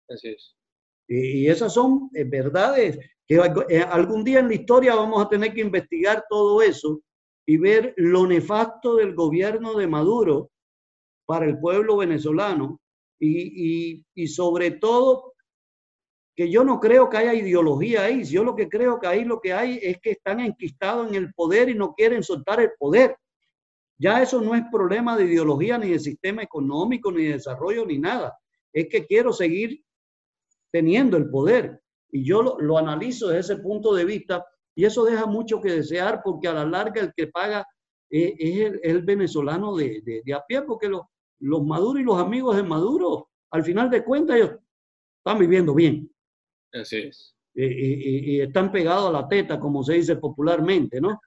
Así 0.10 0.30
es. 0.30 0.56
Y, 1.06 1.48
esas 1.48 1.74
son 1.74 2.10
eh, 2.14 2.24
verdades 2.24 2.98
que 3.28 3.41
eh, 3.70 3.82
algún 3.82 4.24
día 4.24 4.39
en 4.39 4.48
la 4.48 4.54
historia 4.54 4.96
vamos 4.96 5.22
a 5.22 5.28
tener 5.28 5.54
que 5.54 5.60
investigar 5.60 6.24
todo 6.30 6.62
eso 6.62 7.02
y 7.46 7.58
ver 7.58 7.94
lo 7.98 8.26
nefasto 8.26 8.96
del 8.96 9.14
gobierno 9.14 9.76
de 9.76 9.86
Maduro 9.86 10.50
para 11.26 11.46
el 11.46 11.60
pueblo 11.60 11.98
venezolano 11.98 12.80
y, 13.20 13.98
y, 13.98 14.06
y 14.16 14.28
sobre 14.28 14.72
todo 14.72 15.34
que 16.38 16.50
yo 16.50 16.64
no 16.64 16.80
creo 16.80 17.10
que 17.10 17.18
haya 17.18 17.34
ideología 17.34 18.04
ahí. 18.04 18.24
Yo 18.24 18.46
lo 18.46 18.56
que 18.56 18.70
creo 18.70 18.98
que 18.98 19.08
ahí 19.08 19.26
lo 19.26 19.41
que 19.41 19.52
hay 19.52 19.78
es 19.82 20.00
que 20.00 20.12
están 20.12 20.39
enquistados 20.39 21.10
en 21.10 21.16
el 21.16 21.34
poder 21.34 21.68
y 21.68 21.76
no 21.76 21.94
quieren 21.94 22.24
soltar 22.24 22.62
el 22.62 22.72
poder. 22.80 23.18
Ya 24.04 24.22
eso 24.22 24.41
no 24.41 24.54
es 24.54 24.64
problema 24.70 25.16
de 25.16 25.24
ideología, 25.24 25.78
ni 25.78 25.91
de 25.91 25.99
sistema 25.99 26.43
económico, 26.43 27.10
ni 27.10 27.24
de 27.24 27.34
desarrollo, 27.34 27.86
ni 27.86 27.99
nada. 27.99 28.38
Es 28.74 28.89
que 28.89 29.06
quiero 29.06 29.32
seguir 29.32 29.82
teniendo 30.74 31.16
el 31.16 31.30
poder. 31.30 31.82
Y 32.12 32.26
yo 32.26 32.43
lo, 32.43 32.60
lo 32.60 32.78
analizo 32.78 33.30
desde 33.30 33.54
ese 33.54 33.62
punto 33.62 33.95
de 33.95 34.04
vista 34.04 34.45
y 34.76 34.84
eso 34.84 35.06
deja 35.06 35.26
mucho 35.26 35.62
que 35.62 35.72
desear 35.72 36.20
porque 36.22 36.49
a 36.49 36.54
la 36.54 36.66
larga 36.66 37.01
el 37.01 37.14
que 37.16 37.28
paga 37.28 37.66
es, 38.10 38.34
es 38.38 38.74
el, 38.84 39.04
venezolano 39.04 39.74
de, 39.78 40.01
de, 40.01 40.22
de, 40.26 40.34
a 40.34 40.43
pie, 40.45 40.64
porque 40.64 40.89
los, 40.89 41.04
los 41.39 41.64
Maduro 41.64 41.97
y 41.97 42.04
los 42.04 42.20
amigos 42.20 42.58
de 42.58 42.64
Maduro, 42.64 43.30
al 43.51 43.64
final 43.64 43.89
de 43.89 44.04
cuentas, 44.04 44.36
ellos 44.36 44.51
están 45.20 45.39
viviendo 45.39 45.74
bien. 45.74 46.12
Así 46.74 46.97
es. 46.97 47.34
Y, 47.56 47.64
y, 47.64 48.36
y, 48.36 48.41
están 48.41 48.70
pegados 48.70 49.08
a 49.08 49.22
la 49.22 49.30
teta, 49.30 49.62
como 49.62 49.82
se 49.82 49.93
dice 49.93 50.18
popularmente, 50.18 50.99
¿no? 50.99 51.22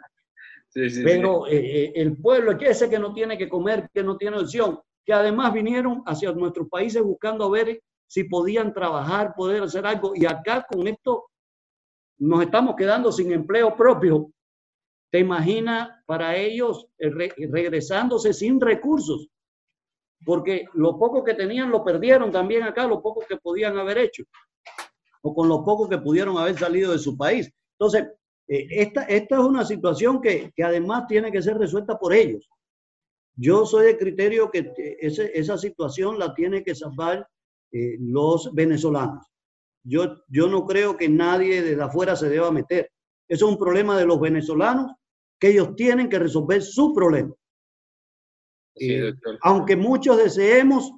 Pero 1.04 1.44
sí. 1.46 1.56
eh, 1.56 1.92
el 1.96 2.16
pueblo, 2.16 2.56
que 2.58 2.70
ese 2.70 2.90
que 2.90 2.98
no 2.98 3.12
tiene 3.14 3.38
que 3.38 3.48
comer, 3.48 3.88
que 3.92 4.02
no 4.02 4.16
tiene 4.16 4.38
opción, 4.38 4.78
que 5.04 5.12
además 5.12 5.52
vinieron 5.52 6.02
hacia 6.06 6.32
nuestros 6.32 6.68
países 6.68 7.02
buscando 7.02 7.48
ver 7.50 7.80
si 8.06 8.24
podían 8.24 8.72
trabajar, 8.72 9.34
poder 9.34 9.62
hacer 9.62 9.86
algo, 9.86 10.12
y 10.14 10.26
acá 10.26 10.66
con 10.70 10.86
esto 10.86 11.24
nos 12.18 12.42
estamos 12.42 12.76
quedando 12.76 13.10
sin 13.10 13.32
empleo 13.32 13.74
propio. 13.74 14.30
¿Te 15.10 15.20
imaginas 15.20 15.88
para 16.04 16.36
ellos 16.36 16.86
re 16.98 17.32
regresándose 17.50 18.34
sin 18.34 18.60
recursos? 18.60 19.28
Porque 20.24 20.66
lo 20.74 20.98
poco 20.98 21.22
que 21.22 21.34
tenían 21.34 21.70
lo 21.70 21.84
perdieron 21.84 22.30
también 22.30 22.64
acá, 22.64 22.86
lo 22.86 23.00
poco 23.00 23.24
que 23.28 23.36
podían 23.36 23.78
haber 23.78 23.98
hecho 23.98 24.24
o 25.26 25.34
con 25.34 25.48
lo 25.48 25.64
poco 25.64 25.88
que 25.88 25.98
pudieron 25.98 26.38
haber 26.38 26.56
salido 26.56 26.92
de 26.92 26.98
su 26.98 27.16
país. 27.16 27.52
Entonces, 27.72 28.06
eh, 28.48 28.66
esta, 28.70 29.02
esta 29.04 29.36
es 29.36 29.40
una 29.42 29.64
situación 29.64 30.20
que, 30.20 30.52
que, 30.54 30.64
además 30.64 31.06
tiene 31.06 31.30
que 31.32 31.42
ser 31.42 31.58
resuelta 31.58 31.98
por 31.98 32.12
ellos. 32.12 32.48
Yo 33.34 33.66
soy 33.66 33.86
de 33.86 33.98
criterio 33.98 34.50
que 34.50 34.72
ese, 35.00 35.30
esa 35.38 35.58
situación 35.58 36.18
la 36.18 36.34
tiene 36.34 36.62
que 36.64 36.74
salvar 36.74 37.28
eh, 37.72 37.96
los 37.98 38.54
venezolanos. 38.54 39.26
Yo, 39.84 40.22
yo 40.28 40.48
no 40.48 40.64
creo 40.66 40.96
que 40.96 41.08
nadie 41.08 41.62
desde 41.62 41.82
afuera 41.82 42.16
se 42.16 42.28
deba 42.28 42.50
meter. 42.50 42.90
Eso 43.28 43.46
es 43.46 43.52
un 43.52 43.58
problema 43.58 43.98
de 43.98 44.06
los 44.06 44.20
venezolanos 44.20 44.92
que 45.38 45.48
ellos 45.50 45.76
tienen 45.76 46.08
que 46.08 46.18
resolver 46.18 46.62
su 46.62 46.94
problema. 46.94 47.34
Sí, 48.74 48.94
eh, 48.94 49.12
aunque 49.42 49.76
muchos 49.76 50.16
deseemos 50.16 50.92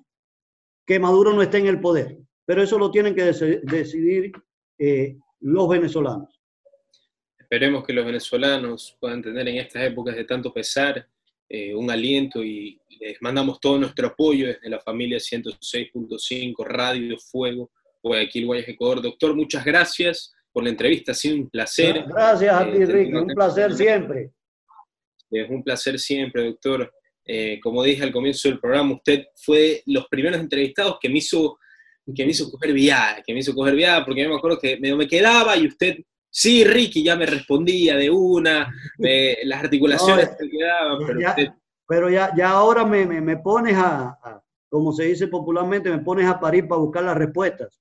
que 0.87 1.01
Maduro 1.01 1.33
no 1.33 1.43
esté 1.43 1.59
en 1.59 1.67
el 1.67 1.81
poder 1.81 2.19
pero 2.49 2.63
eso 2.63 2.79
lo 2.79 2.91
tienen 2.91 3.15
que 3.15 3.25
decidir 3.25 4.33
eh, 4.79 5.19
los 5.41 5.69
venezolanos. 5.69 6.38
Esperemos 7.51 7.83
que 7.83 7.95
los 7.95 8.05
venezolanos 8.05 8.95
puedan 9.01 9.23
tener 9.23 9.49
en 9.49 9.57
estas 9.57 9.83
épocas 9.85 10.15
de 10.15 10.25
tanto 10.25 10.53
pesar 10.53 11.09
eh, 11.49 11.75
un 11.75 11.91
aliento 11.91 12.45
y 12.45 12.79
les 13.01 13.17
mandamos 13.23 13.59
todo 13.59 13.79
nuestro 13.79 14.09
apoyo 14.09 14.49
desde 14.49 14.69
la 14.69 14.79
familia 14.81 15.17
106.5 15.17 16.67
Radio 16.67 17.17
Fuego, 17.19 17.71
Guayaquil, 18.03 18.45
Guayas, 18.45 18.69
Ecuador. 18.69 19.01
Doctor, 19.01 19.35
muchas 19.35 19.65
gracias 19.65 20.35
por 20.53 20.63
la 20.63 20.69
entrevista, 20.69 21.13
ha 21.13 21.15
sido 21.15 21.37
un 21.37 21.49
placer. 21.49 22.05
Gracias 22.07 22.55
a 22.55 22.71
ti, 22.71 22.83
eh, 22.83 22.87
Ricky, 22.87 23.15
un 23.15 23.29
placer 23.29 23.75
siempre. 23.75 24.31
Es 25.31 25.49
un 25.49 25.65
placer 25.65 25.99
siempre, 25.99 26.45
doctor. 26.45 26.93
Eh, 27.25 27.59
como 27.63 27.83
dije 27.83 28.03
al 28.03 28.13
comienzo 28.13 28.51
del 28.51 28.61
programa, 28.61 28.97
usted 28.97 29.25
fue 29.37 29.83
los 29.87 30.07
primeros 30.09 30.39
entrevistados 30.39 30.99
que 31.01 31.09
me 31.09 31.17
hizo 31.17 31.59
que 32.15 32.25
me 32.25 32.31
hizo 32.31 32.51
coger 32.51 32.73
viada, 32.73 33.23
que 33.23 33.33
me 33.33 33.41
hizo 33.41 33.55
coger 33.55 33.75
viada, 33.75 34.05
porque 34.05 34.23
yo 34.23 34.29
me 34.29 34.37
acuerdo 34.37 34.59
que 34.59 34.79
me, 34.79 34.95
me 34.95 35.07
quedaba 35.07 35.57
y 35.57 35.67
usted, 35.67 35.99
sí, 36.31 36.65
Ricky, 36.65 37.03
ya 37.03 37.17
me 37.17 37.27
respondía 37.27 37.97
de 37.97 38.11
una, 38.11 38.73
de 38.97 39.39
las 39.45 39.65
articulaciones 39.65 40.31
no, 40.31 40.49
quedaban, 40.51 40.99
pero 41.07 41.21
ya, 41.21 41.29
usted... 41.31 41.49
Pero 41.87 42.11
ya, 42.11 42.33
ya 42.37 42.51
ahora 42.51 42.85
me, 42.85 43.07
me, 43.07 43.21
me 43.21 43.39
pones 43.39 43.77
a, 43.77 44.19
a, 44.23 44.43
como 44.69 44.93
se 44.93 45.05
dice 45.05 45.29
popularmente, 45.29 45.91
me 45.91 45.99
pones 45.99 46.27
a 46.27 46.39
parir 46.39 46.69
para 46.69 46.81
buscar 46.81 47.05
las 47.05 47.17
respuestas. 47.17 47.81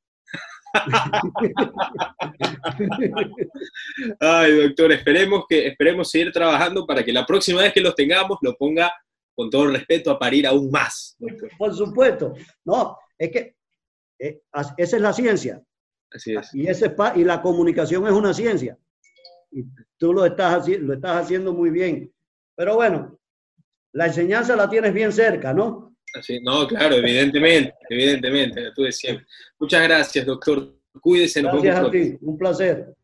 Ay, 4.20 4.62
doctor, 4.62 4.92
esperemos 4.92 5.46
que 5.48 5.68
esperemos 5.68 6.10
seguir 6.10 6.32
trabajando 6.32 6.86
para 6.86 7.04
que 7.04 7.12
la 7.12 7.26
próxima 7.26 7.62
vez 7.62 7.74
que 7.74 7.82
los 7.82 7.96
tengamos 7.96 8.38
lo 8.42 8.56
ponga 8.56 8.94
con 9.36 9.50
todo 9.50 9.68
respeto 9.68 10.12
a 10.12 10.20
parir 10.20 10.48
aún 10.48 10.72
más. 10.72 11.16
Doctor. 11.20 11.50
Por 11.58 11.76
supuesto. 11.76 12.34
No, 12.66 12.98
es 13.18 13.32
que 13.32 13.56
eh, 14.20 14.42
esa 14.78 14.96
es 14.98 15.02
la 15.02 15.14
ciencia. 15.14 15.62
Así 16.12 16.36
es. 16.36 16.54
Y, 16.54 16.68
ese, 16.68 16.96
y 17.16 17.24
la 17.24 17.42
comunicación 17.42 18.06
es 18.08 18.14
una 18.14 18.34
ciencia. 18.34 18.78
Y 19.52 19.64
tú 19.98 20.14
lo 20.14 20.26
estás, 20.26 20.68
lo 20.68 20.94
estás 20.94 21.24
haciendo 21.24 21.54
muy 21.54 21.70
bien. 21.70 22.12
Pero 22.56 22.76
bueno, 22.76 23.20
la 23.94 24.08
enseñanza 24.08 24.56
la 24.56 24.70
tienes 24.70 24.94
bien 24.94 25.12
cerca, 25.12 25.54
¿no? 25.54 25.96
Así, 26.14 26.40
no, 26.42 26.68
claro, 26.68 26.96
evidentemente, 26.96 27.74
evidentemente, 27.90 28.72
tú 28.76 28.84
decías. 28.84 29.18
Muchas 29.60 29.84
gracias, 29.84 30.26
doctor. 30.26 30.74
Cuídese. 31.02 31.42
Gracias 31.42 31.78
a 31.78 31.92
ti, 31.92 32.18
un 32.22 32.38
placer. 32.38 32.96